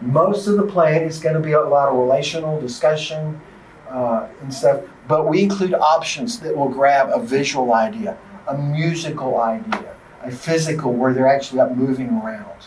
most 0.00 0.46
of 0.46 0.56
the 0.56 0.66
plan 0.66 1.02
is 1.02 1.18
going 1.18 1.34
to 1.34 1.40
be 1.40 1.52
a 1.52 1.60
lot 1.60 1.88
of 1.88 1.96
relational 1.96 2.60
discussion 2.60 3.40
uh, 3.88 4.28
and 4.40 4.52
stuff, 4.52 4.80
but 5.08 5.28
we 5.28 5.42
include 5.42 5.74
options 5.74 6.40
that 6.40 6.56
will 6.56 6.68
grab 6.68 7.10
a 7.12 7.22
visual 7.22 7.72
idea, 7.74 8.16
a 8.48 8.56
musical 8.56 9.40
idea, 9.40 9.94
a 10.22 10.30
physical 10.30 10.92
where 10.92 11.12
they're 11.12 11.28
actually 11.28 11.60
up 11.60 11.76
moving 11.76 12.08
around. 12.08 12.66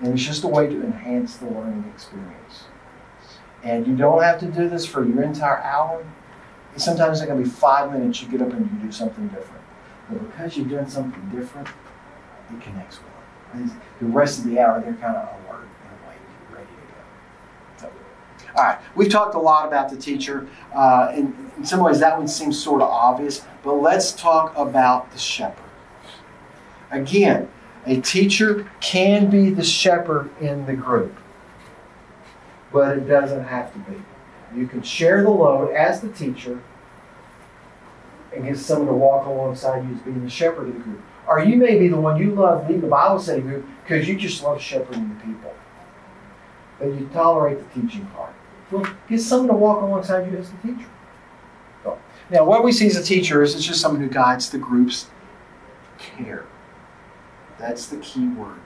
And 0.00 0.12
it's 0.14 0.22
just 0.22 0.44
a 0.44 0.48
way 0.48 0.66
to 0.66 0.82
enhance 0.82 1.36
the 1.36 1.46
learning 1.46 1.84
experience. 1.92 2.64
And 3.62 3.86
you 3.86 3.96
don't 3.96 4.22
have 4.22 4.38
to 4.40 4.46
do 4.46 4.68
this 4.68 4.84
for 4.84 5.04
your 5.06 5.22
entire 5.22 5.58
hour. 5.58 6.04
Sometimes 6.76 7.20
it 7.20 7.26
can 7.26 7.42
be 7.42 7.48
five 7.48 7.92
minutes, 7.92 8.20
you 8.22 8.28
get 8.28 8.42
up 8.42 8.52
and 8.52 8.68
you 8.70 8.86
do 8.86 8.92
something 8.92 9.28
different. 9.28 9.62
But 10.08 10.30
because 10.30 10.56
you're 10.56 10.66
doing 10.66 10.88
something 10.88 11.30
different, 11.30 11.68
it 11.68 12.60
connects 12.60 12.98
well. 13.00 13.70
The 14.00 14.06
rest 14.06 14.40
of 14.40 14.46
the 14.46 14.58
hour, 14.58 14.80
they're 14.80 14.94
kind 14.94 15.16
of 15.16 15.28
alert 15.46 15.62
and 15.62 16.04
awake, 16.04 16.18
ready 16.52 16.66
to 16.66 17.84
go. 17.86 17.88
So, 17.88 17.92
All 18.56 18.64
right, 18.64 18.78
we've 18.96 19.08
talked 19.08 19.36
a 19.36 19.38
lot 19.38 19.68
about 19.68 19.88
the 19.88 19.96
teacher. 19.96 20.48
Uh, 20.74 21.12
in, 21.14 21.50
in 21.56 21.64
some 21.64 21.80
ways, 21.80 22.00
that 22.00 22.18
one 22.18 22.26
seems 22.26 22.60
sort 22.60 22.82
of 22.82 22.88
obvious, 22.88 23.46
but 23.62 23.74
let's 23.74 24.12
talk 24.12 24.52
about 24.56 25.12
the 25.12 25.18
shepherd. 25.18 25.62
Again, 26.90 27.48
a 27.86 28.00
teacher 28.00 28.68
can 28.80 29.30
be 29.30 29.50
the 29.50 29.64
shepherd 29.64 30.30
in 30.40 30.66
the 30.66 30.74
group, 30.74 31.14
but 32.72 32.98
it 32.98 33.06
doesn't 33.06 33.44
have 33.44 33.72
to 33.72 33.78
be. 33.90 34.02
You 34.56 34.66
can 34.66 34.82
share 34.82 35.22
the 35.22 35.30
load 35.30 35.74
as 35.74 36.00
the 36.00 36.08
teacher 36.08 36.62
and 38.34 38.44
get 38.44 38.58
someone 38.58 38.88
to 38.88 38.94
walk 38.94 39.26
alongside 39.26 39.88
you 39.88 39.94
as 39.94 40.00
being 40.02 40.22
the 40.22 40.30
shepherd 40.30 40.68
of 40.68 40.74
the 40.74 40.80
group. 40.80 41.00
Or 41.26 41.42
you 41.42 41.56
may 41.56 41.78
be 41.78 41.88
the 41.88 41.96
one 41.96 42.20
you 42.20 42.34
love 42.34 42.66
leading 42.66 42.82
the 42.82 42.88
Bible 42.88 43.18
study 43.18 43.40
group 43.40 43.66
because 43.82 44.06
you 44.08 44.16
just 44.16 44.42
love 44.42 44.60
shepherding 44.60 45.08
the 45.08 45.24
people. 45.24 45.54
But 46.78 46.86
you 46.86 47.08
tolerate 47.12 47.58
the 47.58 47.80
teaching 47.80 48.06
part. 48.06 48.34
Well, 48.70 48.86
get 49.08 49.20
someone 49.20 49.48
to 49.48 49.54
walk 49.54 49.82
alongside 49.82 50.30
you 50.30 50.38
as 50.38 50.50
the 50.50 50.56
teacher. 50.58 50.88
So, 51.82 51.98
now, 52.30 52.44
what 52.44 52.64
we 52.64 52.72
see 52.72 52.86
as 52.86 52.96
a 52.96 53.02
teacher 53.02 53.42
is 53.42 53.54
it's 53.54 53.64
just 53.64 53.80
someone 53.80 54.00
who 54.00 54.08
guides 54.08 54.50
the 54.50 54.58
group's 54.58 55.06
care. 55.98 56.46
That's 57.58 57.86
the 57.86 57.98
key 57.98 58.26
word. 58.28 58.60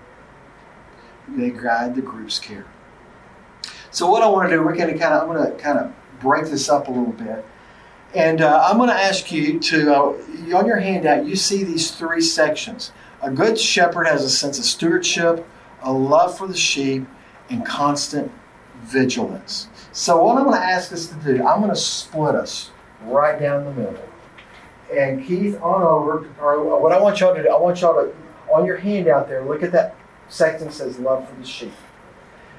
They 1.28 1.50
guide 1.50 1.94
the 1.94 2.02
group's 2.02 2.38
care. 2.38 2.66
So 3.90 4.10
what 4.10 4.22
I 4.22 4.28
want 4.28 4.50
to 4.50 4.56
do, 4.56 4.62
we're 4.62 4.74
going 4.74 4.92
to 4.92 4.98
kind 4.98 5.14
of, 5.14 5.22
I'm 5.22 5.34
going 5.34 5.50
to 5.50 5.58
kind 5.58 5.78
of 5.78 5.92
break 6.20 6.46
this 6.46 6.68
up 6.68 6.88
a 6.88 6.90
little 6.90 7.12
bit. 7.12 7.44
And 8.14 8.40
uh, 8.40 8.66
I'm 8.66 8.78
going 8.78 8.88
to 8.88 8.94
ask 8.94 9.30
you 9.30 9.58
to, 9.60 9.94
uh, 9.94 10.56
on 10.56 10.66
your 10.66 10.78
handout, 10.78 11.26
you 11.26 11.36
see 11.36 11.64
these 11.64 11.90
three 11.90 12.20
sections. 12.20 12.92
A 13.22 13.30
good 13.30 13.58
shepherd 13.58 14.06
has 14.06 14.24
a 14.24 14.30
sense 14.30 14.58
of 14.58 14.64
stewardship, 14.64 15.46
a 15.82 15.92
love 15.92 16.36
for 16.36 16.46
the 16.46 16.56
sheep, 16.56 17.06
and 17.50 17.64
constant 17.64 18.30
vigilance. 18.82 19.68
So, 19.92 20.22
what 20.22 20.38
I'm 20.38 20.44
going 20.44 20.56
to 20.58 20.64
ask 20.64 20.92
us 20.92 21.08
to 21.08 21.14
do, 21.16 21.46
I'm 21.46 21.60
going 21.60 21.74
to 21.74 21.80
split 21.80 22.34
us 22.34 22.70
right 23.02 23.38
down 23.38 23.64
the 23.64 23.72
middle. 23.72 24.08
And 24.92 25.26
Keith, 25.26 25.60
on 25.60 25.82
over, 25.82 26.30
or 26.40 26.80
what 26.80 26.92
I 26.92 27.00
want 27.00 27.20
y'all 27.20 27.34
to 27.34 27.42
do, 27.42 27.48
I 27.48 27.58
want 27.58 27.80
y'all 27.80 27.94
to, 27.94 28.14
on 28.52 28.64
your 28.64 28.76
handout 28.78 29.28
there, 29.28 29.44
look 29.44 29.62
at 29.62 29.72
that 29.72 29.96
section 30.28 30.68
that 30.68 30.72
says 30.72 30.98
love 30.98 31.28
for 31.28 31.34
the 31.34 31.46
sheep. 31.46 31.72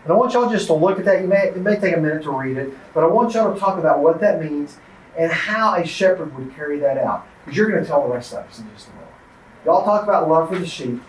And 0.03 0.13
I 0.13 0.15
want 0.15 0.33
y'all 0.33 0.49
just 0.49 0.67
to 0.67 0.73
look 0.73 0.99
at 0.99 1.05
that. 1.05 1.21
You 1.21 1.27
may, 1.27 1.49
it 1.49 1.57
may 1.57 1.75
take 1.75 1.95
a 1.95 1.99
minute 1.99 2.23
to 2.23 2.31
read 2.31 2.57
it, 2.57 2.73
but 2.93 3.03
I 3.03 3.07
want 3.07 3.33
y'all 3.33 3.53
to 3.53 3.59
talk 3.59 3.77
about 3.77 3.99
what 3.99 4.19
that 4.21 4.41
means 4.41 4.77
and 5.17 5.31
how 5.31 5.75
a 5.75 5.85
shepherd 5.85 6.35
would 6.37 6.55
carry 6.55 6.79
that 6.79 6.97
out. 6.97 7.27
Because 7.43 7.57
you're 7.57 7.69
going 7.69 7.81
to 7.81 7.87
tell 7.87 8.07
the 8.07 8.13
rest 8.13 8.33
of 8.33 8.45
us 8.45 8.59
in 8.59 8.69
just 8.73 8.87
a 8.87 8.91
moment. 8.91 9.09
Y'all 9.65 9.83
talk 9.83 10.03
about 10.03 10.29
love 10.29 10.49
for 10.49 10.57
the 10.57 10.65
sheep, 10.65 11.01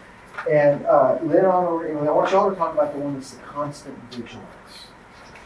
and 0.50 0.84
uh, 0.86 1.18
Lynn 1.22 1.44
on 1.44 1.86
and 1.86 2.08
I 2.08 2.10
want 2.10 2.32
y'all 2.32 2.50
to 2.50 2.56
talk 2.56 2.74
about 2.74 2.92
the 2.92 2.98
one 2.98 3.14
that's 3.14 3.30
the 3.30 3.42
constant 3.42 3.96
vigilance. 4.10 4.88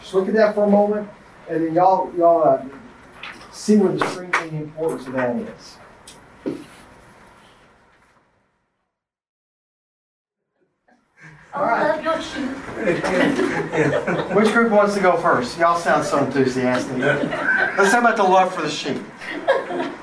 Just 0.01 0.15
look 0.15 0.29
at 0.29 0.35
that 0.35 0.55
for 0.55 0.65
a 0.65 0.71
moment, 0.71 1.09
and 1.49 1.67
then 1.67 1.75
y'all 1.75 2.11
y'all 2.17 2.43
uh, 2.49 2.65
see 3.53 3.77
what 3.77 3.99
the 3.99 4.09
strength 4.09 4.41
and 4.41 4.53
the 4.53 4.57
importance 4.57 5.07
of 5.07 5.13
that 5.13 5.37
is. 5.37 5.77
All 11.55 11.67
right. 11.67 11.95
Love 11.95 12.03
your 12.03 12.21
sheep. 12.21 12.51
Which 14.35 14.53
group 14.53 14.73
wants 14.73 14.95
to 14.95 15.01
go 15.01 15.17
first? 15.19 15.57
Y'all 15.57 15.79
sound 15.79 16.05
so 16.05 16.19
enthusiastic. 16.19 16.99
Let's 16.99 17.93
talk 17.93 18.01
about 18.01 18.17
the 18.17 18.25
love 18.25 18.53
for 18.53 18.63
the 18.63 18.71
sheep. 18.71 19.01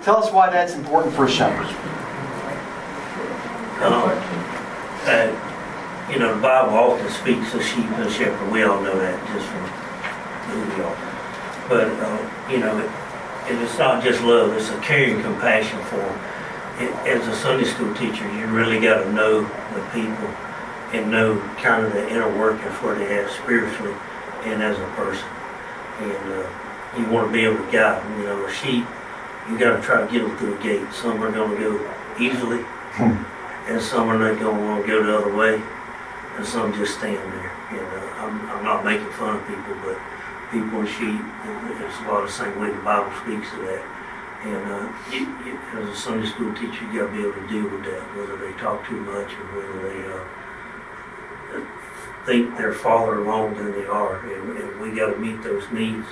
Tell 0.02 0.16
us 0.16 0.32
why 0.32 0.50
that's 0.50 0.76
important 0.76 1.14
for 1.14 1.26
a 1.26 1.30
shepherd. 1.30 1.68
Um, 3.84 4.16
uh, 5.04 6.08
you 6.10 6.20
know, 6.20 6.34
the 6.34 6.42
Bible 6.42 6.74
often 6.74 7.10
speaks 7.10 7.54
of 7.54 7.62
sheep 7.62 7.84
and 7.86 8.10
shepherd. 8.10 8.50
We 8.50 8.64
all 8.64 8.82
know 8.82 8.98
that 8.98 9.20
just 9.34 9.46
from 9.48 9.66
who 10.48 10.78
we 10.78 10.84
are. 10.84 10.98
But, 11.68 11.88
uh, 12.00 12.50
you 12.50 12.60
know, 12.60 12.78
it, 12.78 13.62
it's 13.62 13.78
not 13.78 14.02
just 14.02 14.22
love, 14.24 14.54
it's 14.54 14.70
a 14.70 14.80
caring 14.80 15.22
compassion 15.22 15.80
for 15.86 15.98
them. 15.98 16.20
It, 16.80 16.94
as 17.08 17.28
a 17.28 17.36
Sunday 17.36 17.66
school 17.66 17.94
teacher, 17.96 18.24
you 18.38 18.46
really 18.46 18.80
got 18.80 19.04
to 19.04 19.12
know 19.12 19.42
the 19.42 19.82
people 19.92 20.30
and 20.94 21.10
know 21.10 21.40
kind 21.62 21.86
of 21.86 21.94
the 21.94 22.10
inner 22.10 22.28
workings 22.38 22.76
where 22.82 22.96
they 22.96 23.20
at 23.20 23.30
spiritually 23.32 23.96
and 24.44 24.62
as 24.62 24.78
a 24.78 24.88
person. 24.96 25.28
And 26.00 26.34
uh, 26.34 26.50
you 26.98 27.06
want 27.08 27.28
to 27.28 27.34
be 27.34 27.46
able 27.46 27.64
to 27.64 27.72
guide 27.72 28.04
them. 28.04 28.20
You 28.20 28.26
know, 28.26 28.46
a 28.46 28.52
sheep, 28.52 28.86
you 29.50 29.58
got 29.58 29.78
to 29.78 29.82
try 29.82 30.06
to 30.06 30.12
get 30.12 30.24
them 30.24 30.38
through 30.38 30.60
a 30.60 30.64
gate. 30.64 30.92
Some 30.94 31.22
are 31.24 31.32
going 31.32 31.52
to 31.52 31.58
go 31.58 31.94
easily, 32.20 32.66
and 33.00 33.82
some 33.82 34.10
are 34.10 34.18
not 34.18 34.40
going 34.40 34.58
to 34.58 34.66
want 34.66 34.86
to 34.86 34.88
go 34.88 35.04
the 35.04 35.18
other 35.18 35.36
way, 35.36 35.62
and 36.36 36.46
some 36.46 36.74
just 36.74 36.98
stand 36.98 37.18
there. 37.18 37.52
And 37.72 37.88
uh, 37.88 38.26
I'm, 38.26 38.50
I'm 38.50 38.64
not 38.64 38.84
making 38.84 39.10
fun 39.12 39.38
of 39.38 39.48
people, 39.48 39.76
but 39.86 39.98
people 40.52 40.80
and 40.80 40.90
sheep, 40.90 41.22
it's 41.80 42.00
a 42.00 42.04
lot 42.04 42.24
of 42.24 42.28
the 42.28 42.32
same 42.32 42.60
way 42.60 42.72
the 42.72 42.82
Bible 42.82 43.12
speaks 43.24 43.50
to 43.52 43.58
that. 43.64 43.84
And 44.44 44.72
uh, 44.72 44.92
you, 45.12 45.30
you, 45.46 45.60
as 45.78 45.88
a 45.88 45.96
Sunday 45.96 46.26
school 46.28 46.54
teacher, 46.56 46.84
you 46.92 47.00
got 47.00 47.08
to 47.08 47.14
be 47.14 47.22
able 47.22 47.34
to 47.34 47.48
deal 47.48 47.70
with 47.70 47.86
that, 47.86 48.02
whether 48.18 48.36
they 48.38 48.52
talk 48.58 48.86
too 48.88 49.00
much 49.02 49.32
or 49.34 49.46
whether 49.56 49.88
they 49.88 50.12
uh, 50.12 50.24
think 52.26 52.58
they're 52.58 52.74
farther 52.74 53.20
along 53.20 53.56
than 53.56 53.72
they 53.72 53.86
are, 53.86 54.20
and, 54.30 54.58
and 54.58 54.80
we 54.80 54.96
got 54.96 55.14
to 55.14 55.18
meet 55.18 55.42
those 55.44 55.64
needs 55.72 56.08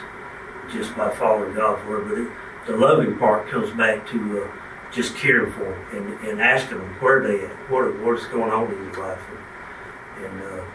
just 0.72 0.95
by 0.95 1.10
following 1.16 1.53
God's 1.55 1.86
word. 1.88 2.10
But 2.10 2.18
it, 2.20 2.30
the 2.68 2.78
loving 2.78 3.18
part 3.18 3.47
comes 3.49 3.72
back 3.76 4.07
to 4.10 4.43
uh, 4.43 4.51
just 4.91 5.16
caring 5.16 5.51
for 5.53 5.64
them 5.64 5.86
and, 5.95 6.28
and 6.28 6.41
asking 6.41 6.80
them 6.80 6.95
where 6.99 7.22
they 7.22 7.45
at, 7.45 7.51
what 7.70 7.99
what's 7.99 8.28
going 8.28 8.51
on 8.51 8.72
in 8.72 8.84
your 8.84 8.97
life, 8.97 9.22
and, 10.18 10.26
and 10.26 10.41
uh, 10.43 10.66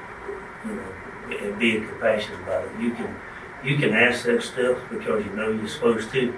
you 0.67 0.75
know, 0.75 1.39
and 1.39 1.59
being 1.59 1.87
compassionate 1.87 2.41
about 2.41 2.65
it. 2.65 2.81
You 2.81 2.93
can 2.93 3.15
you 3.65 3.77
can 3.77 3.95
ask 3.95 4.25
that 4.25 4.43
stuff 4.43 4.79
because 4.91 5.25
you 5.25 5.33
know 5.33 5.51
you're 5.51 5.69
supposed 5.69 6.11
to, 6.13 6.35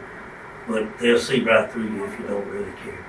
but 0.67 0.99
they'll 0.99 1.19
see 1.19 1.43
right 1.43 1.71
through 1.71 1.93
you 1.93 2.05
if 2.05 2.19
you 2.19 2.27
don't 2.27 2.47
really 2.49 2.73
care. 2.83 3.05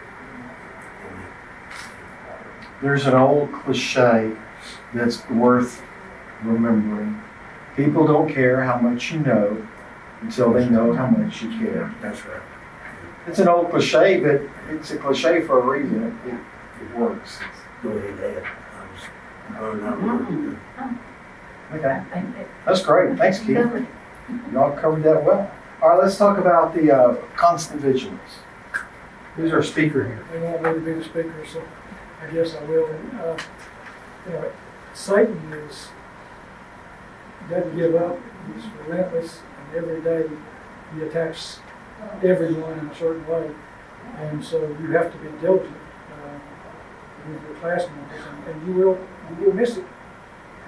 There's 2.82 3.08
an 3.08 3.16
old 3.16 3.52
cliche 3.54 4.34
that's 4.98 5.28
worth 5.30 5.82
remembering. 6.44 7.22
People 7.76 8.08
don't 8.08 8.32
care 8.32 8.64
how 8.64 8.78
much 8.80 9.12
you 9.12 9.20
know 9.20 9.68
until 10.22 10.52
they 10.52 10.68
know 10.68 10.94
how 10.94 11.08
much 11.08 11.42
you 11.42 11.50
care. 11.60 11.94
That's 12.02 12.26
right. 12.26 12.42
It's 13.28 13.40
an 13.40 13.48
old 13.48 13.70
cliche, 13.70 14.20
but 14.20 14.42
it's 14.74 14.92
a 14.92 14.98
cliche 14.98 15.42
for 15.42 15.60
a 15.60 15.80
reason. 15.80 16.04
It, 16.04 16.30
it, 16.30 16.40
it 16.82 16.98
works. 16.98 17.40
Go 17.84 17.90
ahead, 17.90 18.18
Dad. 18.18 18.44
I 19.54 19.62
was 19.62 19.80
learning. 19.82 20.60
Okay, 21.74 21.90
I 21.90 22.04
think 22.06 22.36
that 22.36 22.48
that's 22.66 22.82
great. 22.82 23.18
Thanks, 23.18 23.40
Keith. 23.40 23.58
Y'all 24.52 24.76
covered 24.78 25.04
that 25.04 25.24
well. 25.24 25.52
All 25.82 25.90
right, 25.90 26.04
let's 26.04 26.18
talk 26.18 26.38
about 26.38 26.74
the 26.74 26.92
uh, 26.92 27.16
constant 27.36 27.82
vigilance. 27.82 28.40
Who's 29.36 29.54
our 29.54 29.62
speaker 29.62 30.04
here? 30.04 30.26
They 30.32 30.40
want 30.40 30.64
me 30.64 30.74
to 30.74 30.80
be 30.80 30.94
the 30.94 31.04
speaker, 31.04 31.46
so 31.46 31.62
I 32.22 32.34
guess 32.34 32.56
I 32.56 32.64
will. 32.64 32.88
And, 32.88 33.20
uh, 33.20 33.38
you 34.26 34.34
know, 34.34 34.52
Satan 34.98 35.54
is, 35.54 35.90
doesn't 37.50 37.76
give 37.78 37.94
up. 37.96 38.18
He's 38.48 38.64
relentless, 38.88 39.42
and 39.60 39.78
every 39.78 40.02
day 40.02 40.28
he 40.94 41.04
attacks 41.04 41.60
everyone 42.24 42.80
in 42.80 42.88
a 42.88 42.96
certain 42.96 43.26
way. 43.28 43.52
And 44.18 44.44
so 44.44 44.60
you 44.82 44.92
have 44.92 45.12
to 45.12 45.18
be 45.20 45.30
diligent 45.40 45.78
uh, 46.12 46.40
with 47.30 47.44
your 47.44 47.56
class 47.58 47.86
members, 47.88 48.22
and, 48.28 48.48
and 48.48 48.68
you 48.68 48.74
will 48.74 48.98
you 49.40 49.46
will 49.46 49.54
miss 49.54 49.78
it 49.78 49.86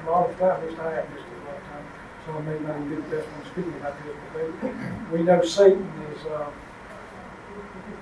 a 0.05 0.11
lot 0.11 0.29
of 0.29 0.37
time. 0.37 0.61
At 0.61 0.69
least 0.69 0.79
I 0.79 0.93
have 0.93 1.09
missed 1.09 1.25
it 1.25 1.41
a 1.41 1.45
lot 1.45 1.57
of 1.57 1.63
time. 1.63 1.85
So 2.25 2.33
I 2.33 2.41
may 2.41 2.59
not 2.59 2.75
even 2.75 2.89
be 2.89 2.95
the 2.95 3.15
best 3.15 3.27
one 3.29 3.45
speaking 3.51 3.73
about 3.81 3.95
this, 4.03 4.15
but 4.61 5.11
we 5.11 5.23
know 5.23 5.41
Satan 5.43 5.91
is. 6.13 6.25
Uh, 6.27 6.51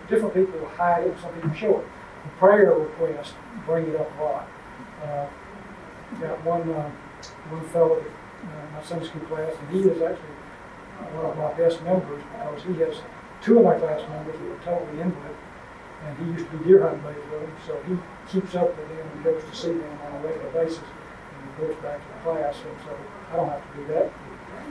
different 0.09 0.33
people 0.33 0.65
hide 0.75 1.07
it, 1.07 1.15
some 1.21 1.33
people 1.33 1.53
show 1.53 1.79
it. 1.79 1.85
The 2.23 2.29
prayer 2.37 2.73
request 2.73 3.33
bring 3.65 3.87
it 3.87 3.95
up 3.95 4.09
a 4.19 4.23
lot. 4.23 4.47
Uh, 5.03 5.27
got 6.19 6.43
one 6.45 6.69
uh, 6.71 6.89
one 7.49 7.65
fellow 7.69 7.99
uh, 7.99 8.67
in 8.67 8.73
my 8.73 8.81
Sunday 8.83 9.05
school 9.07 9.21
class, 9.27 9.53
and 9.59 9.69
he 9.69 9.87
is 9.89 10.01
actually 10.01 10.35
one 11.13 11.25
of 11.25 11.37
my 11.37 11.53
best 11.53 11.83
members 11.83 12.23
because 12.23 12.63
he 12.63 12.73
has 12.81 13.01
two 13.41 13.59
of 13.59 13.65
my 13.65 13.77
class 13.77 14.01
members 14.09 14.35
that 14.39 14.49
are 14.49 14.63
totally 14.65 15.01
invalid, 15.01 15.37
and 16.05 16.17
he 16.17 16.25
used 16.33 16.49
to 16.49 16.57
be 16.57 16.65
deer 16.65 16.81
hunting 16.81 17.01
buddies 17.01 17.23
with 17.31 17.41
them, 17.41 17.53
so 17.65 17.73
he 17.85 17.93
keeps 18.31 18.55
up 18.55 18.69
with 18.75 18.87
them 18.89 19.05
and 19.05 19.23
goes 19.23 19.43
to 19.43 19.55
see 19.55 19.73
them 19.73 19.93
on 20.07 20.19
a 20.19 20.19
regular 20.25 20.49
basis, 20.51 20.81
and 20.81 21.39
reports 21.53 21.81
back 21.83 22.01
to 22.01 22.07
the 22.07 22.19
class, 22.23 22.55
and 22.65 22.77
so 22.85 22.91
I 23.31 23.35
don't 23.35 23.49
have 23.49 23.61
to 23.61 23.77
do 23.77 23.83
that. 23.93 24.11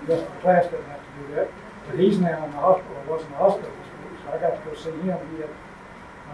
The 0.06 0.12
rest 0.12 0.26
of 0.26 0.34
the 0.34 0.40
class 0.40 0.64
doesn't 0.64 0.90
have 0.90 1.00
to 1.00 1.12
do 1.22 1.34
that. 1.34 1.48
But 1.86 1.98
he's 2.00 2.18
now 2.18 2.44
in 2.44 2.50
the 2.50 2.58
hospital, 2.58 2.98
was 3.06 3.22
in 3.22 3.30
the 3.30 3.36
hospital 3.38 3.70
this 3.70 3.90
week, 4.02 4.18
so 4.24 4.34
I 4.34 4.38
got 4.42 4.58
to 4.58 4.62
go 4.66 4.74
see 4.74 4.90
him. 5.06 5.18
He 5.30 5.46
had 5.46 5.54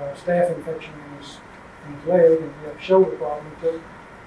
uh, 0.01 0.17
staph 0.17 0.57
infection 0.57 0.95
in 0.97 1.19
his, 1.21 1.37
in 1.85 1.93
his 1.93 2.05
leg, 2.09 2.41
and 2.41 2.55
he 2.57 2.67
had 2.67 2.77
a 2.77 2.81
shoulder 2.81 3.13
problem. 3.17 3.45
He 3.61 3.67
took 3.67 3.83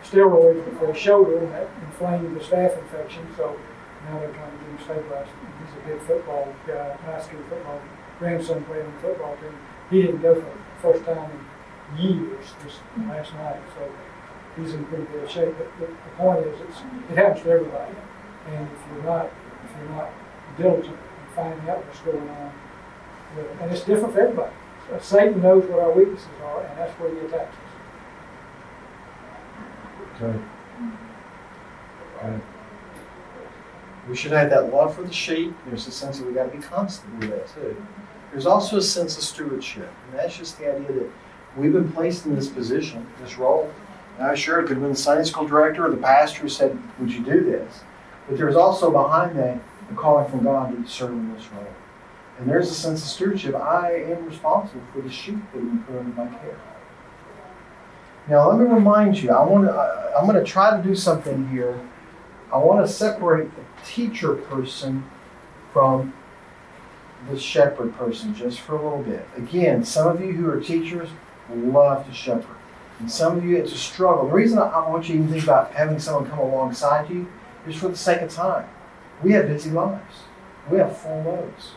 steroids 0.10 0.64
for 0.80 0.94
his 0.94 0.98
shoulder, 1.02 1.38
and 1.40 1.52
that 1.52 1.68
inflamed 1.86 2.36
the 2.36 2.40
staph 2.40 2.78
infection, 2.78 3.28
so 3.36 3.58
now 4.06 4.20
they're 4.20 4.34
trying 4.34 4.52
to 4.52 4.58
get 4.58 4.70
him 4.70 4.80
stabilized. 4.84 5.32
He's 5.60 5.84
a 5.84 5.88
big 5.88 6.02
football 6.08 6.54
guy, 6.68 6.94
high 7.06 7.22
school 7.22 7.42
football, 7.50 7.82
grandson 8.20 8.64
playing 8.66 8.86
on 8.86 8.94
the 8.94 9.00
football 9.02 9.36
team. 9.38 9.58
He 9.90 10.02
didn't 10.04 10.22
go 10.22 10.36
for 10.36 10.42
the 10.42 10.82
first 10.82 11.06
time 11.06 11.32
in 11.32 12.04
years 12.04 12.46
this 12.64 12.80
last 13.08 13.34
night, 13.34 13.62
so 13.76 13.92
he's 14.56 14.74
in 14.74 14.86
pretty 14.86 15.06
good 15.06 15.30
shape. 15.30 15.56
But 15.58 15.68
the, 15.80 15.88
the 15.88 16.12
point 16.18 16.46
is, 16.46 16.60
it 17.10 17.18
happens 17.18 17.44
to 17.44 17.50
everybody. 17.52 17.94
And 18.48 18.68
if 18.72 18.80
you're 18.94 19.04
not, 19.04 19.26
if 19.26 19.72
you're 19.80 19.90
not 19.90 20.10
diligent 20.58 20.96
in 20.96 21.36
finding 21.36 21.70
out 21.70 21.86
what's 21.86 22.00
going 22.00 22.30
on. 22.30 22.52
And 23.62 23.72
it's 23.72 23.82
different 23.82 24.14
for 24.14 24.22
everybody. 24.22 24.54
Satan 25.02 25.42
knows 25.42 25.66
what 25.66 25.80
our 25.80 25.92
weaknesses 25.92 26.28
are, 26.44 26.62
and 26.62 26.78
that's 26.78 26.94
where 27.00 27.10
he 27.10 27.18
attacks 27.26 27.56
us. 27.56 27.65
Okay. 30.22 30.40
Okay. 32.18 32.40
We 34.08 34.16
should 34.16 34.32
have 34.32 34.50
that 34.52 34.72
love 34.72 34.96
for 34.96 35.02
the 35.02 35.12
sheep. 35.12 35.54
There's 35.66 35.88
a 35.88 35.92
sense 35.92 36.20
that 36.20 36.28
we 36.28 36.34
got 36.34 36.52
to 36.52 36.58
be 36.58 36.64
constant 36.64 37.20
with 37.20 37.32
that 37.32 37.48
too. 37.54 37.76
There's 38.32 38.46
also 38.46 38.78
a 38.78 38.82
sense 38.82 39.18
of 39.18 39.24
stewardship, 39.24 39.90
and 40.08 40.20
that's 40.20 40.38
just 40.38 40.60
the 40.60 40.74
idea 40.74 40.92
that 40.92 41.10
we've 41.58 41.74
been 41.74 41.92
placed 41.92 42.26
in 42.26 42.36
this 42.36 42.48
position, 42.48 43.08
this 43.22 43.38
role. 43.38 43.72
Now, 44.20 44.36
sure, 44.36 44.60
it 44.60 44.64
could 44.64 44.74
have 44.74 44.82
been 44.82 44.92
the 44.92 44.98
Sunday 44.98 45.24
school 45.24 45.48
director 45.48 45.86
or 45.86 45.90
the 45.90 45.98
pastor 45.98 46.42
who 46.42 46.50
said, 46.50 46.78
"Would 47.00 47.12
you 47.12 47.24
do 47.24 47.44
this?" 47.44 47.84
But 48.28 48.38
there's 48.38 48.56
also 48.56 48.92
behind 48.92 49.38
that 49.38 49.60
a 49.92 49.96
calling 49.96 50.30
from 50.30 50.44
God 50.44 50.72
to 50.72 50.90
serve 50.90 51.12
in 51.12 51.34
this 51.34 51.48
role. 51.54 51.68
And 52.40 52.50
there's 52.50 52.70
a 52.70 52.74
sense 52.74 53.02
of 53.02 53.08
stewardship. 53.08 53.56
I 53.56 53.92
am 53.94 54.26
responsible 54.26 54.82
for 54.94 55.02
the 55.02 55.10
sheep 55.10 55.40
that 55.54 55.60
been 55.60 55.84
put 55.84 55.98
under 55.98 56.16
my 56.16 56.28
care. 56.38 56.58
Now, 58.28 58.50
let 58.50 58.60
me 58.60 58.66
remind 58.66 59.22
you, 59.22 59.32
I 59.32 59.44
want 59.44 59.66
to, 59.66 60.16
I'm 60.18 60.26
going 60.26 60.44
to 60.44 60.50
try 60.50 60.76
to 60.76 60.82
do 60.82 60.96
something 60.96 61.48
here. 61.50 61.80
I 62.52 62.58
want 62.58 62.86
to 62.86 62.92
separate 62.92 63.50
the 63.56 63.64
teacher 63.86 64.36
person 64.36 65.04
from 65.72 66.14
the 67.30 67.40
shepherd 67.40 67.96
person 67.96 68.34
just 68.34 68.60
for 68.60 68.76
a 68.76 68.82
little 68.82 69.04
bit. 69.04 69.28
Again, 69.38 69.84
some 69.84 70.08
of 70.08 70.22
you 70.22 70.32
who 70.32 70.50
are 70.50 70.60
teachers 70.60 71.10
love 71.54 72.08
to 72.08 72.14
shepherd. 72.14 72.56
And 73.00 73.12
some 73.12 73.38
of 73.38 73.46
you, 73.46 73.58
it's 73.58 73.74
a 73.74 73.78
struggle. 73.78 74.28
The 74.28 74.34
reason 74.34 74.58
I 74.58 74.70
I 74.70 74.90
want 74.90 75.10
you 75.10 75.16
to 75.16 75.20
even 75.22 75.32
think 75.32 75.44
about 75.44 75.74
having 75.74 76.00
someone 76.00 76.30
come 76.30 76.40
alongside 76.40 77.10
you 77.10 77.28
is 77.68 77.76
for 77.76 77.90
the 77.90 77.98
sake 77.98 78.22
of 78.22 78.32
time. 78.32 78.68
We 79.22 79.34
have 79.34 79.48
busy 79.48 79.70
lives. 79.70 80.24
We 80.70 80.78
have 80.78 80.98
full 80.98 81.22
loads. 81.24 81.74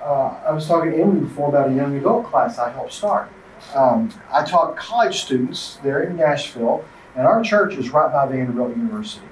Uh, 0.00 0.36
I 0.46 0.52
was 0.52 0.66
talking 0.66 0.92
to 0.92 1.00
Emily 1.00 1.20
before 1.20 1.48
about 1.48 1.70
a 1.70 1.74
young 1.74 1.96
adult 1.96 2.26
class 2.26 2.58
I 2.58 2.70
helped 2.70 2.92
start. 2.92 3.30
Um, 3.74 4.12
I 4.30 4.44
taught 4.44 4.76
college 4.76 5.22
students 5.22 5.78
there 5.82 6.02
in 6.02 6.16
Nashville, 6.16 6.84
and 7.16 7.26
our 7.26 7.42
church 7.42 7.74
is 7.74 7.90
right 7.90 8.12
by 8.12 8.26
Vanderbilt 8.26 8.76
University. 8.76 9.26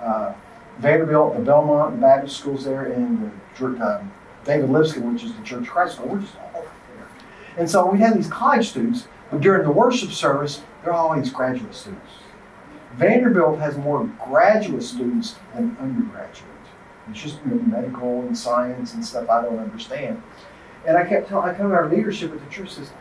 Uh, 0.00 0.34
Vanderbilt, 0.78 1.36
the 1.36 1.42
Belmont, 1.42 1.96
the 1.96 2.00
Baptist 2.00 2.38
schools 2.38 2.64
there, 2.64 2.92
and 2.92 3.32
the 3.58 3.66
um, 3.66 4.12
David 4.44 4.70
Lipscomb, 4.70 5.12
which 5.12 5.24
is 5.24 5.34
the 5.34 5.42
Church 5.42 5.62
of 5.62 5.68
Christ 5.68 5.96
school. 5.96 6.08
We're 6.08 6.20
just 6.20 6.36
all 6.36 6.62
there. 6.62 7.08
And 7.56 7.68
so 7.68 7.90
we 7.90 7.98
had 7.98 8.16
these 8.16 8.28
college 8.28 8.68
students, 8.68 9.08
but 9.30 9.40
during 9.40 9.64
the 9.64 9.72
worship 9.72 10.10
service, 10.10 10.62
they're 10.82 10.92
always 10.92 11.30
graduate 11.30 11.74
students. 11.74 12.12
Vanderbilt 12.94 13.58
has 13.58 13.76
more 13.76 14.04
graduate 14.24 14.82
students 14.82 15.36
than 15.54 15.76
undergraduate. 15.80 16.48
It's 17.10 17.20
just 17.20 17.38
you 17.44 17.54
know, 17.54 17.62
medical 17.62 18.22
and 18.22 18.36
science 18.36 18.94
and 18.94 19.04
stuff 19.04 19.28
I 19.28 19.42
don't 19.42 19.58
understand. 19.58 20.22
And 20.86 20.96
I 20.96 21.04
kept 21.04 21.28
telling, 21.28 21.48
I 21.48 21.54
come 21.54 21.70
to 21.70 21.74
our 21.74 21.88
leadership 21.88 22.32
at 22.32 22.44
the 22.44 22.50
church 22.50 22.70
says, 22.70 22.92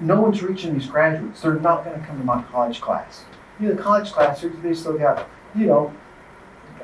no 0.00 0.20
one's 0.20 0.42
reaching 0.42 0.74
these 0.74 0.86
graduates. 0.86 1.40
They're 1.40 1.54
not 1.54 1.84
going 1.84 1.98
to 2.00 2.06
come 2.06 2.18
to 2.18 2.24
my 2.24 2.42
college 2.44 2.80
class. 2.80 3.24
You 3.60 3.68
know, 3.68 3.74
the 3.74 3.82
college 3.82 4.10
class, 4.12 4.44
they- 4.62 4.74
still 4.74 4.98
got, 4.98 5.28
you 5.54 5.66
know, 5.66 5.92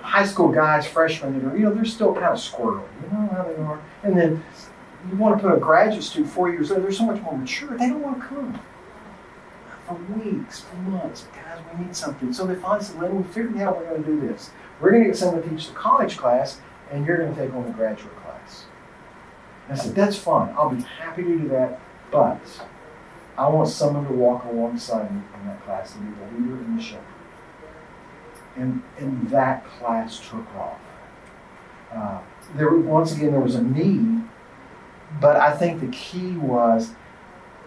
high 0.00 0.24
school 0.24 0.48
guys, 0.48 0.86
freshmen 0.86 1.38
that 1.38 1.52
are, 1.52 1.56
you 1.56 1.64
know, 1.64 1.74
they're 1.74 1.84
still 1.84 2.12
kind 2.14 2.26
of 2.26 2.38
squirrely. 2.38 2.84
You 3.02 3.18
know 3.18 3.28
how 3.32 3.42
they 3.42 3.56
are. 3.62 3.80
And 4.02 4.16
then 4.16 4.42
you 5.10 5.16
want 5.16 5.40
to 5.40 5.46
put 5.48 5.54
a 5.56 5.60
graduate 5.60 6.02
student 6.04 6.30
four 6.32 6.50
years 6.50 6.70
later, 6.70 6.82
they're 6.82 6.92
so 6.92 7.04
much 7.04 7.20
more 7.22 7.36
mature. 7.36 7.76
They 7.76 7.88
don't 7.88 8.00
want 8.02 8.20
to 8.20 8.26
come. 8.26 8.60
For 9.86 9.94
weeks, 10.18 10.60
for 10.60 10.76
months, 10.76 11.26
guys, 11.34 11.58
we 11.76 11.84
need 11.84 11.96
something. 11.96 12.32
So 12.32 12.46
they 12.46 12.54
finally 12.54 12.84
said, 12.84 13.00
Lynn, 13.00 13.16
we 13.16 13.24
figured 13.24 13.56
out 13.60 13.76
we're 13.76 13.88
going 13.90 14.04
to 14.04 14.08
do 14.08 14.20
this. 14.28 14.50
We're 14.80 14.92
going 14.92 15.02
to 15.02 15.08
get 15.10 15.16
someone 15.18 15.42
to 15.42 15.48
teach 15.48 15.68
the 15.68 15.74
college 15.74 16.16
class, 16.16 16.60
and 16.92 17.04
you're 17.04 17.16
going 17.16 17.34
to 17.34 17.40
take 17.40 17.52
on 17.52 17.64
the 17.64 17.72
graduate 17.72 18.14
class. 18.22 18.66
And 19.68 19.78
I 19.78 19.82
said, 19.82 19.94
that's 19.94 20.16
fine. 20.16 20.54
I'll 20.56 20.70
be 20.70 20.82
happy 20.82 21.24
to 21.24 21.38
do 21.38 21.48
that, 21.48 21.80
but 22.12 22.38
I 23.40 23.48
want 23.48 23.70
someone 23.70 24.06
to 24.06 24.12
walk 24.12 24.44
alongside 24.44 25.10
me 25.10 25.22
in 25.40 25.46
that 25.46 25.64
class 25.64 25.94
and 25.94 26.14
be 26.14 26.20
the 26.20 26.42
leader 26.42 26.62
and 26.62 26.78
the 26.78 26.82
shepherd. 26.82 27.04
And, 28.54 28.82
and 28.98 29.30
that 29.30 29.64
class 29.64 30.20
took 30.20 30.46
off. 30.56 30.78
Uh, 31.90 32.18
there, 32.54 32.70
once 32.76 33.16
again, 33.16 33.30
there 33.30 33.40
was 33.40 33.54
a 33.54 33.62
need, 33.62 34.24
but 35.22 35.36
I 35.36 35.56
think 35.56 35.80
the 35.80 35.86
key 35.86 36.32
was 36.32 36.90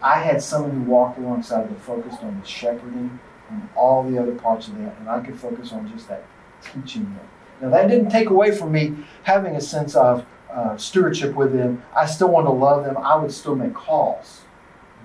I 0.04 0.20
had 0.20 0.44
someone 0.44 0.72
who 0.72 0.82
walked 0.84 1.18
alongside 1.18 1.68
that 1.72 1.82
focused 1.82 2.22
on 2.22 2.40
the 2.40 2.46
shepherding 2.46 3.20
and 3.50 3.68
all 3.76 4.04
the 4.04 4.22
other 4.22 4.36
parts 4.36 4.68
of 4.68 4.78
that, 4.78 4.96
and 5.00 5.10
I 5.10 5.22
could 5.22 5.40
focus 5.40 5.72
on 5.72 5.92
just 5.92 6.08
that 6.08 6.24
teaching 6.62 7.06
them. 7.06 7.28
Now, 7.62 7.70
that 7.72 7.88
didn't 7.88 8.12
take 8.12 8.30
away 8.30 8.56
from 8.56 8.72
me 8.72 8.96
having 9.24 9.56
a 9.56 9.62
sense 9.62 9.96
of 9.96 10.24
uh, 10.52 10.78
stewardship 10.78 11.34
with 11.34 11.52
them. 11.52 11.82
I 11.98 12.06
still 12.06 12.30
wanted 12.30 12.50
to 12.50 12.54
love 12.54 12.86
them. 12.86 12.96
I 12.96 13.16
would 13.16 13.32
still 13.32 13.56
make 13.56 13.74
calls. 13.74 14.42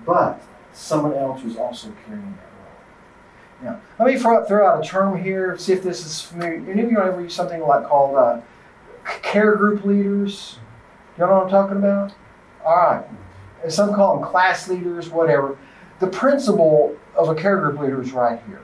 But 0.05 0.43
someone 0.79 1.13
else 1.13 1.43
was 1.43 1.57
also 1.57 1.93
carrying 2.05 2.37
that 2.37 3.67
role. 3.67 3.71
Now, 3.73 3.81
let 3.99 4.13
me 4.13 4.19
throw, 4.19 4.45
throw 4.45 4.67
out 4.67 4.83
a 4.83 4.87
term 4.87 5.21
here, 5.21 5.57
see 5.57 5.73
if 5.73 5.83
this 5.83 6.05
is 6.05 6.21
familiar. 6.21 6.71
Any 6.71 6.81
of 6.83 6.91
you 6.91 6.99
ever 6.99 7.21
use 7.21 7.33
something 7.33 7.61
like 7.61 7.85
called 7.85 8.15
uh, 8.15 8.41
care 9.03 9.55
group 9.55 9.83
leaders? 9.83 10.59
You 11.17 11.25
know 11.25 11.31
what 11.33 11.43
I'm 11.43 11.49
talking 11.49 11.77
about? 11.77 12.13
All 12.65 12.75
right. 12.75 13.05
Some 13.67 13.93
call 13.93 14.15
them 14.19 14.29
class 14.29 14.69
leaders, 14.69 15.09
whatever. 15.09 15.57
The 15.99 16.07
principle 16.07 16.95
of 17.15 17.27
a 17.27 17.35
care 17.35 17.57
group 17.57 17.79
leader 17.79 18.01
is 18.01 18.13
right 18.13 18.41
here. 18.47 18.61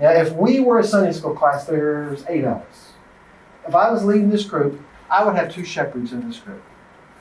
Now, 0.00 0.10
if 0.10 0.32
we 0.32 0.60
were 0.60 0.78
a 0.78 0.84
Sunday 0.84 1.12
school 1.12 1.34
class, 1.34 1.64
there's 1.66 2.24
eight 2.28 2.44
of 2.44 2.58
us. 2.58 2.92
If 3.66 3.74
I 3.74 3.90
was 3.90 4.04
leading 4.04 4.30
this 4.30 4.44
group, 4.44 4.80
I 5.10 5.24
would 5.24 5.34
have 5.34 5.52
two 5.52 5.64
shepherds 5.64 6.12
in 6.12 6.26
this 6.28 6.38
group. 6.38 6.62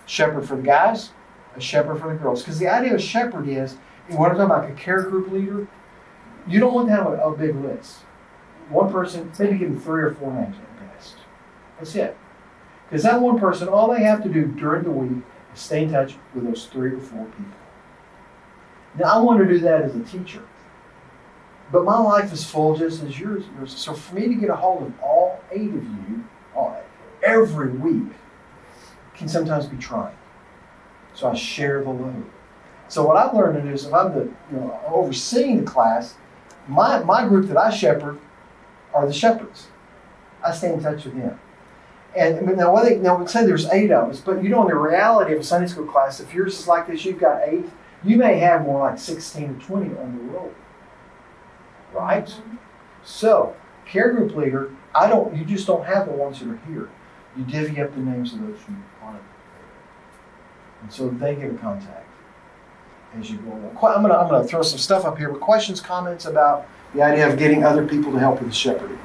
Shepherd 0.05 0.47
for 0.47 0.55
the 0.55 0.61
guys, 0.61 1.09
a 1.55 1.59
shepherd 1.59 1.99
for 1.99 2.09
the 2.13 2.19
girls. 2.19 2.43
Because 2.43 2.59
the 2.59 2.67
idea 2.67 2.93
of 2.93 3.01
shepherd 3.01 3.47
is, 3.47 3.77
when 4.09 4.31
I'm 4.31 4.37
talking 4.37 4.51
about 4.51 4.69
a 4.69 4.73
care 4.73 5.03
group 5.03 5.31
leader, 5.31 5.67
you 6.47 6.59
don't 6.59 6.73
want 6.73 6.87
to 6.87 6.95
have 6.95 7.07
a, 7.07 7.17
a 7.19 7.35
big 7.35 7.55
list. 7.55 7.99
One 8.69 8.91
person, 8.91 9.31
maybe 9.39 9.57
give 9.57 9.69
them 9.69 9.79
three 9.79 10.03
or 10.03 10.11
four 10.11 10.33
names 10.33 10.55
at 10.57 10.95
best. 10.95 11.15
That's 11.77 11.95
it. 11.95 12.17
Because 12.89 13.03
that 13.03 13.21
one 13.21 13.39
person, 13.39 13.67
all 13.67 13.93
they 13.93 14.03
have 14.03 14.23
to 14.23 14.29
do 14.29 14.45
during 14.45 14.83
the 14.83 14.91
week 14.91 15.23
is 15.53 15.59
stay 15.59 15.83
in 15.83 15.91
touch 15.91 16.15
with 16.33 16.45
those 16.45 16.65
three 16.65 16.91
or 16.91 16.99
four 16.99 17.25
people. 17.25 17.51
Now, 18.97 19.05
I 19.05 19.17
want 19.19 19.39
to 19.39 19.45
do 19.45 19.59
that 19.59 19.83
as 19.83 19.95
a 19.95 20.03
teacher. 20.03 20.43
But 21.71 21.83
my 21.83 21.97
life 21.97 22.31
is 22.31 22.45
full 22.45 22.77
just 22.77 23.03
as 23.03 23.19
yours 23.19 23.43
is. 23.61 23.71
So 23.71 23.93
for 23.93 24.15
me 24.15 24.27
to 24.27 24.35
get 24.35 24.49
a 24.49 24.55
hold 24.55 24.83
of 24.83 24.93
all 25.01 25.41
eight 25.51 25.69
of 25.69 25.83
you 25.83 26.23
all, 26.55 26.81
every 27.21 27.69
week 27.69 28.13
can 29.13 29.27
sometimes 29.27 29.65
be 29.65 29.77
trying. 29.77 30.15
So 31.13 31.29
I 31.29 31.33
share 31.35 31.83
the 31.83 31.89
load. 31.89 32.25
So 32.89 33.05
what 33.05 33.17
I'm 33.17 33.35
learning 33.35 33.67
is 33.67 33.85
if 33.85 33.93
I'm 33.93 34.13
the 34.13 34.23
you 34.51 34.57
know 34.57 34.79
overseeing 34.87 35.57
the 35.57 35.63
class, 35.63 36.15
my, 36.67 37.03
my 37.03 37.27
group 37.27 37.47
that 37.47 37.57
I 37.57 37.69
shepherd 37.69 38.19
are 38.93 39.05
the 39.05 39.13
shepherds. 39.13 39.67
I 40.43 40.53
stay 40.53 40.73
in 40.73 40.81
touch 40.81 41.05
with 41.05 41.15
them. 41.15 41.39
And 42.15 42.57
now, 42.57 42.73
what 42.73 42.85
they, 42.85 42.97
now 42.97 43.17
we 43.17 43.27
say 43.27 43.45
there's 43.45 43.67
eight 43.67 43.91
of 43.91 44.09
us, 44.09 44.21
but 44.21 44.43
you 44.43 44.49
know, 44.49 44.63
in 44.63 44.69
the 44.69 44.75
reality 44.75 45.33
of 45.33 45.39
a 45.39 45.43
Sunday 45.43 45.67
school 45.67 45.85
class, 45.85 46.19
if 46.19 46.33
yours 46.33 46.59
is 46.59 46.67
like 46.67 46.87
this, 46.87 47.05
you've 47.05 47.19
got 47.19 47.41
eight, 47.47 47.65
you 48.03 48.17
may 48.17 48.39
have 48.39 48.63
more 48.63 48.89
like 48.89 48.97
16 48.97 49.43
or 49.43 49.53
20 49.53 49.97
on 49.97 50.17
the 50.17 50.23
roll. 50.33 50.53
Right? 51.93 52.33
So, 53.03 53.55
care 53.85 54.13
group 54.13 54.35
leader, 54.35 54.71
I 54.95 55.09
don't, 55.09 55.35
you 55.35 55.45
just 55.45 55.67
don't 55.67 55.85
have 55.85 56.07
the 56.07 56.13
ones 56.13 56.39
that 56.39 56.49
are 56.49 56.59
here. 56.67 56.89
You 57.35 57.43
divvy 57.43 57.81
up 57.81 57.93
the 57.93 58.01
names 58.01 58.33
of 58.33 58.41
those 58.41 58.59
who 58.61 58.73
aren't. 59.03 59.21
And 60.81 60.91
so 60.91 61.09
they 61.09 61.35
get 61.35 61.51
a 61.51 61.57
contact 61.57 62.06
as 63.19 63.29
you 63.29 63.37
go 63.37 63.49
along. 63.51 63.77
I'm 63.77 64.01
going 64.01 64.09
to 64.13 64.17
I'm 64.19 64.29
gonna 64.29 64.43
throw 64.43 64.61
some 64.61 64.79
stuff 64.79 65.05
up 65.05 65.17
here, 65.17 65.29
but 65.29 65.39
questions, 65.41 65.81
comments 65.81 66.25
about 66.25 66.67
the 66.93 67.01
idea 67.01 67.27
of 67.29 67.37
getting 67.37 67.63
other 67.63 67.85
people 67.85 68.11
to 68.11 68.19
help 68.19 68.39
with 68.39 68.49
the 68.49 68.55
shepherding? 68.55 68.99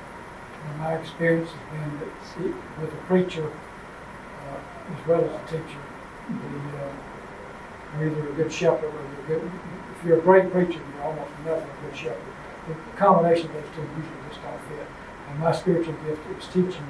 My 0.79 0.95
experience 0.95 1.51
has 1.51 1.61
been 1.71 2.01
that 2.01 2.81
with 2.81 2.93
a 2.93 2.97
preacher, 3.07 3.47
uh, 3.47 4.93
as 4.93 5.07
well 5.07 5.21
as 5.25 5.31
a 5.31 5.45
teacher, 5.47 5.83
the, 6.29 6.35
uh, 6.35 8.01
you're 8.01 8.11
either 8.11 8.29
a 8.31 8.33
good 8.33 8.53
shepherd 8.53 8.85
or 8.87 8.91
you're 8.93 9.37
a 9.37 9.41
good, 9.41 9.51
if 9.99 10.07
you're 10.07 10.19
a 10.19 10.23
great 10.23 10.51
preacher, 10.51 10.81
you're 10.81 11.05
almost 11.05 11.31
nothing 11.45 11.69
a 11.69 11.87
good 11.91 11.97
shepherd. 11.97 12.33
The 12.69 12.75
the 12.75 12.97
combination 12.97 13.47
of 13.49 13.55
those 13.55 13.71
two 13.75 13.83
usually 13.83 14.23
just 14.29 14.43
don't 14.43 14.61
fit. 14.69 14.87
And 15.31 15.39
my 15.41 15.53
spiritual 15.53 15.95
gift 16.07 16.23
is 16.39 16.47
teaching, 16.47 16.87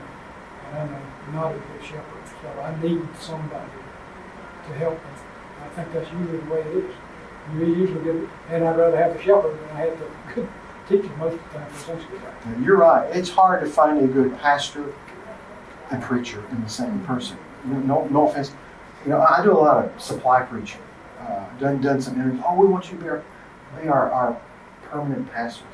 and 0.69 0.79
I'm 0.79 0.95
a- 0.95 1.33
not 1.35 1.53
a 1.53 1.59
good 1.59 1.85
shepherd, 1.85 2.25
so 2.41 2.49
I 2.61 2.71
need 2.83 3.03
somebody 3.19 3.81
to 4.69 4.73
help 4.75 4.95
me. 4.95 5.11
I 5.65 5.69
think 5.75 5.93
that's 5.93 6.11
usually 6.13 6.39
the 6.39 6.51
way 6.51 6.61
it 6.61 6.85
is. 6.85 6.95
You 7.55 7.67
usually 7.67 8.05
get, 8.05 8.29
and 8.51 8.65
I'd 8.65 8.77
rather 8.77 8.97
have 8.97 9.17
a 9.17 9.23
shepherd 9.23 9.59
than 9.59 9.77
I 9.77 9.81
have 9.81 9.99
the 9.99 10.07
good 10.35 10.49
teacher 10.89 11.17
most 11.17 11.35
of 11.35 11.43
the 11.53 11.59
time 11.59 11.71
for 11.71 11.79
Sunday 11.79 12.05
school. 12.05 12.63
You're 12.63 12.77
right. 12.77 13.15
It's 13.15 13.31
hard 13.31 13.63
to 13.63 13.71
find 13.71 14.03
a 14.03 14.07
good 14.07 14.37
pastor 14.39 14.95
and 15.91 16.03
preacher 16.03 16.43
in 16.51 16.63
the 16.63 16.69
same 16.69 17.01
person. 17.01 17.37
No, 17.65 18.07
no 18.09 18.29
offense. 18.29 18.53
You 19.05 19.11
know, 19.11 19.21
I 19.21 19.43
do 19.43 19.53
a 19.53 19.59
lot 19.59 19.85
of 19.85 20.01
supply 20.01 20.43
preaching. 20.43 20.81
Uh, 21.21 21.45
done 21.59 21.81
done 21.81 22.01
some 22.01 22.15
interviews. 22.15 22.43
Oh, 22.47 22.57
we 22.57 22.67
want 22.67 22.91
you 22.91 22.99
to 22.99 23.03
be 23.03 23.09
our, 23.09 23.25
be 23.81 23.89
our, 23.89 24.11
our 24.11 24.41
permanent 24.85 25.31
pastor. 25.33 25.65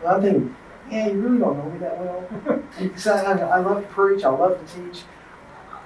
And 0.00 0.08
I'm 0.08 0.22
thinking, 0.22 0.56
yeah, 0.90 1.08
you 1.08 1.20
really 1.20 1.38
don't 1.38 1.56
know 1.56 1.70
me 1.70 1.78
that 1.78 1.98
well. 1.98 2.62
Because 2.78 3.06
I, 3.06 3.38
I, 3.38 3.58
love 3.58 3.82
to 3.82 3.88
preach. 3.88 4.24
I 4.24 4.30
love 4.30 4.58
to 4.58 4.74
teach. 4.74 5.02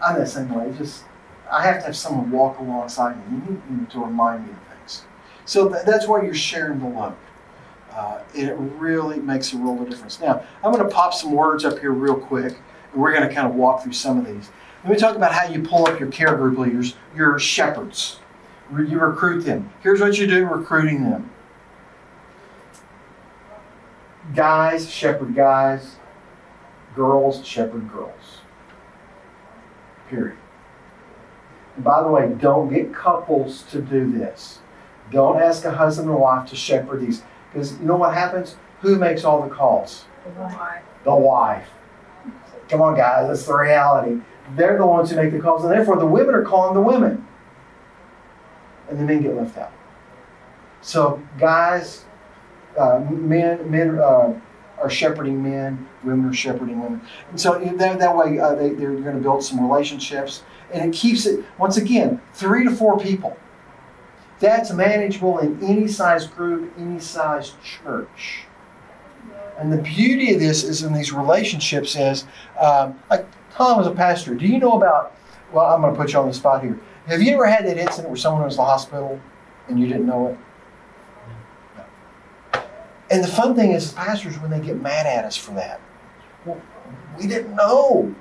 I'm 0.03 0.19
that 0.19 0.29
same 0.29 0.53
way. 0.55 0.69
It's 0.69 0.79
just 0.79 1.05
I 1.51 1.63
have 1.65 1.81
to 1.81 1.87
have 1.87 1.97
someone 1.97 2.31
walk 2.31 2.59
alongside 2.59 3.17
me 3.31 3.59
to 3.91 4.01
remind 4.01 4.47
me. 4.47 4.55
So 5.47 5.69
th- 5.69 5.85
that's 5.87 6.07
why 6.07 6.23
you're 6.23 6.35
sharing 6.35 6.79
the 6.79 6.89
load. 6.89 7.17
Uh, 7.93 8.21
it 8.35 8.55
really 8.59 9.19
makes 9.19 9.55
a 9.55 9.57
world 9.57 9.81
of 9.81 9.89
difference. 9.89 10.21
Now, 10.21 10.45
I'm 10.63 10.71
going 10.71 10.87
to 10.87 10.95
pop 10.95 11.15
some 11.15 11.33
words 11.33 11.65
up 11.65 11.79
here 11.79 11.93
real 11.93 12.19
quick, 12.19 12.59
and 12.93 13.01
we're 13.01 13.15
going 13.15 13.27
to 13.27 13.35
kind 13.35 13.49
of 13.49 13.55
walk 13.55 13.83
through 13.83 13.95
some 13.95 14.19
of 14.19 14.27
these. 14.27 14.51
Let 14.85 14.93
me 14.93 14.99
talk 14.99 15.17
about 15.17 15.33
how 15.33 15.49
you 15.49 15.63
pull 15.63 15.87
up 15.89 15.99
your 15.99 16.11
care 16.11 16.37
group 16.37 16.59
leaders, 16.59 16.95
your 17.15 17.39
shepherds. 17.39 18.19
You 18.71 18.99
recruit 18.99 19.43
them. 19.43 19.73
Here's 19.83 20.01
what 20.01 20.19
you 20.19 20.27
do 20.27 20.45
recruiting 20.45 21.05
them 21.05 21.31
guys, 24.35 24.91
shepherd 24.91 25.35
guys, 25.35 25.97
girls, 26.95 27.47
shepherd 27.47 27.91
girls. 27.91 28.41
Period. 30.09 30.37
And 31.77 31.85
by 31.85 32.03
the 32.03 32.09
way, 32.09 32.33
don't 32.39 32.73
get 32.73 32.95
couples 32.95 33.63
to 33.71 33.81
do 33.81 34.11
this. 34.11 34.61
Don't 35.11 35.41
ask 35.41 35.65
a 35.65 35.71
husband 35.71 36.09
and 36.09 36.19
wife 36.19 36.49
to 36.51 36.57
shepherd 36.57 37.01
these. 37.01 37.23
Because 37.53 37.79
you 37.79 37.87
know 37.87 37.97
what 37.97 38.15
happens? 38.15 38.57
Who 38.81 38.97
makes 38.97 39.25
all 39.25 39.43
the 39.43 39.55
calls? 39.55 40.03
Why? 40.37 40.83
The 41.05 41.15
wife. 41.15 41.69
Come 42.69 42.83
on, 42.83 42.97
guys, 42.97 43.29
that's 43.29 43.47
the 43.47 43.57
reality. 43.57 44.21
They're 44.57 44.77
the 44.77 44.87
ones 44.87 45.11
who 45.11 45.17
make 45.17 45.33
the 45.33 45.39
calls, 45.39 45.65
and 45.65 45.73
therefore 45.73 45.97
the 45.97 46.07
women 46.07 46.35
are 46.35 46.43
calling 46.43 46.75
the 46.75 46.81
women. 46.81 47.27
And 48.89 48.99
the 48.99 49.05
men 49.05 49.23
get 49.23 49.35
left 49.37 49.57
out. 49.57 49.73
So, 50.81 51.21
guys, 51.39 52.05
uh, 52.77 53.01
men, 53.11 53.71
men 53.71 53.99
uh, 53.99 54.39
are 54.79 54.91
shepherding 54.91 55.43
men, 55.43 55.89
women 56.05 56.27
are 56.29 56.35
shepherding 56.35 56.81
women. 56.81 57.01
And 57.31 57.41
so 57.41 57.59
that, 57.59 57.99
that 57.99 58.17
way 58.17 58.39
uh, 58.39 58.55
they, 58.55 58.71
they're 58.71 58.95
going 58.95 59.17
to 59.17 59.23
build 59.23 59.43
some 59.43 59.61
relationships. 59.61 60.43
And 60.73 60.93
it 60.93 60.97
keeps 60.97 61.27
it, 61.27 61.45
once 61.59 61.77
again, 61.77 62.21
three 62.35 62.65
to 62.65 62.71
four 62.71 62.99
people. 62.99 63.37
That's 64.39 64.71
manageable 64.73 65.39
in 65.39 65.63
any 65.63 65.89
size 65.89 66.27
group, 66.27 66.73
any 66.79 67.01
size 67.01 67.55
church. 67.65 68.45
And 69.59 69.73
the 69.73 69.79
beauty 69.79 70.35
of 70.35 70.41
this 70.41 70.65
is 70.65 70.83
in 70.83 70.93
these 70.93 71.13
relationships 71.13 71.97
is, 71.97 72.27
um, 72.61 73.01
like 73.09 73.27
Tom 73.53 73.79
was 73.79 73.87
a 73.87 73.93
pastor. 73.93 74.35
Do 74.35 74.47
you 74.47 74.59
know 74.59 74.73
about, 74.73 75.17
well, 75.53 75.65
I'm 75.65 75.81
going 75.81 75.95
to 75.95 75.99
put 75.99 76.13
you 76.13 76.19
on 76.19 76.29
the 76.29 76.35
spot 76.35 76.63
here. 76.63 76.79
Have 77.07 77.23
you 77.23 77.33
ever 77.35 77.47
had 77.47 77.67
that 77.67 77.79
incident 77.79 78.09
where 78.09 78.17
someone 78.17 78.43
was 78.43 78.55
in 78.55 78.59
the 78.59 78.65
hospital 78.65 79.19
and 79.69 79.81
you 79.81 79.87
didn't 79.87 80.07
know 80.07 80.29
it? 80.29 80.39
And 83.11 83.23
the 83.23 83.29
fun 83.29 83.55
thing 83.55 83.71
is, 83.71 83.93
pastors, 83.93 84.39
when 84.41 84.51
they 84.51 84.61
get 84.61 84.83
mad 84.83 85.07
at 85.07 85.25
us 85.25 85.37
for 85.37 85.53
that, 85.53 85.81
well, 86.45 86.61
we 87.19 87.27
didn't 87.27 87.55
know. 87.55 88.15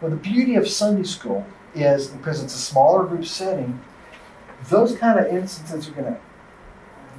Well, 0.00 0.10
the 0.10 0.16
beauty 0.16 0.56
of 0.56 0.66
Sunday 0.66 1.04
school 1.04 1.46
is 1.74 2.08
because 2.08 2.42
it's 2.42 2.54
a 2.54 2.58
smaller 2.58 3.04
group 3.04 3.24
setting, 3.24 3.80
those 4.68 4.96
kind 4.96 5.18
of 5.18 5.26
instances 5.26 5.88
are 5.88 5.92
going 5.92 6.04
to 6.04 6.20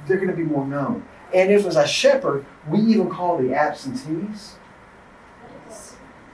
they're 0.06 0.18
going 0.18 0.30
to 0.30 0.36
be 0.36 0.42
more 0.42 0.66
known. 0.66 1.06
And 1.32 1.50
if 1.50 1.66
as 1.66 1.76
a 1.76 1.86
shepherd, 1.86 2.44
we 2.68 2.80
even 2.80 3.08
call 3.08 3.38
the 3.38 3.54
absentees. 3.54 4.56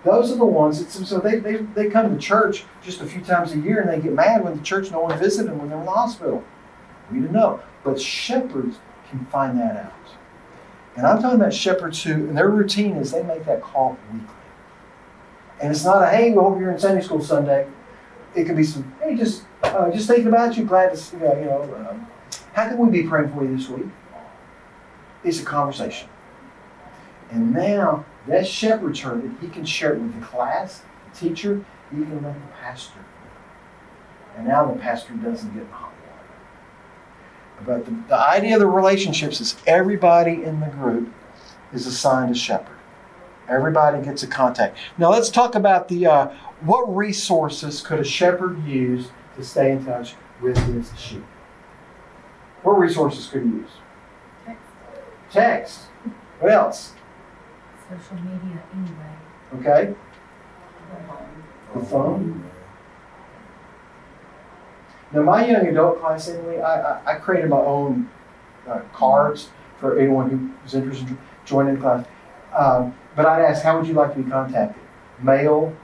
Those 0.04 0.32
are 0.32 0.36
the 0.36 0.46
ones 0.46 0.82
that 0.82 0.90
so 0.90 1.18
they, 1.18 1.38
they, 1.38 1.56
they 1.56 1.88
come 1.88 2.14
to 2.14 2.20
church 2.20 2.64
just 2.82 3.00
a 3.00 3.06
few 3.06 3.20
times 3.20 3.52
a 3.52 3.58
year 3.58 3.80
and 3.80 3.90
they 3.90 4.00
get 4.00 4.12
mad 4.12 4.42
when 4.42 4.56
the 4.56 4.62
church 4.62 4.90
no 4.90 5.00
one 5.00 5.18
visited 5.18 5.50
them 5.50 5.58
when 5.58 5.68
they're 5.68 5.78
in 5.78 5.84
the 5.84 5.90
hospital. 5.90 6.42
We 7.10 7.20
didn't 7.20 7.32
know. 7.32 7.60
But 7.84 8.00
shepherds 8.00 8.78
can 9.08 9.26
find 9.26 9.58
that 9.58 9.76
out. 9.76 9.92
And 10.96 11.06
I'm 11.06 11.20
talking 11.20 11.40
about 11.40 11.54
shepherds 11.54 12.02
who, 12.02 12.12
and 12.12 12.36
their 12.36 12.48
routine 12.48 12.96
is 12.96 13.12
they 13.12 13.22
make 13.22 13.44
that 13.44 13.62
call 13.62 13.96
weekly. 14.12 14.34
And 15.60 15.70
it's 15.70 15.84
not 15.84 16.02
a, 16.02 16.06
hey, 16.06 16.32
go 16.32 16.46
over 16.46 16.58
here 16.58 16.70
in 16.70 16.78
Sunday 16.78 17.02
school 17.02 17.22
Sunday. 17.22 17.68
It 18.34 18.44
could 18.44 18.56
be 18.56 18.64
some, 18.64 18.94
hey, 19.02 19.16
just 19.16 19.44
uh, 19.62 19.90
just 19.90 20.06
thinking 20.06 20.28
about 20.28 20.56
you, 20.56 20.64
glad 20.64 20.90
to 20.90 20.96
see 20.96 21.16
you, 21.16 21.22
you 21.22 21.44
know, 21.44 21.86
um, 21.90 22.06
how 22.54 22.68
can 22.68 22.78
we 22.78 22.90
be 22.90 23.08
praying 23.08 23.32
for 23.32 23.44
you 23.44 23.56
this 23.56 23.68
week? 23.68 23.86
It's 25.22 25.40
a 25.40 25.44
conversation. 25.44 26.08
And 27.30 27.52
now 27.52 28.04
that 28.26 28.46
shepherd's 28.46 29.00
heard 29.00 29.24
it, 29.24 29.30
he 29.40 29.48
can 29.48 29.64
share 29.64 29.94
it 29.94 30.00
with 30.00 30.18
the 30.18 30.26
class, 30.26 30.82
the 31.12 31.28
teacher, 31.28 31.64
even 31.92 32.22
with 32.22 32.34
the 32.34 32.40
pastor. 32.60 33.00
And 34.36 34.48
now 34.48 34.70
the 34.72 34.78
pastor 34.78 35.14
doesn't 35.14 35.54
get 35.54 35.66
hot 35.68 35.92
water. 35.92 37.66
But 37.66 37.84
the, 37.84 38.08
the 38.08 38.18
idea 38.18 38.54
of 38.54 38.60
the 38.60 38.66
relationships 38.66 39.40
is 39.40 39.56
everybody 39.66 40.42
in 40.42 40.60
the 40.60 40.68
group 40.68 41.12
is 41.72 41.86
assigned 41.86 42.30
a 42.30 42.38
shepherd. 42.38 42.76
Everybody 43.48 44.02
gets 44.02 44.22
a 44.22 44.28
contact. 44.28 44.78
Now 44.96 45.10
let's 45.10 45.28
talk 45.28 45.54
about 45.54 45.88
the 45.88 46.06
uh, 46.06 46.28
what 46.60 46.94
resources 46.94 47.80
could 47.80 47.98
a 47.98 48.04
shepherd 48.04 48.64
use 48.64 49.10
to 49.36 49.44
stay 49.44 49.72
in 49.72 49.84
touch 49.84 50.14
with 50.40 50.56
his 50.58 50.90
sheep. 50.98 51.24
What 52.62 52.78
resources 52.78 53.26
could 53.28 53.42
he 53.42 53.48
use? 53.48 53.70
Text. 54.44 54.62
Text. 55.30 55.80
What 56.40 56.52
else? 56.52 56.92
Social 57.88 58.16
media 58.16 58.62
anyway. 58.74 59.58
Okay. 59.58 59.94
The 61.74 61.84
phone. 61.84 62.44
Now, 65.12 65.22
my 65.22 65.46
young 65.46 65.66
adult 65.66 66.00
class, 66.00 66.28
Emily, 66.28 66.60
I, 66.60 66.80
I, 66.80 67.00
I 67.06 67.14
created 67.16 67.50
my 67.50 67.58
own 67.58 68.08
uh, 68.68 68.80
cards 68.92 69.50
for 69.78 69.98
anyone 69.98 70.54
who's 70.62 70.74
interested 70.74 71.08
in 71.08 71.18
joining 71.44 71.74
the 71.74 71.80
class. 71.80 72.06
Um, 72.56 72.94
but 73.16 73.26
I'd 73.26 73.42
ask, 73.42 73.62
how 73.62 73.78
would 73.78 73.86
you 73.86 73.94
like 73.94 74.14
to 74.14 74.22
be 74.22 74.30
contacted? 74.30 74.80
Mail, 75.20 75.74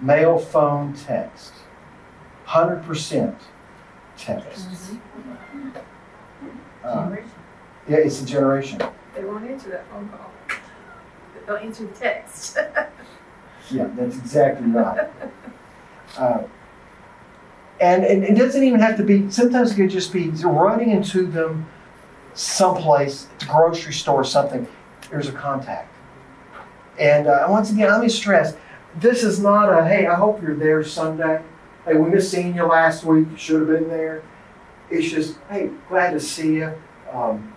mail, 0.00 0.38
phone, 0.38 0.94
text. 0.94 1.52
100% 2.46 3.34
text. 4.16 4.68
Uh, 6.84 7.16
yeah, 7.88 7.96
it's 7.96 8.22
a 8.22 8.26
generation. 8.26 8.80
They 9.14 9.24
won't 9.24 9.44
answer 9.48 9.70
that 9.70 9.88
phone 9.90 10.08
call. 10.08 10.30
They'll 11.46 11.56
answer 11.56 11.86
the 11.86 11.94
text. 11.94 12.58
Yeah, 13.68 13.90
that's 13.96 14.16
exactly 14.16 14.68
right. 14.68 15.08
Uh, 16.16 16.44
and, 17.80 18.04
and 18.04 18.22
it 18.22 18.36
doesn't 18.36 18.62
even 18.62 18.78
have 18.78 18.96
to 18.98 19.02
be, 19.02 19.28
sometimes 19.28 19.72
it 19.72 19.74
could 19.74 19.90
just 19.90 20.12
be 20.12 20.28
running 20.28 20.90
into 20.90 21.26
them 21.26 21.66
someplace, 22.34 23.26
the 23.40 23.46
grocery 23.46 23.92
store 23.92 24.20
or 24.20 24.24
something. 24.24 24.68
There's 25.10 25.28
a 25.28 25.32
contact. 25.32 25.92
And 26.96 27.26
uh, 27.26 27.46
once 27.48 27.72
again, 27.72 27.90
let 27.90 28.00
me 28.00 28.08
stress 28.08 28.54
this 29.00 29.22
is 29.22 29.40
not 29.40 29.68
a, 29.68 29.86
hey, 29.86 30.06
I 30.06 30.14
hope 30.14 30.42
you're 30.42 30.56
there 30.56 30.82
Sunday. 30.82 31.42
Hey, 31.86 31.94
we 31.94 32.10
missed 32.10 32.32
seeing 32.32 32.56
you 32.56 32.64
last 32.64 33.04
week. 33.04 33.28
You 33.30 33.36
should 33.36 33.60
have 33.60 33.68
been 33.68 33.88
there. 33.88 34.24
It's 34.90 35.08
just, 35.08 35.38
hey, 35.48 35.70
glad 35.88 36.10
to 36.14 36.20
see 36.20 36.56
you. 36.56 36.74
Um, 37.12 37.54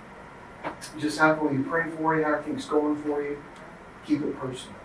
just 0.99 1.17
how 1.17 1.33
can 1.33 1.57
we 1.57 1.63
pray 1.63 1.89
for 1.89 2.15
you? 2.15 2.23
How 2.23 2.33
are 2.33 2.43
things 2.43 2.65
going 2.65 3.01
for 3.01 3.23
you? 3.23 3.41
Keep 4.05 4.21
it 4.21 4.39
personal. 4.39 4.75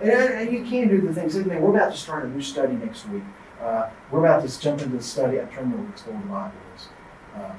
And, 0.00 0.10
and 0.10 0.52
you 0.52 0.64
can 0.64 0.88
do 0.88 1.00
the 1.00 1.14
things. 1.14 1.36
I 1.36 1.42
mean, 1.42 1.60
we're 1.60 1.76
about 1.76 1.92
to 1.92 1.96
start 1.96 2.24
a 2.24 2.28
new 2.28 2.42
study 2.42 2.72
next 2.72 3.08
week. 3.08 3.22
Uh, 3.62 3.88
we're 4.10 4.26
about 4.26 4.44
to 4.44 4.60
jump 4.60 4.82
into 4.82 4.96
the 4.96 5.02
study. 5.02 5.40
I'm 5.40 5.48
trying 5.48 5.70
to 5.70 5.76
what 5.76 5.96
the 5.96 6.52
is. 6.74 6.88
Um, 7.36 7.56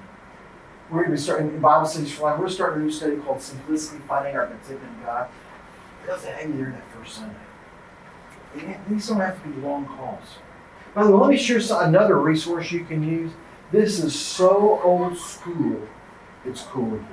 we're 0.90 1.06
going 1.06 1.12
to 1.12 1.16
be 1.16 1.22
starting 1.22 1.48
in 1.48 1.60
Bible 1.62 1.88
Studies 1.88 2.12
for 2.12 2.24
Life. 2.24 2.40
We're 2.40 2.50
starting 2.50 2.82
a 2.82 2.86
new 2.86 2.92
study 2.92 3.16
called 3.16 3.42
Simplicity 3.42 4.02
Finding 4.10 4.36
Our 4.36 4.48
Contentment 4.48 4.94
in 4.98 5.06
God. 5.06 5.30
It 6.04 6.08
doesn't 6.08 6.34
hang 6.34 6.58
there 6.58 6.72
that 6.72 6.98
first 6.98 7.16
Sunday. 7.16 7.36
And 8.56 8.78
these 8.90 9.08
don't 9.08 9.22
have 9.22 9.42
to 9.42 9.48
be 9.48 9.62
long 9.62 9.86
calls. 9.86 10.40
By 10.94 11.04
the 11.04 11.12
way, 11.12 11.18
let 11.18 11.30
me 11.30 11.38
share 11.38 11.62
another 11.82 12.18
resource 12.18 12.72
you 12.72 12.84
can 12.84 13.04
use. 13.04 13.32
This 13.72 14.00
is 14.00 14.20
so 14.20 14.82
old 14.84 15.18
school, 15.18 15.88
it's 16.46 16.64
cool 16.64 16.96
again. 16.96 17.08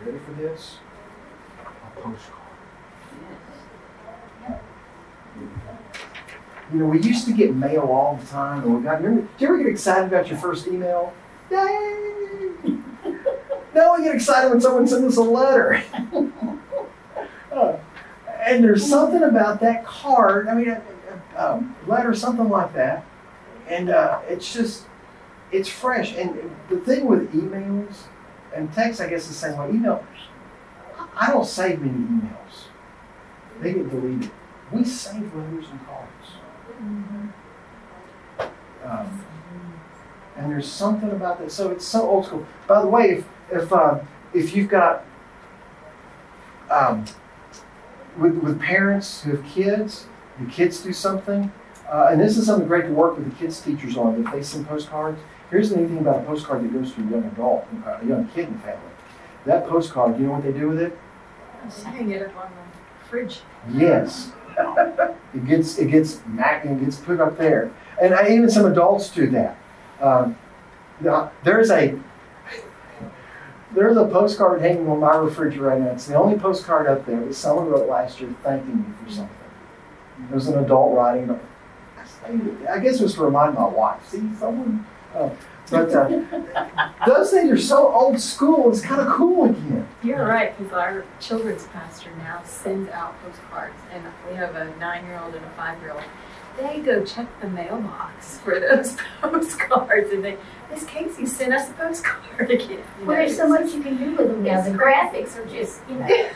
You 0.00 0.06
ready 0.06 0.18
for 0.24 0.32
this? 0.32 0.78
A 1.66 2.00
postcard. 2.00 2.40
You 6.72 6.78
know, 6.78 6.86
we 6.86 7.00
used 7.00 7.26
to 7.26 7.32
get 7.32 7.54
mail 7.54 7.82
all 7.82 8.16
the 8.16 8.26
time, 8.26 8.62
and 8.62 8.76
we 8.76 8.82
got. 8.82 9.02
Remember, 9.02 9.22
did 9.22 9.40
you 9.40 9.48
ever 9.48 9.58
get 9.58 9.66
excited 9.66 10.06
about 10.06 10.28
your 10.28 10.38
first 10.38 10.66
email? 10.66 11.12
Yay! 11.50 12.50
now 13.74 13.96
we 13.96 14.04
get 14.04 14.14
excited 14.14 14.50
when 14.50 14.60
someone 14.60 14.86
sends 14.86 15.04
us 15.04 15.16
a 15.16 15.22
letter. 15.22 15.82
Uh, 17.52 17.78
and 18.40 18.64
there's 18.64 18.84
something 18.84 19.22
about 19.22 19.60
that 19.60 19.86
card. 19.86 20.48
I 20.48 20.54
mean, 20.54 20.76
a 21.36 21.62
letter, 21.86 22.14
something 22.14 22.48
like 22.48 22.72
that, 22.74 23.04
and 23.68 23.90
uh, 23.90 24.20
it's 24.28 24.52
just, 24.52 24.84
it's 25.52 25.68
fresh. 25.68 26.14
And 26.14 26.50
the 26.68 26.78
thing 26.78 27.06
with 27.06 27.32
emails 27.32 27.94
and 28.54 28.72
text, 28.72 29.00
I 29.00 29.08
guess, 29.08 29.26
the 29.26 29.34
same 29.34 29.56
way. 29.56 29.70
Email, 29.70 30.04
I 31.16 31.30
don't 31.30 31.46
save 31.46 31.80
many 31.80 31.98
emails. 31.98 32.64
They 33.60 33.72
get 33.72 33.90
deleted. 33.90 34.30
We 34.72 34.84
save 34.84 35.34
letters 35.34 35.66
and 35.70 35.86
cards. 35.86 36.10
Um, 38.84 39.24
and 40.36 40.50
there's 40.50 40.70
something 40.70 41.10
about 41.10 41.38
that. 41.40 41.52
So 41.52 41.70
it's 41.70 41.86
so 41.86 42.08
old 42.08 42.26
school. 42.26 42.46
By 42.66 42.82
the 42.82 42.88
way, 42.88 43.10
if 43.10 43.24
if 43.50 43.72
uh, 43.72 44.00
if 44.32 44.54
you've 44.54 44.68
got 44.68 45.04
um, 46.70 47.04
with 48.18 48.36
with 48.38 48.60
parents 48.60 49.22
who 49.22 49.36
have 49.36 49.46
kids, 49.46 50.06
the 50.38 50.46
kids 50.50 50.80
do 50.82 50.92
something, 50.92 51.52
uh, 51.90 52.08
and 52.10 52.20
this 52.20 52.36
is 52.36 52.46
something 52.46 52.66
great 52.66 52.86
to 52.86 52.92
work 52.92 53.16
with 53.16 53.30
the 53.30 53.36
kids' 53.36 53.60
teachers 53.60 53.96
on. 53.96 54.24
If 54.24 54.32
they 54.32 54.42
send 54.42 54.66
postcards, 54.66 55.20
here's 55.50 55.70
the 55.70 55.76
neat 55.76 55.88
thing 55.88 55.98
about 55.98 56.22
a 56.22 56.24
postcard 56.24 56.64
that 56.64 56.72
goes 56.72 56.92
to 56.94 57.00
a 57.02 57.04
young 57.04 57.24
adult, 57.24 57.66
uh, 57.86 57.98
a 58.02 58.06
young 58.06 58.26
kid 58.28 58.48
in 58.48 58.54
the 58.54 58.60
family. 58.60 58.80
That 59.46 59.68
postcard, 59.68 60.18
you 60.18 60.26
know 60.26 60.32
what 60.32 60.42
they 60.42 60.52
do 60.52 60.68
with 60.68 60.80
it? 60.80 60.98
Hang 61.84 62.10
it 62.10 62.22
up 62.22 62.36
on 62.36 62.50
the 62.50 63.08
fridge. 63.08 63.40
Yes. 63.72 64.32
it 65.34 65.46
gets 65.46 65.78
it 65.78 65.90
gets 65.90 66.20
mac 66.26 66.64
and 66.64 66.80
gets 66.80 66.96
put 66.96 67.20
up 67.20 67.36
there, 67.36 67.72
and 68.00 68.14
I, 68.14 68.28
even 68.28 68.48
some 68.48 68.66
adults 68.66 69.10
do 69.10 69.28
that. 69.30 69.58
Um, 70.00 70.36
there's 71.42 71.70
a 71.70 71.98
there's 73.74 73.96
a 73.96 74.06
postcard 74.06 74.60
hanging 74.60 74.88
on 74.88 75.00
my 75.00 75.16
refrigerator. 75.16 75.68
right 75.68 75.80
now. 75.80 75.90
It's 75.90 76.06
the 76.06 76.14
only 76.14 76.38
postcard 76.38 76.86
up 76.86 77.04
there 77.06 77.24
that 77.24 77.34
someone 77.34 77.68
wrote 77.68 77.88
last 77.88 78.20
year 78.20 78.34
thanking 78.42 78.78
me 78.78 78.84
for 79.04 79.10
something. 79.10 79.43
It 80.30 80.34
was 80.34 80.48
an 80.48 80.62
adult 80.64 80.94
writing. 80.96 81.30
it. 81.30 81.40
I 82.68 82.78
guess 82.78 83.00
it 83.00 83.02
was 83.02 83.14
to 83.14 83.22
remind 83.22 83.54
my 83.54 83.66
wife. 83.66 84.06
See, 84.08 84.22
someone. 84.38 84.86
Uh, 85.14 85.30
but 85.70 85.92
uh, 85.94 86.08
those 87.06 87.30
things 87.30 87.50
are 87.50 87.58
so 87.58 87.92
old 87.92 88.20
school. 88.20 88.70
It's 88.70 88.80
kind 88.82 89.00
of 89.00 89.08
cool 89.08 89.46
again. 89.50 89.88
You're 90.02 90.26
right, 90.26 90.56
because 90.56 90.72
our 90.72 91.04
children's 91.20 91.66
pastor 91.68 92.10
now 92.18 92.42
sends 92.44 92.90
out 92.90 93.14
postcards, 93.22 93.74
and 93.92 94.04
we 94.28 94.36
have 94.36 94.54
a 94.56 94.74
nine-year-old 94.78 95.34
and 95.34 95.44
a 95.44 95.50
five-year-old. 95.50 96.02
They 96.58 96.80
go 96.80 97.04
check 97.04 97.26
the 97.40 97.48
mailbox 97.48 98.38
for 98.44 98.60
those 98.60 98.96
postcards, 99.22 100.12
and 100.12 100.24
they, 100.24 100.36
Miss 100.70 100.84
Casey 100.84 101.26
sent 101.26 101.52
us 101.54 101.70
a 101.70 101.72
postcard 101.72 102.50
again. 102.50 102.70
You 102.70 102.78
Well, 103.00 103.06
know, 103.06 103.14
there's 103.14 103.36
so 103.36 103.48
much 103.48 103.72
you 103.72 103.82
can 103.82 103.96
do 103.96 104.10
with 104.16 104.28
them 104.28 104.42
now. 104.42 104.60
The 104.60 104.70
graphics 104.70 105.36
are 105.36 105.46
just, 105.46 105.80
you 105.88 105.96
know. 105.96 106.28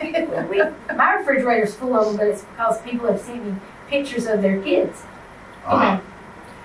Well, 0.00 0.46
we, 0.48 0.62
my 0.94 1.14
refrigerator's 1.14 1.74
full 1.74 1.94
of 1.96 2.06
them, 2.06 2.16
but 2.16 2.26
it's 2.26 2.42
because 2.42 2.80
people 2.82 3.06
have 3.06 3.20
sent 3.20 3.44
me 3.44 3.54
pictures 3.88 4.26
of 4.26 4.42
their 4.42 4.60
kids. 4.62 5.02
You 5.64 5.78
know, 5.78 6.00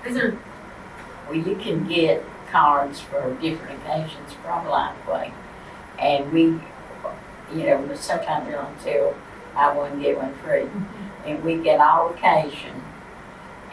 These 0.04 0.16
are, 0.16 0.38
well, 1.28 1.36
you 1.36 1.56
can 1.56 1.86
get 1.88 2.24
cards 2.50 3.00
for 3.00 3.34
different 3.40 3.80
occasions 3.80 4.32
from 4.42 4.66
Lifeway. 4.66 5.32
And 5.98 6.32
we, 6.32 6.42
you 7.54 7.66
know, 7.66 7.94
sometimes 7.94 8.46
they're 8.48 8.60
on 8.60 8.78
sale, 8.80 9.14
buy 9.54 9.72
one, 9.74 10.00
get 10.02 10.16
one 10.16 10.34
free. 10.36 10.66
And 11.24 11.42
we 11.44 11.56
get 11.56 11.80
all 11.80 12.10
occasion. 12.10 12.82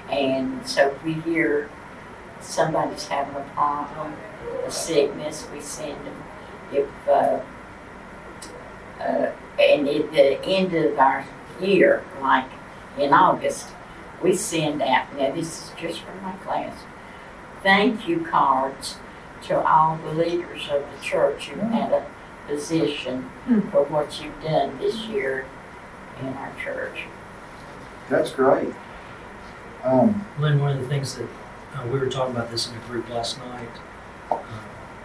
And 0.10 0.66
so 0.68 0.90
if 0.90 1.04
we 1.04 1.14
hear 1.14 1.70
somebody's 2.42 3.08
having 3.08 3.36
a 3.36 3.46
problem, 3.54 4.14
a 4.66 4.72
sickness, 4.72 5.48
we 5.54 5.62
send 5.62 6.06
them. 6.06 6.24
If, 6.72 6.88
uh, 7.08 7.40
uh, 9.00 9.32
and 9.60 9.88
at 9.88 10.12
the 10.12 10.44
end 10.46 10.74
of 10.74 10.98
our 10.98 11.26
year, 11.62 12.04
like 12.22 12.50
in 12.98 13.14
August, 13.14 13.70
we 14.22 14.36
send 14.36 14.82
out, 14.82 15.16
now 15.16 15.32
this 15.32 15.48
is 15.48 15.72
just 15.80 16.02
for 16.02 16.14
my 16.22 16.34
class, 16.38 16.78
thank 17.62 18.08
you 18.08 18.22
cards 18.22 18.98
to 19.44 19.60
all 19.60 19.98
the 19.98 20.14
leaders 20.14 20.68
of 20.70 20.84
the 20.92 21.04
church 21.04 21.50
who 21.50 21.60
had 21.60 21.92
a 21.92 22.06
position 22.48 23.30
for 23.72 23.84
what 23.84 24.22
you've 24.22 24.42
done 24.42 24.78
this 24.80 25.06
year 25.06 25.46
in 26.22 26.28
our 26.30 26.54
church. 26.64 27.04
That's 28.10 28.32
great. 28.32 28.74
Um, 29.84 30.26
Lynn, 30.40 30.60
one 30.60 30.76
of 30.76 30.82
the 30.82 30.88
things 30.88 31.16
that 31.16 31.28
uh, 31.76 31.86
we 31.88 32.00
were 32.00 32.10
talking 32.10 32.36
about 32.36 32.50
this 32.50 32.68
in 32.70 32.76
a 32.76 32.80
group 32.88 33.10
last 33.10 33.38
night, 33.38 33.70
uh, 34.32 34.40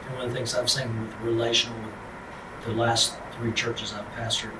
and 0.06 0.16
one 0.16 0.24
of 0.24 0.30
the 0.30 0.36
things 0.36 0.54
I've 0.54 0.70
seen 0.70 1.00
with 1.00 1.14
relational 1.20 1.78
with 1.80 1.92
the 2.64 2.72
last 2.72 3.14
three 3.32 3.52
churches 3.52 3.92
I've 3.92 4.06
pastored 4.14 4.52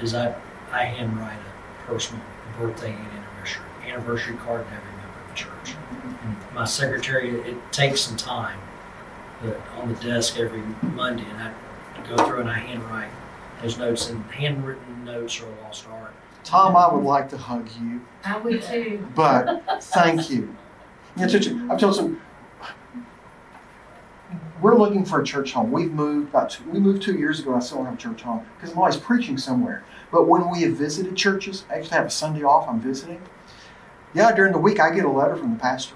is 0.00 0.14
I 0.14 0.34
I 0.70 0.84
handwrite 0.84 1.38
a 1.38 1.86
personal 1.86 2.22
birthday 2.58 2.92
and 2.92 3.06
anniversary 3.06 3.64
anniversary 3.86 4.36
card 4.36 4.66
to 4.66 4.72
every 4.74 4.92
member 4.92 5.20
of 5.22 5.28
the 5.28 5.34
church. 5.34 5.76
And 6.24 6.36
my 6.54 6.64
secretary, 6.64 7.30
it 7.40 7.72
takes 7.72 8.00
some 8.00 8.16
time, 8.16 8.58
but 9.42 9.60
on 9.78 9.92
the 9.92 10.00
desk 10.00 10.38
every 10.38 10.62
Monday, 10.82 11.24
and 11.24 11.38
I 11.42 11.52
go 12.08 12.24
through 12.24 12.40
and 12.40 12.50
I 12.50 12.58
handwrite 12.58 13.10
those 13.62 13.78
notes, 13.78 14.08
and 14.10 14.24
handwritten 14.30 15.04
notes 15.04 15.40
are 15.40 15.46
a 15.46 15.62
lost 15.62 15.86
art. 15.88 16.12
Tom, 16.44 16.76
I 16.76 16.92
would 16.92 17.04
like 17.04 17.28
to 17.30 17.36
hug 17.36 17.68
you. 17.80 18.00
I 18.24 18.38
would 18.38 18.62
too. 18.62 19.06
But 19.14 19.82
thank 19.82 20.30
you. 20.30 20.56
You 21.16 21.26
know, 21.26 21.72
I've 21.74 21.80
told 21.80 21.96
some. 21.96 22.20
We're 24.60 24.76
looking 24.76 25.04
for 25.04 25.20
a 25.20 25.24
church 25.24 25.52
home. 25.52 25.72
We've 25.72 25.92
moved 25.92 26.30
about 26.30 26.50
two, 26.50 26.68
we 26.70 26.80
moved 26.80 27.02
two 27.02 27.14
years 27.14 27.40
ago. 27.40 27.54
I 27.54 27.60
still 27.60 27.78
don't 27.78 27.86
have 27.86 27.94
a 27.94 27.98
church 27.98 28.22
home 28.22 28.44
because 28.56 28.72
I'm 28.72 28.78
always 28.78 28.96
preaching 28.96 29.38
somewhere. 29.38 29.84
But 30.12 30.28
when 30.28 30.50
we 30.50 30.62
have 30.62 30.76
visited 30.76 31.16
churches, 31.16 31.64
I 31.70 31.74
actually 31.76 31.96
have 31.96 32.06
a 32.06 32.10
Sunday 32.10 32.42
off. 32.42 32.68
I'm 32.68 32.80
visiting. 32.80 33.22
Yeah, 34.12 34.34
during 34.34 34.52
the 34.52 34.58
week 34.58 34.80
I 34.80 34.94
get 34.94 35.04
a 35.04 35.10
letter 35.10 35.36
from 35.36 35.54
the 35.54 35.58
pastor. 35.58 35.94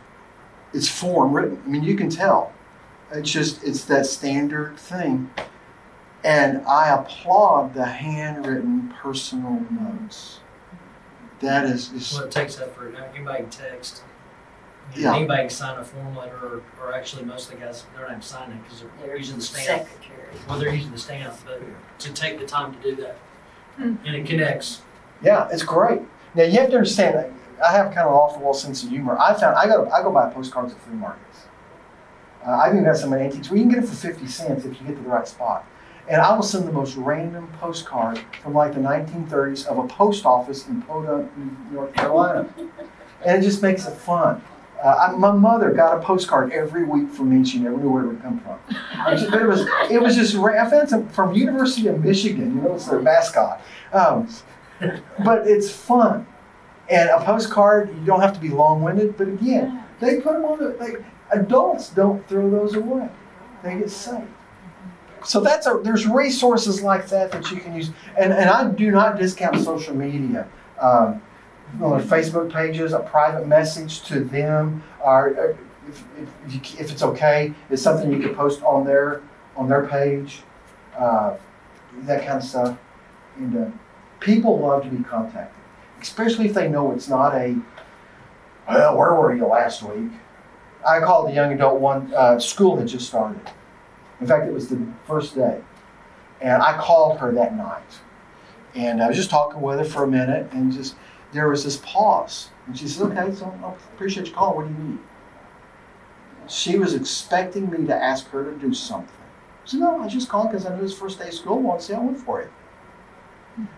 It's 0.73 0.89
form 0.89 1.33
written. 1.33 1.63
I 1.65 1.69
mean, 1.69 1.83
you 1.83 1.97
can 1.97 2.09
tell. 2.09 2.53
It's 3.13 3.31
just 3.31 3.63
it's 3.63 3.85
that 3.85 4.07
standard 4.07 4.79
thing. 4.79 5.31
And 6.23 6.65
I 6.67 6.89
applaud 6.89 7.75
the 7.75 7.85
handwritten 7.85 8.95
personal 9.01 9.61
notes. 9.71 10.41
That 11.41 11.67
is, 11.67 11.93
is 11.93 12.15
Well, 12.15 12.25
it 12.25 12.31
takes 12.31 12.59
effort. 12.59 12.95
Anybody 13.15 13.43
can 13.43 13.51
text. 13.51 14.03
Yeah. 14.97 15.17
Anybody 15.17 15.43
can 15.43 15.51
sign 15.51 15.79
a 15.79 15.85
form 15.85 16.17
letter, 16.17 16.37
or, 16.37 16.63
or 16.81 16.95
actually 16.95 17.25
most 17.25 17.53
of 17.53 17.59
the 17.59 17.65
guys 17.67 17.85
they're 17.95 18.03
not 18.05 18.11
even 18.13 18.23
signing 18.23 18.59
because 18.63 18.81
they're 18.81 18.91
There's 19.07 19.21
using 19.21 19.37
the 19.37 19.43
stamp. 19.43 19.89
secretary. 19.89 20.29
Well, 20.49 20.59
they're 20.59 20.75
using 20.75 20.93
the 20.93 20.99
stamp, 20.99 21.35
but 21.45 21.61
to 22.01 22.13
take 22.13 22.39
the 22.39 22.47
time 22.47 22.75
to 22.75 22.81
do 22.81 22.97
that, 23.03 23.17
Hmm. 23.77 23.95
and 24.07 24.15
it 24.15 24.27
connects. 24.27 24.83
Yeah, 25.23 25.49
it's 25.51 25.63
great. 25.65 26.01
Now 26.35 26.45
you 26.45 26.61
have 26.61 26.71
to 26.71 26.77
understand. 26.77 27.33
I 27.65 27.73
have 27.73 27.87
kind 27.87 28.01
of 28.01 28.09
an 28.09 28.13
off 28.13 28.35
the 28.35 28.41
wall 28.41 28.55
sense 28.55 28.83
of 28.85 28.91
humor. 28.91 29.17
I 29.19 29.35
found 29.35 29.57
I 29.57 29.67
go 29.67 29.89
I 29.91 30.03
go 30.03 30.13
buy 30.13 30.29
postcards 30.31 30.73
at 30.73 30.81
flea 30.83 30.95
markets. 30.95 31.47
Uh, 32.47 32.51
I've 32.51 32.73
even 32.75 32.85
got 32.85 32.97
some 32.97 33.13
at 33.15 33.21
antiques. 33.21 33.51
We 33.51 33.61
can 33.61 33.71
get 33.71 33.79
it 33.83 33.87
for 33.89 33.95
fifty 33.97 34.27
cents 34.27 34.65
if 34.65 34.81
you 34.81 34.87
get 34.87 34.97
to 34.97 35.03
the 35.03 35.09
right 35.09 35.27
spot. 35.27 35.65
And 36.09 36.21
I 36.21 36.35
will 36.35 36.43
send 36.43 36.69
the 36.69 36.73
most 36.73 36.97
random 36.97 37.49
postcard 37.59 38.21
from 38.43 38.53
like 38.53 38.75
the 38.75 38.81
1930s 38.81 39.65
of 39.67 39.79
a 39.79 39.89
post 39.89 40.27
office 40.27 40.69
in 40.69 40.83
Podunk, 40.83 41.31
North 41.73 41.95
Carolina, 41.95 42.47
and 43.25 43.43
it 43.43 43.47
just 43.47 43.63
makes 43.63 43.87
it 43.87 43.95
fun. 43.95 44.43
Uh, 44.85 45.09
I, 45.09 45.17
my 45.17 45.33
mother 45.33 45.71
got 45.71 45.97
a 45.97 46.01
postcard 46.03 46.53
every 46.53 46.85
week 46.85 47.11
from 47.11 47.31
me. 47.31 47.49
She 47.49 47.59
never 47.59 47.79
knew 47.79 47.91
where 47.91 48.05
it 48.05 48.09
would 48.09 48.23
come 48.23 48.39
from. 48.41 48.59
It 49.09 49.47
was, 49.47 49.67
it 49.91 50.01
was 50.01 50.15
just 50.15 50.37
I 50.37 50.69
found 50.69 50.91
some 50.91 51.09
from 51.09 51.33
University 51.33 51.89
of 51.89 52.05
Michigan. 52.05 52.57
You 52.57 52.63
know, 52.63 52.75
it's 52.75 52.85
their 52.85 53.01
mascot. 53.01 53.63
Um, 53.95 54.29
but 55.25 55.47
it's 55.47 55.71
fun. 55.71 56.27
And 56.91 57.09
a 57.09 57.25
postcard, 57.25 57.97
you 57.97 58.05
don't 58.05 58.21
have 58.21 58.35
to 58.35 58.41
be 58.41 58.51
long-winded, 58.51 59.17
but 59.17 59.29
again, 59.29 59.83
they 60.01 60.21
put 60.21 60.35
them 60.35 60.45
on 60.45 60.59
the. 60.59 60.77
Like, 60.79 61.03
adults 61.33 61.89
don't 61.89 62.27
throw 62.29 62.51
those 62.51 62.75
away; 62.75 63.09
they 63.63 63.79
get 63.79 63.91
saved. 63.91 64.29
So 65.25 65.41
that's 65.41 65.67
a. 65.67 65.81
There's 65.83 66.07
resources 66.07 66.83
like 66.83 67.09
that 67.09 67.33
that 67.33 67.51
you 67.51 67.57
can 67.57 67.75
use, 67.75 67.91
and 68.19 68.35
and 68.35 68.51
I 68.51 68.71
do 68.71 68.91
not 68.91 69.17
discount 69.17 69.59
social 69.65 69.95
media. 69.97 70.47
Um, 70.79 71.23
on 71.83 71.99
their 71.99 72.07
Facebook 72.07 72.53
pages, 72.53 72.93
a 72.93 73.01
private 73.01 73.47
message 73.47 74.03
to 74.05 74.21
them, 74.21 74.83
or 75.05 75.29
or 75.31 75.59
if, 75.89 76.05
if, 76.47 76.81
if 76.81 76.91
it's 76.91 77.03
okay, 77.03 77.53
it's 77.71 77.83
something 77.83 78.11
you 78.13 78.21
could 78.21 78.37
post 78.37 78.63
on 78.63 78.85
their 78.85 79.23
on 79.57 79.69
their 79.69 79.87
page, 79.87 80.43
uh, 80.97 81.37
that 82.03 82.25
kind 82.27 82.39
of 82.39 82.45
stuff. 82.45 82.79
And 83.37 83.57
uh, 83.57 83.71
people 84.21 84.59
love 84.59 84.85
to 84.85 84.89
be 84.89 85.03
contacted, 85.05 85.63
especially 86.01 86.47
if 86.47 86.55
they 86.55 86.69
know 86.69 86.93
it's 86.93 87.09
not 87.09 87.35
a, 87.35 87.57
well, 88.69 88.97
where 88.97 89.15
were 89.15 89.35
you 89.35 89.47
last 89.47 89.83
week? 89.83 90.11
I 90.87 91.01
called 91.01 91.29
the 91.29 91.35
young 91.35 91.53
adult 91.53 91.81
one, 91.81 92.13
uh, 92.15 92.39
school 92.39 92.77
had 92.77 92.89
just 92.89 93.09
started. 93.09 93.41
In 94.21 94.27
fact, 94.27 94.47
it 94.47 94.53
was 94.53 94.69
the 94.69 94.87
first 95.07 95.35
day. 95.35 95.61
And 96.41 96.63
I 96.63 96.79
called 96.79 97.19
her 97.19 97.33
that 97.33 97.57
night. 97.57 97.83
And 98.75 99.03
I 99.03 99.09
was 99.09 99.17
just 99.17 99.31
talking 99.31 99.61
with 99.61 99.79
her 99.79 99.85
for 99.85 100.05
a 100.05 100.07
minute, 100.09 100.49
and 100.53 100.73
just 100.73 100.97
there 101.35 101.49
was 101.49 101.65
this 101.65 101.77
pause. 101.79 102.49
And 102.67 102.79
she 102.79 102.89
says, 102.89 103.03
Okay, 103.03 103.35
so 103.35 103.47
I 103.63 103.73
appreciate 103.95 104.27
your 104.27 104.35
call. 104.35 104.57
What 104.57 104.69
do 104.69 104.73
you 104.73 104.89
need? 104.91 104.99
She 106.49 106.79
was 106.79 106.95
expecting 106.95 107.71
me 107.71 107.87
to 107.87 107.95
ask 107.95 108.29
her 108.29 108.45
to 108.51 108.59
do 108.59 108.73
something. 108.73 109.11
I 109.65 109.67
said, 109.67 109.81
No, 109.81 110.01
I 110.01 110.09
just 110.09 110.29
called 110.29 110.51
because 110.51 110.65
I 110.65 110.75
knew 110.75 110.85
it's 110.85 110.95
first 110.95 111.19
day 111.19 111.29
of 111.29 111.35
school. 111.35 111.59
I 111.59 111.61
want 111.61 111.81
to 111.81 111.87
see 111.87 111.93
how 111.93 112.01
it 112.01 112.05
went 112.05 112.19
for 112.19 112.43
you. 112.43 113.69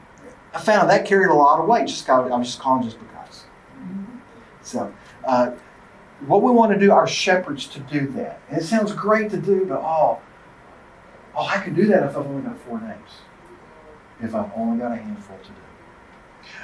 I 0.54 0.60
found 0.60 0.88
that 0.90 1.06
carried 1.06 1.30
a 1.30 1.34
lot 1.34 1.58
of 1.60 1.66
weight. 1.66 1.88
Just 1.88 2.06
got, 2.06 2.30
I 2.30 2.36
was 2.36 2.48
just 2.48 2.60
calling 2.60 2.82
just 2.82 2.98
because. 2.98 3.44
So, 4.62 4.92
uh, 5.24 5.52
what 6.26 6.42
we 6.42 6.50
want 6.50 6.72
to 6.72 6.78
do, 6.78 6.92
our 6.92 7.06
shepherds, 7.06 7.66
to 7.68 7.80
do 7.80 8.06
that. 8.12 8.40
And 8.48 8.60
it 8.60 8.64
sounds 8.64 8.92
great 8.92 9.30
to 9.30 9.36
do, 9.36 9.66
but 9.66 9.80
oh, 9.80 10.18
oh, 11.34 11.46
I 11.46 11.58
could 11.58 11.76
do 11.76 11.86
that 11.86 12.02
if 12.04 12.16
I've 12.16 12.26
only 12.26 12.42
got 12.42 12.58
four 12.60 12.80
names. 12.80 13.10
If 14.22 14.34
I've 14.34 14.50
only 14.56 14.78
got 14.78 14.92
a 14.92 14.96
handful 14.96 15.36
to 15.38 15.48
do. 15.48 15.65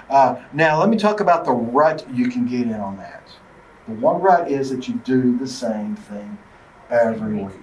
Uh, 0.09 0.43
now, 0.53 0.79
let 0.81 0.89
me 0.89 0.97
talk 0.97 1.21
about 1.21 1.45
the 1.45 1.53
rut 1.53 2.07
you 2.13 2.29
can 2.29 2.47
get 2.47 2.63
in 2.63 2.75
on 2.75 2.97
that. 2.99 3.29
The 3.89 3.95
one 3.95 4.21
rut 4.21 4.51
is 4.51 4.71
that 4.71 4.89
you 4.89 4.95
do 5.05 5.37
the 5.39 5.47
same 5.47 5.97
thing 5.97 6.39
every 6.91 7.43
week. 7.43 7.57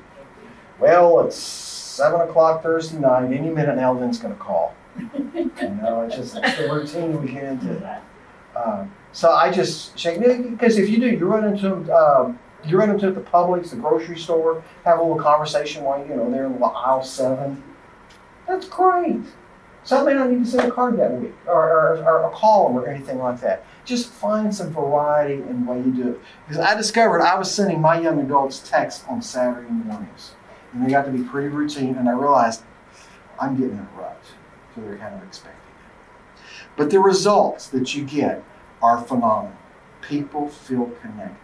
Well, 0.79 1.21
it's 1.21 1.37
seven 1.37 2.21
o'clock 2.21 2.63
Thursday 2.63 2.97
night. 2.99 3.31
Any 3.31 3.49
minute 3.49 3.75
now, 3.75 3.93
Lynn's 3.93 4.19
going 4.19 4.33
to 4.33 4.39
call. 4.39 4.75
You 4.97 5.51
know, 5.81 6.01
it's 6.01 6.15
just 6.15 6.37
it's 6.37 6.57
the 6.57 6.69
routine 6.71 7.21
we 7.21 7.31
get 7.31 7.43
into. 7.43 8.01
Um, 8.55 8.91
so 9.11 9.31
I 9.31 9.51
just 9.51 9.97
shake 9.97 10.19
because 10.19 10.77
if 10.77 10.89
you 10.89 10.99
do, 10.99 11.09
you 11.09 11.25
run 11.25 11.45
into 11.45 11.93
um, 11.95 12.39
you 12.65 12.77
run 12.77 12.89
into 12.89 13.11
the 13.11 13.21
Publix, 13.21 13.69
the 13.69 13.77
grocery 13.77 14.17
store, 14.17 14.63
have 14.83 14.99
a 14.99 15.01
little 15.01 15.17
conversation 15.17 15.83
while 15.83 16.05
you 16.05 16.15
know 16.15 16.29
they're 16.29 16.45
in 16.45 16.61
aisle 16.61 17.03
seven. 17.03 17.63
That's 18.47 18.67
great. 18.67 19.21
So 19.83 19.99
I 19.99 20.03
may 20.03 20.13
not 20.13 20.29
need 20.29 20.43
to 20.43 20.49
send 20.49 20.67
a 20.67 20.71
card 20.71 20.97
that 20.99 21.11
week 21.13 21.33
or, 21.47 21.69
or, 21.69 22.03
or 22.03 22.23
a 22.25 22.29
call 22.31 22.77
or 22.77 22.87
anything 22.87 23.17
like 23.17 23.39
that. 23.41 23.65
Just 23.85 24.09
find 24.09 24.53
some 24.53 24.71
variety 24.71 25.35
in 25.35 25.65
the 25.65 25.71
way 25.71 25.77
you 25.79 25.91
do 25.91 26.09
it. 26.09 26.19
Because 26.47 26.63
I 26.63 26.75
discovered 26.75 27.21
I 27.21 27.37
was 27.37 27.49
sending 27.49 27.81
my 27.81 27.99
young 27.99 28.19
adults 28.19 28.67
texts 28.69 29.03
on 29.07 29.21
Saturday 29.21 29.69
mornings, 29.69 30.33
and 30.73 30.85
they 30.85 30.91
got 30.91 31.05
to 31.05 31.11
be 31.11 31.23
pretty 31.23 31.47
routine, 31.47 31.95
and 31.95 32.07
I 32.07 32.11
realized 32.11 32.61
I'm 33.39 33.55
getting 33.55 33.77
in 33.77 33.79
a 33.79 33.99
rut, 33.99 34.21
so 34.75 34.81
they're 34.81 34.97
kind 34.97 35.15
of 35.15 35.23
expecting 35.23 35.59
it. 35.59 36.41
But 36.75 36.91
the 36.91 36.99
results 36.99 37.67
that 37.67 37.95
you 37.95 38.03
get 38.03 38.43
are 38.81 39.01
phenomenal. 39.01 39.57
People 40.01 40.49
feel 40.49 40.85
connected. 41.01 41.35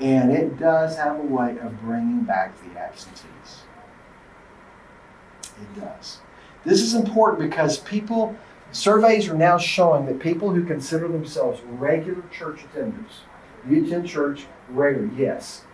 And 0.00 0.32
it 0.32 0.58
does 0.58 0.96
have 0.96 1.18
a 1.18 1.22
way 1.22 1.58
of 1.58 1.80
bringing 1.82 2.22
back 2.22 2.54
the 2.62 2.78
absentees. 2.78 3.64
It 5.42 5.78
does. 5.78 6.20
This 6.64 6.82
is 6.82 6.94
important 6.94 7.50
because 7.50 7.78
people, 7.78 8.36
surveys 8.72 9.28
are 9.28 9.34
now 9.34 9.58
showing 9.58 10.06
that 10.06 10.20
people 10.20 10.50
who 10.50 10.64
consider 10.64 11.08
themselves 11.08 11.60
regular 11.62 12.22
church 12.30 12.60
attenders, 12.60 13.22
you 13.68 13.84
attend 13.84 14.08
church 14.08 14.46
regular, 14.68 15.08
yes. 15.16 15.64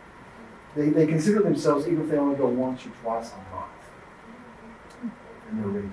They, 0.74 0.90
they 0.90 1.06
consider 1.06 1.42
themselves, 1.42 1.86
even 1.86 2.02
if 2.02 2.10
they 2.10 2.18
only 2.18 2.36
go 2.36 2.46
once 2.46 2.84
or 2.84 2.90
twice 3.02 3.32
a 3.32 3.54
month, 3.54 5.12
and 5.50 5.58
they're 5.58 5.66
regular. 5.66 5.90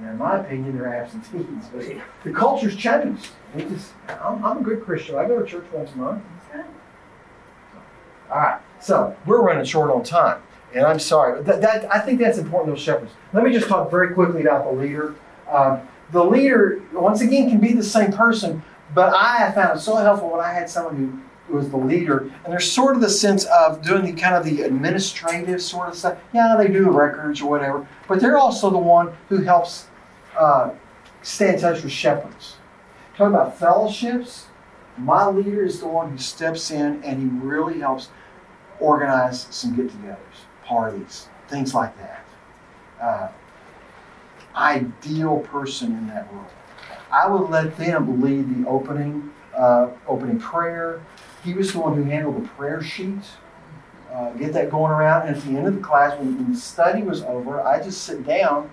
Now, 0.00 0.10
in 0.10 0.18
my 0.18 0.38
opinion, 0.38 0.78
they're 0.78 0.94
absentees, 0.94 1.66
but 1.74 1.84
the 2.24 2.32
culture's 2.32 2.76
changed. 2.76 3.28
It 3.56 3.68
just, 3.68 3.92
I'm, 4.08 4.44
I'm 4.44 4.58
a 4.58 4.62
good 4.62 4.84
Christian. 4.84 5.16
I 5.16 5.26
go 5.26 5.40
to 5.40 5.46
church 5.46 5.66
once 5.72 5.92
a 5.92 5.98
month. 5.98 6.22
All 8.30 8.38
right, 8.38 8.60
so 8.80 9.14
we're 9.26 9.42
running 9.42 9.64
short 9.64 9.90
on 9.90 10.02
time, 10.02 10.40
and 10.74 10.84
I'm 10.84 10.98
sorry. 10.98 11.42
That, 11.42 11.60
that 11.60 11.92
I 11.94 11.98
think 12.00 12.20
that's 12.20 12.38
important. 12.38 12.74
Those 12.74 12.82
shepherds. 12.82 13.12
Let 13.32 13.44
me 13.44 13.52
just 13.52 13.68
talk 13.68 13.90
very 13.90 14.14
quickly 14.14 14.42
about 14.42 14.64
the 14.64 14.72
leader. 14.72 15.14
Um, 15.50 15.80
the 16.10 16.24
leader, 16.24 16.82
once 16.92 17.20
again, 17.20 17.48
can 17.48 17.58
be 17.58 17.72
the 17.72 17.82
same 17.82 18.12
person, 18.12 18.62
but 18.94 19.14
I 19.14 19.36
have 19.38 19.54
found 19.54 19.78
it 19.78 19.82
so 19.82 19.96
helpful 19.96 20.30
when 20.30 20.40
I 20.40 20.52
had 20.52 20.68
someone 20.68 20.96
who 21.48 21.56
was 21.56 21.70
the 21.70 21.76
leader, 21.76 22.30
and 22.44 22.52
there's 22.52 22.70
sort 22.70 22.94
of 22.94 23.00
the 23.00 23.10
sense 23.10 23.44
of 23.46 23.82
doing 23.82 24.04
the 24.04 24.12
kind 24.12 24.34
of 24.34 24.44
the 24.44 24.62
administrative 24.62 25.60
sort 25.60 25.88
of 25.88 25.94
stuff. 25.94 26.18
Yeah, 26.32 26.54
they 26.56 26.68
do 26.68 26.90
records 26.90 27.40
or 27.40 27.50
whatever, 27.50 27.86
but 28.08 28.20
they're 28.20 28.38
also 28.38 28.70
the 28.70 28.78
one 28.78 29.12
who 29.28 29.42
helps 29.42 29.86
uh, 30.38 30.70
stay 31.22 31.54
in 31.54 31.60
touch 31.60 31.82
with 31.82 31.92
shepherds. 31.92 32.56
Talk 33.16 33.28
about 33.28 33.58
fellowships. 33.58 34.46
My 34.96 35.26
leader 35.26 35.64
is 35.64 35.80
the 35.80 35.88
one 35.88 36.10
who 36.10 36.18
steps 36.18 36.70
in 36.70 37.02
and 37.02 37.20
he 37.20 37.46
really 37.46 37.80
helps 37.80 38.08
organize 38.80 39.46
some 39.50 39.74
get-togethers, 39.74 40.46
parties, 40.64 41.28
things 41.48 41.74
like 41.74 41.96
that. 41.98 42.24
Uh, 43.00 43.28
ideal 44.54 45.38
person 45.40 45.96
in 45.96 46.06
that 46.08 46.32
role. 46.32 46.46
I 47.10 47.28
would 47.28 47.50
let 47.50 47.76
them 47.76 48.22
lead 48.22 48.64
the 48.64 48.68
opening, 48.68 49.30
uh, 49.54 49.88
opening 50.06 50.38
prayer. 50.38 51.02
He 51.44 51.54
was 51.54 51.72
the 51.72 51.80
one 51.80 51.96
who 51.96 52.04
handled 52.04 52.42
the 52.42 52.48
prayer 52.48 52.82
sheet. 52.82 53.22
Uh, 54.10 54.30
get 54.32 54.52
that 54.52 54.70
going 54.70 54.92
around. 54.92 55.26
And 55.26 55.36
at 55.36 55.42
the 55.42 55.56
end 55.56 55.66
of 55.66 55.74
the 55.74 55.80
class, 55.80 56.18
when, 56.18 56.36
when 56.36 56.52
the 56.52 56.58
study 56.58 57.02
was 57.02 57.22
over, 57.22 57.60
I 57.60 57.82
just 57.82 58.02
sit 58.02 58.26
down 58.26 58.70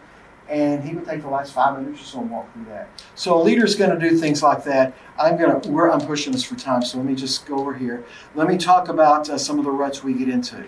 and 0.49 0.83
he 0.83 0.95
would 0.95 1.05
take 1.05 1.21
the 1.21 1.29
last 1.29 1.53
five 1.53 1.79
minutes 1.79 2.01
or 2.01 2.05
so 2.05 2.21
and 2.21 2.31
walk 2.31 2.51
through 2.53 2.65
that. 2.65 2.89
So 3.15 3.39
a 3.39 3.41
leader's 3.41 3.75
going 3.75 3.97
to 3.97 4.09
do 4.09 4.17
things 4.17 4.41
like 4.41 4.63
that. 4.63 4.93
I'm 5.17 5.37
going 5.37 5.61
to. 5.61 5.91
I'm 5.91 6.01
pushing 6.01 6.33
this 6.33 6.43
for 6.43 6.55
time, 6.55 6.81
so 6.81 6.97
let 6.97 7.05
me 7.05 7.15
just 7.15 7.45
go 7.45 7.59
over 7.59 7.73
here. 7.73 8.03
Let 8.35 8.47
me 8.47 8.57
talk 8.57 8.89
about 8.89 9.29
uh, 9.29 9.37
some 9.37 9.59
of 9.59 9.65
the 9.65 9.71
ruts 9.71 10.03
we 10.03 10.13
get 10.13 10.27
into. 10.27 10.65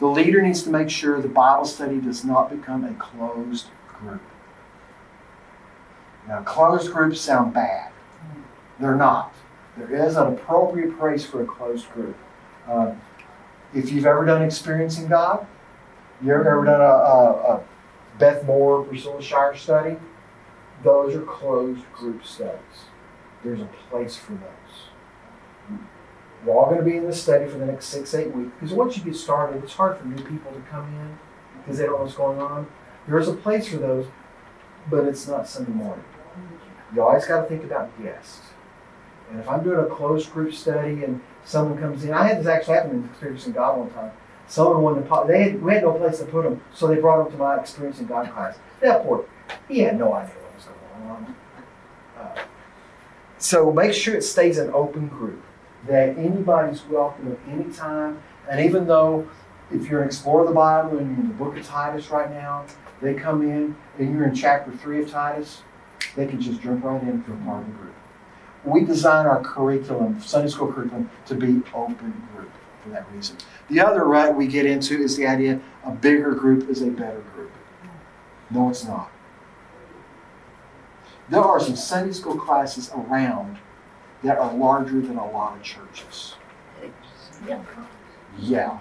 The 0.00 0.06
leader 0.06 0.40
needs 0.40 0.62
to 0.62 0.70
make 0.70 0.88
sure 0.88 1.20
the 1.20 1.28
Bible 1.28 1.66
study 1.66 2.00
does 2.00 2.24
not 2.24 2.50
become 2.50 2.84
a 2.84 2.94
closed 2.94 3.66
group. 3.86 4.22
Now, 6.26 6.42
closed 6.42 6.90
groups 6.90 7.20
sound 7.20 7.52
bad. 7.52 7.92
They're 8.78 8.96
not. 8.96 9.34
There 9.76 10.06
is 10.06 10.16
an 10.16 10.26
appropriate 10.28 10.98
place 10.98 11.24
for 11.24 11.42
a 11.42 11.46
closed 11.46 11.90
group. 11.92 12.16
Uh, 12.66 12.94
if 13.74 13.92
you've 13.92 14.06
ever 14.06 14.24
done 14.24 14.42
experiencing 14.42 15.08
God, 15.08 15.46
you 16.22 16.32
ever, 16.32 16.48
ever 16.48 16.64
done 16.64 16.80
a, 16.80 16.84
a, 16.84 17.32
a 17.54 17.64
Beth 18.18 18.44
Moore 18.46 18.82
Priscilla 18.84 19.22
Shirer 19.22 19.56
study, 19.56 19.96
those 20.82 21.14
are 21.14 21.22
closed 21.22 21.82
group 21.92 22.24
studies. 22.24 22.86
There's 23.44 23.60
a 23.60 23.68
place 23.90 24.16
for 24.16 24.32
those. 24.32 24.69
We're 26.44 26.54
all 26.54 26.66
going 26.66 26.78
to 26.78 26.84
be 26.84 26.96
in 26.96 27.06
this 27.06 27.22
study 27.22 27.46
for 27.46 27.58
the 27.58 27.66
next 27.66 27.86
six, 27.86 28.14
eight 28.14 28.34
weeks. 28.34 28.50
Because 28.58 28.74
once 28.74 28.96
you 28.96 29.04
get 29.04 29.16
started, 29.16 29.62
it's 29.62 29.74
hard 29.74 29.98
for 29.98 30.06
new 30.06 30.22
people 30.22 30.52
to 30.52 30.60
come 30.70 30.86
in 30.86 31.18
because 31.58 31.78
they 31.78 31.84
don't 31.84 31.96
know 31.96 32.02
what's 32.04 32.14
going 32.14 32.40
on. 32.40 32.66
There 33.06 33.18
is 33.18 33.28
a 33.28 33.34
place 33.34 33.68
for 33.68 33.76
those, 33.76 34.06
but 34.90 35.04
it's 35.04 35.26
not 35.28 35.46
Sunday 35.48 35.72
morning. 35.72 36.04
You 36.94 37.02
always 37.02 37.26
got 37.26 37.42
to 37.42 37.48
think 37.48 37.64
about 37.64 37.90
guests. 38.02 38.40
And 39.30 39.38
if 39.38 39.48
I'm 39.48 39.62
doing 39.62 39.78
a 39.78 39.86
closed 39.86 40.32
group 40.32 40.52
study 40.52 41.04
and 41.04 41.20
someone 41.44 41.78
comes 41.78 42.04
in, 42.04 42.12
I 42.12 42.26
had 42.26 42.40
this 42.40 42.46
actually 42.46 42.74
happen 42.74 42.90
in 42.90 43.04
Experiencing 43.04 43.52
God 43.52 43.78
one 43.78 43.90
time. 43.90 44.10
Someone 44.48 44.82
wanted 44.82 45.08
to, 45.08 45.24
they 45.28 45.42
had, 45.44 45.62
we 45.62 45.72
had 45.72 45.84
no 45.84 45.92
place 45.92 46.18
to 46.18 46.24
put 46.24 46.42
them, 46.42 46.60
so 46.74 46.88
they 46.88 46.96
brought 46.96 47.22
them 47.22 47.32
to 47.32 47.38
my 47.38 47.56
Experiencing 47.56 48.06
God 48.06 48.32
class. 48.32 48.58
That 48.80 49.04
poor, 49.04 49.24
he 49.68 49.80
had 49.80 49.96
no 49.96 50.12
idea 50.12 50.34
what 50.34 50.56
was 50.56 50.64
going 50.64 51.10
on. 51.10 51.36
Uh, 52.18 52.42
so 53.38 53.72
make 53.72 53.92
sure 53.92 54.16
it 54.16 54.22
stays 54.22 54.58
an 54.58 54.70
open 54.74 55.06
group, 55.06 55.40
that 55.86 56.16
anybody's 56.18 56.84
welcome 56.86 57.32
at 57.32 57.38
any 57.52 57.72
time. 57.72 58.22
And 58.48 58.60
even 58.60 58.86
though 58.86 59.28
if 59.70 59.88
you're 59.88 60.02
an 60.02 60.08
explorer 60.08 60.42
of 60.42 60.48
the 60.48 60.54
Bible 60.54 60.98
and 60.98 61.10
you're 61.10 61.20
in 61.20 61.28
the 61.28 61.34
book 61.34 61.56
of 61.56 61.64
Titus 61.64 62.10
right 62.10 62.30
now, 62.30 62.66
they 63.00 63.14
come 63.14 63.42
in 63.42 63.76
and 63.98 64.12
you're 64.12 64.24
in 64.24 64.34
chapter 64.34 64.70
3 64.70 65.04
of 65.04 65.10
Titus, 65.10 65.62
they 66.16 66.26
can 66.26 66.40
just 66.40 66.60
jump 66.60 66.84
right 66.84 67.00
in 67.02 67.08
and 67.08 67.26
feel 67.26 67.36
part 67.36 67.62
of 67.62 67.66
the 67.66 67.72
group. 67.72 67.94
We 68.64 68.84
design 68.84 69.26
our 69.26 69.40
curriculum, 69.42 70.20
Sunday 70.20 70.50
school 70.50 70.72
curriculum, 70.72 71.10
to 71.26 71.34
be 71.34 71.62
open 71.72 72.28
group 72.34 72.50
for 72.82 72.90
that 72.90 73.10
reason. 73.12 73.36
The 73.68 73.80
other 73.80 74.04
rut 74.04 74.36
we 74.36 74.46
get 74.46 74.66
into 74.66 75.02
is 75.02 75.16
the 75.16 75.26
idea 75.26 75.60
a 75.84 75.92
bigger 75.92 76.34
group 76.34 76.68
is 76.68 76.82
a 76.82 76.90
better 76.90 77.20
group. 77.34 77.52
No, 78.50 78.68
it's 78.68 78.84
not. 78.84 79.10
There 81.30 81.40
are 81.40 81.60
some 81.60 81.76
Sunday 81.76 82.12
school 82.12 82.36
classes 82.36 82.90
around 82.92 83.58
that 84.22 84.38
are 84.38 84.52
larger 84.54 85.00
than 85.00 85.16
a 85.16 85.30
lot 85.30 85.56
of 85.56 85.62
churches. 85.62 86.34
Yeah. 88.38 88.78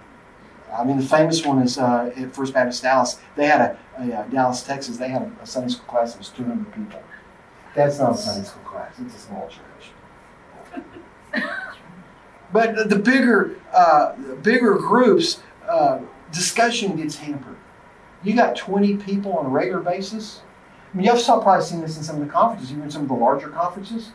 I 0.73 0.83
mean, 0.83 0.97
the 0.97 1.05
famous 1.05 1.43
one 1.45 1.61
is 1.61 1.77
uh, 1.77 2.11
at 2.15 2.35
First 2.35 2.53
Baptist 2.53 2.83
Dallas. 2.83 3.19
They 3.35 3.47
had 3.47 3.61
a, 3.61 3.77
a, 3.97 4.19
uh, 4.19 4.27
Dallas, 4.27 4.63
Texas. 4.63 4.97
They 4.97 5.09
had 5.09 5.23
a, 5.23 5.31
a 5.41 5.47
Sunday 5.47 5.69
school 5.69 5.85
class 5.87 6.13
that 6.13 6.19
was 6.19 6.29
200 6.29 6.71
people. 6.73 7.01
That's 7.75 7.99
not 7.99 8.13
a 8.13 8.17
Sunday 8.17 8.47
school 8.47 8.63
class. 8.63 8.93
It's 8.99 9.15
a 9.15 9.19
small 9.19 9.49
church. 9.49 11.43
but 12.53 12.89
the 12.89 12.97
bigger, 12.97 13.55
uh, 13.73 14.15
bigger 14.43 14.75
groups, 14.75 15.41
uh, 15.67 15.99
discussion 16.31 16.95
gets 16.95 17.15
hampered. 17.15 17.57
You 18.23 18.35
got 18.35 18.55
20 18.55 18.97
people 18.97 19.37
on 19.37 19.45
a 19.45 19.49
regular 19.49 19.79
basis. 19.79 20.41
I 20.93 20.97
mean, 20.97 21.05
you've 21.05 21.23
probably 21.23 21.63
seen 21.63 21.81
this 21.81 21.97
in 21.97 22.03
some 22.03 22.21
of 22.21 22.25
the 22.25 22.31
conferences, 22.31 22.71
even 22.71 22.89
some 22.91 23.03
of 23.03 23.07
the 23.07 23.13
larger 23.13 23.49
conferences. 23.49 24.11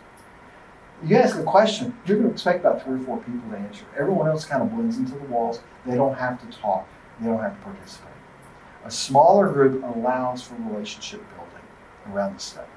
You 1.05 1.17
ask 1.17 1.37
a 1.37 1.43
question, 1.43 1.95
you're 2.07 2.17
going 2.17 2.29
to 2.29 2.33
expect 2.33 2.61
about 2.61 2.83
three 2.83 2.99
or 2.99 3.05
four 3.05 3.19
people 3.19 3.51
to 3.51 3.57
answer. 3.57 3.85
Everyone 3.99 4.27
else 4.27 4.45
kind 4.47 4.63
of 4.63 4.71
blends 4.75 4.97
into 4.97 5.13
the 5.13 5.25
walls. 5.27 5.61
They 5.85 5.97
don't 5.97 6.15
have 6.15 6.41
to 6.41 6.59
talk. 6.59 6.89
They 7.21 7.27
don't 7.27 7.41
have 7.41 7.57
to 7.57 7.63
participate. 7.63 8.11
A 8.85 8.91
smaller 8.91 9.51
group 9.53 9.83
allows 9.83 10.43
for 10.43 10.55
relationship 10.55 11.23
building 11.37 12.15
around 12.15 12.35
the 12.35 12.41
study. 12.41 12.69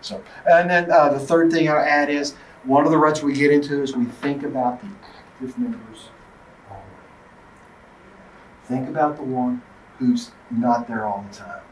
So, 0.00 0.22
and 0.48 0.70
then 0.70 0.90
uh, 0.90 1.08
the 1.10 1.18
third 1.18 1.50
thing 1.50 1.68
I'll 1.68 1.78
add 1.78 2.10
is 2.10 2.34
one 2.64 2.84
of 2.84 2.92
the 2.92 2.98
ruts 2.98 3.22
we 3.22 3.32
get 3.32 3.50
into 3.50 3.82
is 3.82 3.96
we 3.96 4.04
think 4.04 4.42
about 4.42 4.80
the 4.80 4.88
active 5.08 5.58
members 5.58 6.08
only. 6.70 6.82
Think 8.66 8.88
about 8.88 9.16
the 9.16 9.22
one 9.22 9.62
who's 9.98 10.30
not 10.50 10.86
there 10.86 11.06
all 11.06 11.24
the 11.28 11.36
time. 11.36 11.62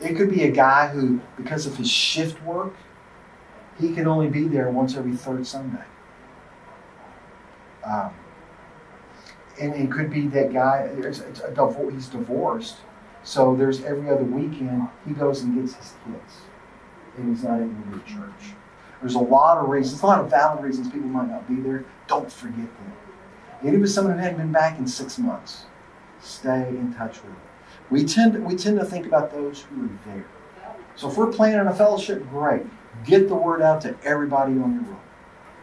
It 0.00 0.16
could 0.16 0.30
be 0.30 0.42
a 0.44 0.50
guy 0.50 0.88
who, 0.88 1.20
because 1.36 1.66
of 1.66 1.76
his 1.76 1.90
shift 1.90 2.42
work, 2.42 2.74
he 3.78 3.92
can 3.94 4.06
only 4.06 4.28
be 4.28 4.44
there 4.44 4.70
once 4.70 4.96
every 4.96 5.14
third 5.16 5.46
Sunday. 5.46 5.84
Um, 7.84 8.10
and 9.60 9.74
it 9.74 9.90
could 9.90 10.10
be 10.10 10.26
that 10.28 10.52
guy, 10.52 10.88
he's 11.92 12.08
divorced, 12.08 12.76
so 13.22 13.56
there's 13.56 13.84
every 13.84 14.10
other 14.10 14.24
weekend 14.24 14.88
he 15.06 15.12
goes 15.12 15.42
and 15.42 15.54
gets 15.54 15.74
his 15.74 15.94
kids, 16.04 16.34
and 17.16 17.34
he's 17.34 17.44
not 17.44 17.60
able 17.60 17.68
to 17.68 17.74
be 17.74 17.96
at 17.96 18.06
church. 18.06 18.54
There's 19.00 19.14
a 19.14 19.20
lot 19.20 19.58
of 19.58 19.68
reasons, 19.68 20.02
a 20.02 20.06
lot 20.06 20.20
of 20.20 20.30
valid 20.30 20.64
reasons 20.64 20.90
people 20.90 21.08
might 21.08 21.28
not 21.28 21.46
be 21.48 21.56
there. 21.56 21.84
Don't 22.06 22.30
forget 22.30 22.56
them. 22.56 22.92
And 23.62 23.74
if 23.74 23.82
it's 23.82 23.94
someone 23.94 24.14
who 24.14 24.20
hadn't 24.20 24.38
been 24.38 24.52
back 24.52 24.78
in 24.78 24.86
six 24.86 25.18
months, 25.18 25.66
stay 26.20 26.68
in 26.68 26.94
touch 26.94 27.16
with 27.16 27.24
them. 27.24 27.36
We 27.90 28.04
tend, 28.04 28.44
we 28.44 28.56
tend 28.56 28.78
to 28.78 28.84
think 28.84 29.06
about 29.06 29.32
those 29.32 29.62
who 29.62 29.84
are 29.84 29.98
there. 30.06 30.26
So 30.96 31.08
if 31.10 31.16
we're 31.16 31.30
planning 31.30 31.66
a 31.66 31.74
fellowship, 31.74 32.28
great. 32.30 32.62
Get 33.04 33.28
the 33.28 33.34
word 33.34 33.62
out 33.62 33.80
to 33.82 33.96
everybody 34.04 34.52
on 34.52 34.58
your 34.58 34.82
room. 34.82 35.00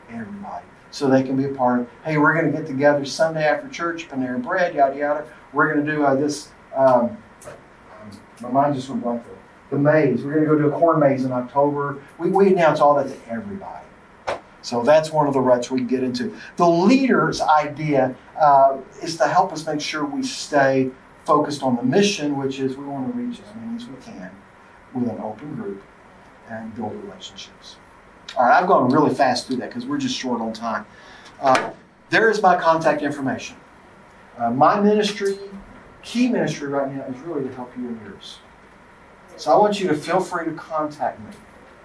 Everybody. 0.09 0.65
So 0.91 1.09
they 1.09 1.23
can 1.23 1.35
be 1.35 1.45
a 1.45 1.49
part 1.49 1.81
of, 1.81 1.89
hey, 2.05 2.17
we're 2.17 2.39
going 2.39 2.51
to 2.51 2.57
get 2.57 2.67
together 2.67 3.03
Sunday 3.03 3.43
after 3.43 3.67
church, 3.67 4.07
Panera 4.07 4.41
Bread, 4.41 4.75
yada, 4.75 4.95
yada. 4.95 5.27
We're 5.51 5.73
going 5.73 5.85
to 5.85 5.91
do 5.91 6.05
uh, 6.05 6.15
this, 6.15 6.49
um, 6.75 7.17
my 8.41 8.49
mind 8.49 8.75
just 8.75 8.89
went 8.89 9.01
blank 9.01 9.23
there. 9.25 9.33
The 9.71 9.79
maze. 9.79 10.23
We're 10.23 10.33
going 10.33 10.45
to 10.45 10.51
go 10.51 10.69
do 10.69 10.75
a 10.75 10.79
corn 10.79 10.99
maze 10.99 11.25
in 11.25 11.31
October. 11.31 11.99
We, 12.19 12.29
we 12.29 12.53
announce 12.53 12.79
all 12.79 12.93
that 12.95 13.07
to 13.07 13.31
everybody. 13.31 13.85
So 14.61 14.83
that's 14.83 15.11
one 15.11 15.27
of 15.27 15.33
the 15.33 15.41
ruts 15.41 15.71
we 15.71 15.81
get 15.81 16.03
into. 16.03 16.37
The 16.57 16.67
leader's 16.67 17.41
idea 17.41 18.15
uh, 18.39 18.77
is 19.01 19.17
to 19.17 19.27
help 19.27 19.51
us 19.51 19.65
make 19.65 19.81
sure 19.81 20.05
we 20.05 20.23
stay 20.23 20.91
focused 21.25 21.63
on 21.63 21.75
the 21.75 21.83
mission, 21.83 22.37
which 22.37 22.59
is 22.59 22.77
we 22.77 22.85
want 22.85 23.11
to 23.11 23.19
reach 23.19 23.39
as 23.39 23.55
many 23.55 23.75
as 23.75 23.87
we 23.87 23.95
can 24.03 24.31
with 24.93 25.09
an 25.09 25.19
open 25.21 25.55
group 25.55 25.83
and 26.61 26.75
build 26.75 26.93
relationships. 27.03 27.77
All 28.37 28.45
right, 28.45 28.61
I've 28.61 28.67
gone 28.67 28.91
really 28.91 29.13
fast 29.13 29.47
through 29.47 29.57
that 29.57 29.69
because 29.69 29.85
we're 29.85 29.97
just 29.97 30.15
short 30.15 30.41
on 30.41 30.53
time. 30.53 30.85
Uh, 31.41 31.71
there 32.09 32.29
is 32.29 32.41
my 32.41 32.59
contact 32.59 33.01
information. 33.01 33.57
Uh, 34.37 34.51
my 34.51 34.79
ministry, 34.79 35.37
key 36.01 36.29
ministry 36.29 36.67
right 36.67 36.91
now, 36.91 37.03
is 37.03 37.19
really 37.21 37.47
to 37.47 37.55
help 37.55 37.75
you 37.77 37.87
in 37.87 37.99
yours. 38.03 38.39
So 39.37 39.51
I 39.51 39.57
want 39.57 39.79
you 39.79 39.87
to 39.87 39.95
feel 39.95 40.19
free 40.19 40.45
to 40.45 40.51
contact 40.53 41.19
me 41.19 41.35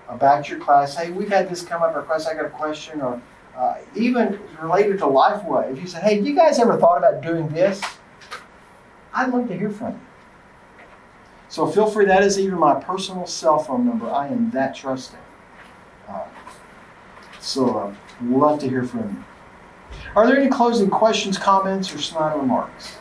about 0.09 0.49
your 0.49 0.59
class. 0.59 0.97
Hey, 0.97 1.11
we've 1.11 1.29
had 1.29 1.49
this 1.51 1.63
come 1.63 1.83
up 1.83 1.95
our 1.95 2.03
class. 2.03 2.27
I 2.27 2.35
got 2.35 2.47
a 2.47 2.51
question, 2.51 3.01
or 3.01 3.21
uh, 3.57 3.77
even 3.95 4.39
related 4.61 4.99
to 4.99 5.05
Lifeway. 5.05 5.73
If 5.73 5.81
you 5.81 5.87
say, 5.87 6.01
hey, 6.01 6.21
you 6.21 6.35
guys 6.35 6.59
ever 6.59 6.79
thought 6.79 6.99
about 6.99 7.23
doing 7.23 7.49
this? 7.49 7.83
I'd 9.13 9.31
love 9.31 9.49
to 9.49 9.57
hear 9.57 9.71
from 9.71 9.93
you. 9.93 10.01
So 11.49 11.67
feel 11.67 11.91
free. 11.91 12.05
That 12.05 12.23
is 12.23 12.39
even 12.39 12.59
my 12.59 12.75
personal 12.75 13.27
cell 13.27 13.59
phone 13.59 13.87
number. 13.87 14.11
I 14.11 14.29
am 14.29 14.51
that 14.51 14.75
trusting. 14.75 15.19
Uh, 16.09 16.25
so 17.41 17.79
uh, 17.79 17.95
love 18.23 18.61
to 18.61 18.69
hear 18.69 18.85
from 18.85 19.01
you. 19.01 19.25
Are 20.15 20.27
there 20.27 20.39
any 20.39 20.51
closing 20.51 20.91
questions, 20.91 21.39
comments, 21.39 21.95
or 21.95 21.99
snide 21.99 22.37
remarks? 22.37 22.97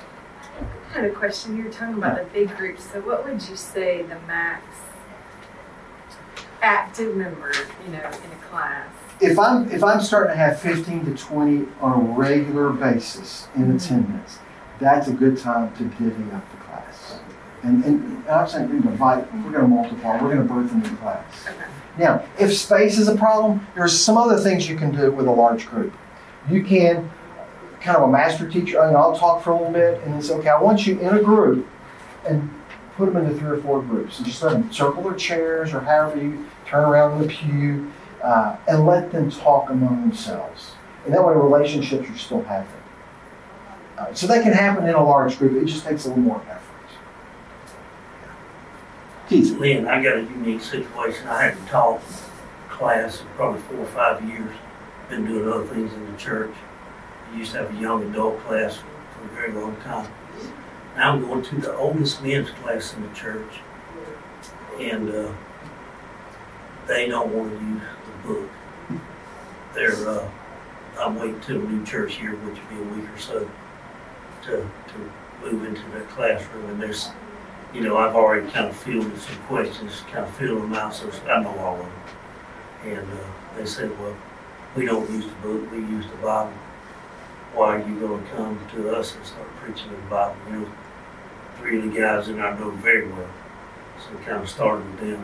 I 0.89 1.02
had 1.02 1.06
a 1.06 1.10
question. 1.14 1.58
You 1.58 1.66
were 1.66 1.70
talking 1.70 1.98
about 1.98 2.18
the 2.18 2.26
big 2.32 2.56
groups. 2.56 2.89
So, 2.91 3.02
what 3.02 3.26
would 3.26 3.41
you 3.48 3.56
say 3.56 4.04
the 4.04 4.18
max 4.28 4.64
active 6.62 7.16
member, 7.16 7.52
you 7.86 7.91
know, 7.91 8.00
in 8.00 8.32
a 8.32 8.50
class? 8.50 8.88
If 9.20 9.38
I'm 9.39 9.70
if 9.72 9.84
I'm 9.84 10.02
starting 10.02 10.32
to 10.32 10.38
have 10.38 10.60
15 10.60 11.06
to 11.06 11.16
20 11.16 11.68
on 11.82 11.93
a 11.93 12.14
regular 12.14 12.70
basis 12.70 13.48
in 13.56 13.76
attendance, 13.76 14.39
that's 14.80 15.08
a 15.08 15.14
good 15.14 15.38
time 15.38 15.76
to 15.78 15.84
divvy 15.84 16.32
up 16.32 16.50
the 16.52 16.58
class. 16.58 16.66
And, 17.68 17.84
and 17.84 18.30
I'm 18.30 18.47
saying 18.47 18.70
we're 18.70 18.80
going 18.80 18.84
to 18.84 18.89
divide, 18.89 19.43
we're 19.43 19.51
going 19.51 19.63
to 19.63 19.68
multiply, 19.68 20.22
we're 20.22 20.36
going 20.36 20.47
to 20.47 20.53
birth 20.53 20.72
a 20.72 20.76
new 20.76 20.95
class. 20.97 21.47
Now, 21.97 22.24
if 22.39 22.55
space 22.55 22.97
is 22.97 23.07
a 23.07 23.15
problem, 23.15 23.65
there 23.76 23.84
are 23.84 23.89
some 23.89 24.18
other 24.18 24.38
things 24.38 24.70
you 24.70 24.78
can 24.78 24.95
do 24.95 25.11
with 25.11 25.28
a 25.28 25.32
large 25.32 25.68
group. 25.68 25.93
You 26.49 26.63
can 26.63 27.09
kind 27.82 27.97
of 27.97 28.03
a 28.03 28.11
master 28.11 28.49
teacher, 28.49 28.82
and 28.82 28.95
I'll 28.95 29.18
talk 29.18 29.43
for 29.43 29.51
a 29.51 29.57
little 29.57 29.74
bit, 29.74 30.01
and 30.03 30.13
then 30.13 30.22
say, 30.22 30.36
okay, 30.36 30.49
I 30.49 30.61
want 30.61 30.88
you 30.88 30.99
in 30.99 31.18
a 31.18 31.22
group 31.22 31.68
and 32.26 32.49
put 32.95 33.11
them 33.11 33.18
into 33.18 33.38
three 33.38 33.49
or 33.49 33.61
four 33.61 33.82
groups. 33.82 34.18
And 34.18 34.26
just 34.26 34.41
let 34.41 34.53
them 34.53 34.72
circle 34.72 35.03
their 35.03 35.13
chairs 35.13 35.74
or 35.74 35.82
however 35.82 36.22
you 36.22 36.45
turn 36.65 36.86
around 36.86 37.22
in 37.22 37.28
the 37.28 37.34
pew 37.34 37.91
uh, 38.24 38.55
and 38.68 38.86
let 38.86 39.11
them 39.11 39.30
talk 39.30 39.70
among 39.70 40.01
themselves. 40.01 40.72
And 41.05 41.13
that 41.13 41.26
way, 41.26 41.34
relationships 41.34 42.09
are 42.09 42.18
still 42.18 42.43
happening. 42.43 42.82
Uh, 43.97 44.13
so 44.13 44.28
that 44.28 44.43
can 44.43 44.53
happen 44.53 44.88
in 44.88 44.95
a 44.95 45.03
large 45.03 45.38
group. 45.38 45.61
It 45.61 45.65
just 45.65 45.86
takes 45.86 46.05
a 46.05 46.09
little 46.09 46.24
more 46.24 46.41
effort. 46.49 46.66
Keith. 49.28 49.57
Lynn, 49.57 49.88
I 49.88 50.01
got 50.01 50.17
a 50.17 50.21
unique 50.21 50.61
situation. 50.61 51.28
I 51.28 51.43
hadn't 51.43 51.65
taught 51.67 52.01
class 52.69 53.21
in 53.21 53.28
probably 53.36 53.61
four 53.61 53.80
or 53.80 53.86
five 53.88 54.23
years. 54.28 54.51
Been 55.09 55.25
doing 55.25 55.51
other 55.51 55.65
things 55.65 55.93
in 55.93 56.11
the 56.11 56.17
church. 56.17 56.53
I 57.32 57.38
used 57.38 57.51
to 57.51 57.59
have 57.59 57.75
a 57.75 57.80
young 57.80 58.09
adult 58.09 58.39
class 58.41 58.78
for 58.78 59.25
a 59.25 59.28
very 59.30 59.51
long 59.51 59.75
time. 59.78 60.09
Now 60.95 61.13
I'm 61.13 61.21
going 61.21 61.43
to 61.43 61.55
the 61.55 61.75
oldest 61.75 62.23
men's 62.23 62.49
class 62.51 62.93
in 62.93 63.07
the 63.07 63.13
church, 63.13 63.59
and 64.80 65.09
uh, 65.09 65.32
they 66.88 67.07
don't 67.07 67.34
want 67.34 67.57
to 67.57 67.65
use 67.65 67.82
the 68.05 68.28
book. 68.28 68.49
They're 69.73 70.09
uh, 70.09 70.30
I'm 70.99 71.15
waiting 71.19 71.39
till 71.41 71.57
a 71.57 71.63
new 71.63 71.86
church 71.86 72.15
here, 72.15 72.36
which 72.36 72.59
will 72.59 72.84
be 72.86 72.89
a 72.89 72.93
week 72.95 73.09
or 73.09 73.19
so, 73.19 73.49
to 74.43 74.51
to 74.51 75.11
move 75.41 75.65
into 75.65 75.84
the 75.91 76.01
classroom. 76.05 76.69
And 76.69 76.82
there's, 76.82 77.09
you 77.78 77.84
know, 77.84 77.97
I've 77.97 78.15
already 78.15 78.49
kind 78.49 78.65
of 78.65 78.75
fielded 78.75 79.15
some 79.21 79.36
questions, 79.43 80.01
kind 80.11 80.25
of 80.25 80.36
filled 80.36 80.63
them 80.63 80.73
out, 80.73 80.95
so 80.95 81.11
I 81.30 81.43
know 81.43 81.55
all 81.59 81.75
of 81.75 81.86
them. 81.86 81.91
And 82.86 83.07
uh, 83.11 83.23
they 83.55 83.67
said, 83.67 83.91
well, 83.99 84.17
we 84.75 84.86
don't 84.86 85.07
use 85.11 85.25
the 85.25 85.47
book, 85.47 85.71
we 85.71 85.78
use 85.78 86.05
the 86.07 86.15
Bible. 86.15 86.53
Why 87.53 87.75
are 87.75 87.88
you 87.88 87.99
going 87.99 88.23
to 88.23 88.30
come 88.32 88.59
to 88.73 88.95
us 88.95 89.15
and 89.15 89.23
start 89.23 89.47
preaching 89.57 89.91
the 89.91 90.09
Bible? 90.09 90.36
You 90.49 90.59
know, 90.61 90.71
three 91.59 91.78
of 91.78 91.84
the 91.84 91.99
guys 91.99 92.30
in 92.30 92.39
I 92.39 92.57
know 92.57 92.71
very 92.71 93.07
well. 93.09 93.30
So 93.99 94.17
we 94.17 94.25
kind 94.25 94.41
of 94.41 94.49
started 94.49 94.84
with 94.93 94.99
them, 94.99 95.23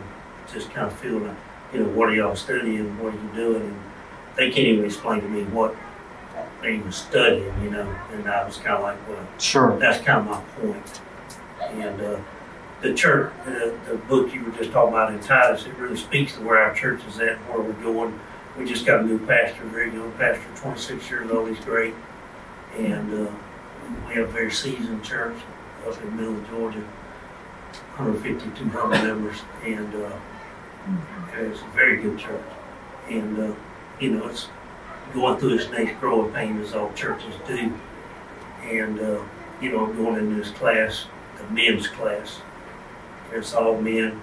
just 0.52 0.70
kind 0.70 0.86
of 0.86 0.92
feeling, 0.92 1.36
you 1.72 1.80
know, 1.80 1.88
what 1.88 2.08
are 2.08 2.14
y'all 2.14 2.36
studying? 2.36 2.96
What 3.02 3.14
are 3.14 3.16
you 3.16 3.30
doing? 3.34 3.62
And 3.62 3.82
they 4.36 4.46
can't 4.50 4.68
even 4.68 4.84
explain 4.84 5.22
to 5.22 5.28
me 5.28 5.42
what 5.42 5.74
they 6.62 6.78
were 6.78 6.92
studying, 6.92 7.52
you 7.64 7.70
know. 7.70 7.88
And 8.12 8.28
I 8.28 8.44
was 8.44 8.58
kind 8.58 8.76
of 8.76 8.82
like, 8.82 9.08
well, 9.08 9.26
Sure. 9.40 9.76
that's 9.76 10.04
kind 10.04 10.20
of 10.20 10.26
my 10.26 10.40
point. 10.60 11.00
And 11.60 12.00
uh, 12.00 12.20
the 12.84 12.92
church, 12.94 13.32
uh, 13.46 13.70
the 13.88 13.98
book 14.08 14.32
you 14.32 14.44
were 14.44 14.50
just 14.52 14.70
talking 14.70 14.92
about 14.92 15.12
in 15.12 15.18
Titus, 15.20 15.64
it 15.66 15.74
really 15.78 15.96
speaks 15.96 16.34
to 16.34 16.42
where 16.42 16.58
our 16.58 16.74
church 16.74 17.00
is 17.08 17.18
at, 17.18 17.38
where 17.48 17.60
we're 17.60 17.72
going. 17.82 18.20
We 18.58 18.66
just 18.66 18.84
got 18.84 19.00
a 19.00 19.02
new 19.02 19.18
pastor, 19.26 19.64
very 19.64 19.90
young 19.90 20.12
pastor, 20.12 20.44
26 20.56 21.10
years 21.10 21.30
old. 21.30 21.48
He's 21.48 21.64
great. 21.64 21.94
And 22.76 23.26
uh, 23.26 23.32
we 24.06 24.14
have 24.14 24.28
a 24.28 24.32
very 24.32 24.50
seasoned 24.50 25.02
church 25.02 25.36
up 25.88 26.00
in 26.02 26.14
middle 26.14 26.36
of 26.36 26.48
Georgia, 26.50 26.84
150, 27.96 28.50
200 28.62 29.02
members. 29.02 29.38
And 29.64 29.94
uh, 29.94 30.16
it's 31.38 31.62
a 31.62 31.64
very 31.74 32.02
good 32.02 32.18
church. 32.18 32.44
And, 33.08 33.38
uh, 33.38 33.54
you 33.98 34.10
know, 34.10 34.28
it's 34.28 34.48
going 35.14 35.38
through 35.38 35.54
its 35.54 35.70
next 35.70 35.98
growing 36.00 36.32
pain 36.34 36.60
as 36.60 36.74
all 36.74 36.92
churches 36.92 37.34
do. 37.46 37.72
And, 38.62 39.00
uh, 39.00 39.22
you 39.60 39.72
know, 39.72 39.86
going 39.86 40.16
into 40.16 40.36
this 40.36 40.50
class, 40.50 41.06
the 41.38 41.44
men's 41.54 41.88
class. 41.88 42.40
It's 43.34 43.52
all 43.52 43.80
men. 43.80 44.20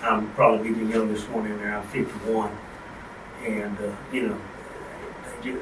I'm 0.00 0.30
probably 0.34 0.72
the 0.72 0.84
youngest 0.84 1.28
one 1.30 1.46
in 1.46 1.58
there. 1.58 1.76
I'm 1.76 1.86
51. 1.88 2.56
And, 3.44 3.78
uh, 3.78 3.92
you 4.12 4.28
know, 4.28 4.40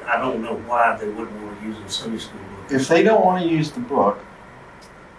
I 0.05 0.17
don't 0.17 0.41
know 0.41 0.55
why 0.67 0.95
they 0.97 1.09
wouldn't 1.09 1.41
want 1.41 1.59
to 1.59 1.65
use 1.65 1.77
a 1.79 1.89
Sunday 1.89 2.19
school 2.19 2.39
book. 2.39 2.71
If 2.71 2.87
they 2.87 3.03
don't 3.03 3.25
want 3.25 3.43
to 3.43 3.49
use 3.49 3.71
the 3.71 3.79
book, 3.79 4.19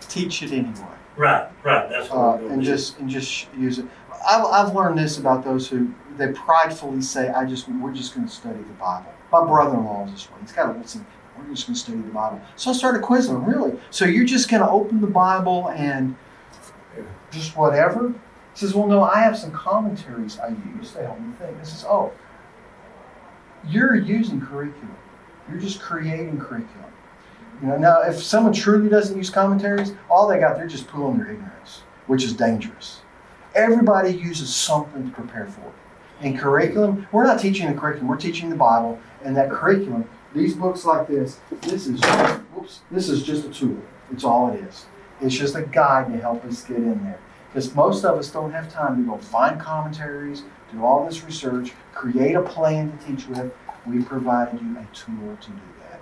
teach 0.01 0.43
it 0.43 0.53
anyway. 0.53 0.87
Right, 1.17 1.49
right. 1.63 1.89
That's 1.89 2.11
what 2.11 2.43
uh, 2.43 2.47
and 2.47 2.63
do. 2.63 2.67
just 2.67 2.99
and 2.99 3.09
just 3.09 3.47
use 3.55 3.79
it. 3.79 3.87
I've, 4.27 4.45
I've 4.47 4.75
learned 4.75 4.99
this 4.99 5.19
about 5.19 5.45
those 5.45 5.69
who 5.69 5.93
they 6.17 6.33
pridefully 6.33 7.03
say, 7.03 7.29
"I 7.29 7.45
just 7.45 7.69
we're 7.69 7.93
just 7.93 8.15
going 8.15 8.27
to 8.27 8.33
study 8.33 8.59
the 8.59 8.73
Bible." 8.75 9.13
My 9.31 9.45
brother-in-law 9.45 10.07
is 10.07 10.13
this 10.13 10.31
way. 10.31 10.39
He's 10.41 10.53
got 10.53 10.75
a 10.75 10.79
listen. 10.79 11.07
We're 11.39 11.55
just 11.55 11.67
going 11.67 11.75
to 11.75 11.81
study 11.81 11.99
the 11.99 12.11
Bible. 12.11 12.41
So 12.57 12.71
I 12.71 12.75
started 12.75 13.03
quizzing 13.03 13.37
him. 13.37 13.45
Really? 13.45 13.79
So 13.91 14.07
you're 14.07 14.25
just 14.25 14.51
going 14.51 14.63
to 14.63 14.69
open 14.69 15.01
the 15.01 15.07
Bible 15.07 15.71
and 15.71 16.17
just 17.35 17.57
whatever? 17.57 18.09
He 18.09 18.59
says, 18.61 18.75
"Well, 18.75 18.87
no. 18.87 19.03
I 19.03 19.21
have 19.21 19.37
some 19.37 19.51
commentaries 19.51 20.39
I 20.39 20.55
use 20.79 20.93
to 20.93 21.05
help 21.05 21.21
me 21.21 21.33
think." 21.39 21.59
He 21.59 21.65
says, 21.65 21.85
"Oh, 21.89 22.13
you're 23.69 23.97
using 23.97 24.41
curriculum. 24.41 24.97
You're 25.51 25.61
just 25.61 25.81
creating 25.81 26.39
curriculum." 26.39 26.93
You 27.61 27.69
know, 27.69 27.77
now 27.79 28.03
if 28.03 28.23
someone 28.23 28.53
truly 28.53 28.89
doesn't 28.89 29.17
use 29.17 29.31
commentaries, 29.31 29.93
all 30.11 30.29
they 30.29 30.39
got 30.39 30.57
they're 30.57 30.67
just 30.67 30.89
pulling 30.89 31.19
their 31.19 31.31
ignorance, 31.31 31.83
which 32.07 32.25
is 32.25 32.33
dangerous. 32.33 33.01
Everybody 33.55 34.11
uses 34.11 34.55
something 34.55 35.05
to 35.05 35.11
prepare 35.15 35.47
for. 35.47 35.73
In 36.21 36.37
curriculum, 36.37 37.07
we're 37.13 37.25
not 37.25 37.39
teaching 37.39 37.73
the 37.73 37.79
curriculum, 37.79 38.09
we're 38.09 38.17
teaching 38.17 38.51
the 38.51 38.57
Bible, 38.57 38.99
and 39.23 39.37
that 39.37 39.51
curriculum, 39.51 40.09
these 40.35 40.55
books 40.55 40.85
like 40.85 41.07
this, 41.07 41.39
this 41.63 41.87
is 41.87 42.01
whoops, 42.55 42.81
this 42.91 43.09
is 43.09 43.23
just 43.23 43.47
a 43.47 43.51
tool. 43.51 43.79
It's 44.13 44.25
all 44.25 44.51
it 44.53 44.61
is. 44.61 44.87
It's 45.21 45.35
just 45.35 45.55
a 45.55 45.63
guide 45.63 46.13
to 46.13 46.19
help 46.19 46.45
us 46.45 46.65
get 46.65 46.79
in 46.79 47.03
there. 47.05 47.19
Because 47.55 47.73
most 47.77 48.05
of 48.05 48.19
us 48.19 48.31
don't 48.31 48.51
have 48.51 48.69
time 48.73 48.97
to 48.97 49.09
go 49.09 49.17
find 49.17 49.61
commentaries, 49.61 50.43
do 50.73 50.85
all 50.85 51.07
this 51.07 51.23
research, 51.23 51.71
create 51.95 52.35
a 52.35 52.43
plan 52.43 52.91
to 52.99 53.07
teach 53.07 53.29
with. 53.29 53.55
We 53.87 54.03
provided 54.03 54.61
you 54.61 54.77
a 54.77 54.85
tool 54.93 55.37
to 55.41 55.51
do 55.51 55.61
that. 55.89 56.01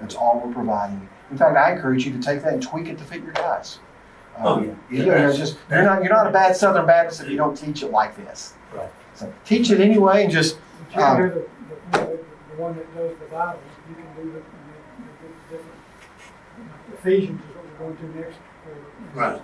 That's 0.00 0.14
all 0.14 0.40
we're 0.42 0.54
providing 0.54 1.02
you. 1.02 1.08
In 1.30 1.36
fact, 1.36 1.58
I 1.58 1.72
encourage 1.72 2.06
you 2.06 2.12
to 2.12 2.18
take 2.20 2.42
that 2.42 2.54
and 2.54 2.62
tweak 2.62 2.86
it 2.88 2.96
to 2.96 3.04
fit 3.04 3.22
your 3.22 3.32
guys. 3.32 3.80
Oh, 4.38 4.54
Um, 4.54 4.64
yeah. 4.64 4.72
You 4.72 4.76
Yeah, 4.90 5.04
know, 5.04 5.14
that's- 5.18 5.36
just 5.36 5.58
you're 5.68 5.82
not 5.82 6.02
you're 6.02 6.12
not 6.12 6.26
a 6.26 6.30
bad 6.30 6.56
Southern 6.56 6.86
Baptist 6.86 7.20
if 7.20 7.28
you 7.28 7.36
don't 7.36 7.54
teach 7.54 7.82
it 7.82 7.90
like 7.90 8.16
this. 8.16 8.54
Right. 8.74 8.90
So 9.14 9.30
teach 9.44 9.70
it 9.70 9.80
anyway, 9.80 10.24
and 10.24 10.32
just 10.32 10.56
you 10.96 11.02
Um, 11.02 11.16
can 11.18 11.28
the, 11.28 11.34
the, 11.34 11.98
the 11.98 12.62
one 12.62 12.74
that 12.76 12.94
does 12.96 13.10
the 13.18 13.26
Bibles, 13.26 13.60
you 13.90 13.94
can 13.94 14.04
do 14.16 14.32
the, 14.32 14.38
the, 14.38 14.40
the 14.40 15.56
different. 15.56 15.78
Ephesians 16.94 17.40
is 17.42 17.56
what 17.56 17.90
we're 17.90 17.94
going 17.94 18.12
to 18.14 18.18
next. 18.18 18.36
Right. 19.14 19.42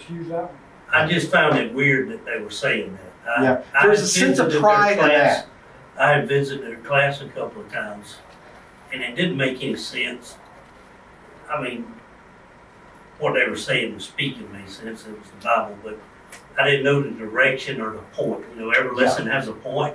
Just 0.00 0.10
use 0.10 0.28
that 0.28 0.42
one. 0.44 0.48
I 0.92 1.06
just 1.06 1.30
found 1.30 1.56
it 1.58 1.72
weird 1.72 2.08
that 2.10 2.24
they 2.24 2.38
were 2.40 2.50
saying 2.50 2.98
that. 3.24 3.38
I- 3.38 3.42
Yeah. 3.42 3.54
There's 3.82 3.98
had 3.98 4.04
a 4.04 4.08
sense 4.08 4.38
of 4.38 4.52
pride 4.60 4.92
in 4.92 4.98
that. 5.08 5.46
I 5.98 6.12
had 6.12 6.28
visited 6.28 6.66
their 6.66 6.76
class 6.76 7.20
a 7.20 7.26
couple 7.26 7.62
of 7.62 7.70
times, 7.72 8.16
and 8.92 9.02
it 9.02 9.14
didn't 9.14 9.36
make 9.36 9.62
any 9.62 9.76
sense. 9.76 10.36
I 11.48 11.60
mean, 11.62 11.86
what 13.18 13.34
they 13.34 13.48
were 13.48 13.56
saying 13.56 13.94
was 13.94 14.04
speaking 14.04 14.50
made 14.52 14.68
sense. 14.68 15.06
It 15.06 15.18
was 15.18 15.28
the 15.30 15.44
Bible, 15.44 15.76
but 15.84 15.98
I 16.58 16.64
didn't 16.64 16.84
know 16.84 17.02
the 17.02 17.10
direction 17.10 17.80
or 17.80 17.90
the 17.92 17.98
point. 18.14 18.44
You 18.56 18.62
know, 18.62 18.70
every 18.70 18.92
lesson 18.96 19.26
has 19.26 19.46
a 19.48 19.52
point, 19.52 19.94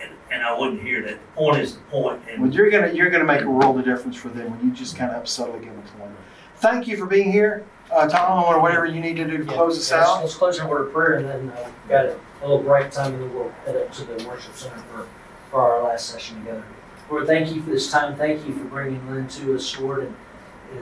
and, 0.00 0.10
and 0.32 0.42
I 0.42 0.58
wouldn't 0.58 0.82
hear 0.82 1.02
that. 1.02 1.10
The 1.20 1.36
point 1.36 1.60
is 1.60 1.74
the 1.74 1.80
point, 1.82 2.22
Well, 2.26 2.44
and 2.44 2.54
you're 2.54 2.70
gonna 2.70 2.88
you're 2.92 3.10
gonna 3.10 3.24
make 3.24 3.42
a 3.42 3.50
world 3.50 3.78
of 3.78 3.84
difference 3.84 4.16
for 4.16 4.28
them 4.28 4.50
when 4.50 4.66
you 4.70 4.74
just 4.74 4.96
kind 4.96 5.12
of 5.12 5.28
subtly 5.28 5.60
give 5.60 5.74
them 5.74 5.82
to 5.82 5.98
them. 5.98 6.16
Thank 6.56 6.86
you 6.88 6.96
for 6.96 7.04
being 7.06 7.30
here, 7.30 7.64
uh, 7.92 8.08
Tom, 8.08 8.44
or 8.44 8.60
whatever 8.60 8.86
you 8.86 9.00
need 9.00 9.16
to 9.16 9.24
do 9.24 9.38
to 9.38 9.44
Yeah, 9.44 9.52
close 9.52 9.78
us 9.78 9.90
let's- 9.90 10.08
out. 10.08 10.20
Let's 10.22 10.34
close 10.34 10.58
in 10.58 10.66
a 10.66 10.68
word 10.68 10.86
of 10.88 10.92
prayer 10.92 11.14
and 11.14 11.28
then 11.28 11.50
uh, 11.56 11.68
we've 11.82 11.88
got 11.90 12.06
a 12.06 12.16
little 12.42 12.62
break 12.62 12.90
time 12.90 13.14
and 13.14 13.22
then 13.22 13.34
we'll 13.34 13.50
head 13.64 13.76
up 13.76 13.92
to 13.92 14.04
the 14.04 14.26
worship 14.28 14.54
center 14.56 14.76
for, 14.92 15.06
for 15.50 15.60
our 15.60 15.82
last 15.84 16.08
session 16.10 16.38
together. 16.40 16.64
Lord, 17.10 17.26
thank 17.26 17.54
you 17.54 17.62
for 17.62 17.70
this 17.70 17.90
time. 17.90 18.16
Thank 18.16 18.46
you 18.46 18.54
for 18.54 18.64
bringing 18.64 19.06
Lynn 19.10 19.28
to 19.28 19.54
us, 19.54 19.78
Lord. 19.78 20.04
And 20.04 20.16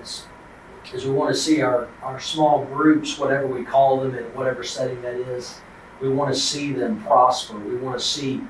as, 0.01 0.25
as 0.95 1.05
we 1.05 1.11
want 1.13 1.35
to 1.35 1.41
see 1.41 1.61
our, 1.63 1.89
our 2.03 2.21
small 2.21 2.65
groups, 2.67 3.19
whatever 3.19 3.47
we 3.47 3.65
call 3.65 4.01
them, 4.01 4.15
in 4.17 4.25
whatever 4.35 4.63
setting 4.63 5.03
that 5.03 5.15
is, 5.15 5.61
we 6.01 6.09
want 6.09 6.33
to 6.33 6.39
see 6.41 6.73
them 6.73 7.03
prosper. 7.03 7.59
We 7.59 7.77
want 7.77 7.99
to 7.99 8.05
see 8.05 8.41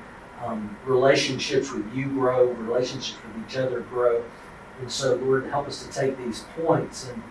um, 0.45 0.75
relationships 0.85 1.71
with 1.71 1.91
you 1.93 2.07
grow, 2.09 2.47
relationships 2.51 3.17
with 3.35 3.49
each 3.49 3.57
other 3.57 3.81
grow. 3.81 4.23
And 4.79 4.91
so, 4.91 5.15
Lord, 5.15 5.45
help 5.47 5.67
us 5.67 5.85
to 5.85 5.91
take 5.91 6.17
these 6.17 6.45
points 6.57 7.09
and, 7.09 7.21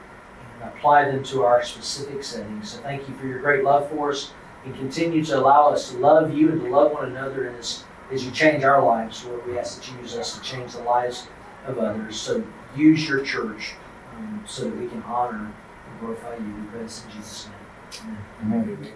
and 0.63 0.71
apply 0.71 1.11
them 1.11 1.23
to 1.25 1.43
our 1.43 1.63
specific 1.63 2.23
settings. 2.23 2.73
So 2.73 2.81
thank 2.83 3.09
you 3.09 3.15
for 3.17 3.27
your 3.27 3.41
great 3.41 3.65
love 3.65 3.89
for 3.91 4.11
us 4.11 4.33
and 4.65 4.75
continue 4.77 5.25
to 5.25 5.39
allow 5.39 5.71
us 5.71 5.91
to 5.91 5.99
love 5.99 6.33
you 6.33 6.51
and 6.51 6.61
to 6.61 6.69
love 6.69 6.93
one 6.93 7.11
another. 7.11 7.49
And 7.49 7.57
as, 7.57 7.85
as 8.11 8.25
you 8.25 8.31
change 8.31 8.63
our 8.65 8.83
lives, 8.85 9.25
Lord, 9.25 9.47
we 9.47 9.59
ask 9.59 9.81
that 9.81 9.91
you 9.91 9.99
use 10.01 10.15
us 10.15 10.39
to 10.39 10.43
change 10.43 10.73
the 10.73 10.83
lives 10.83 11.27
of 11.67 11.79
others. 11.79 12.17
So 12.17 12.45
use 12.77 13.09
your 13.09 13.25
church 13.25 13.75
um, 14.17 14.45
so 14.47 14.65
that 14.65 14.77
we 14.77 14.89
can 14.89 15.03
honor 15.03 15.39
and 15.39 16.01
glorify 16.01 16.37
you. 16.37 16.45
We 16.45 16.69
pray 16.69 16.83
this 16.83 17.05
in 17.05 17.11
Jesus' 17.13 17.49
name. 17.49 18.19
Amen. 18.43 18.61
Amen. 18.63 18.77
Thank 18.77 18.93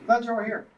you. 0.00 0.06
Glad 0.06 0.24
you're 0.24 0.34
all 0.34 0.44
here. 0.44 0.56
Thank 0.56 0.60
you, 0.60 0.64
man. 0.64 0.71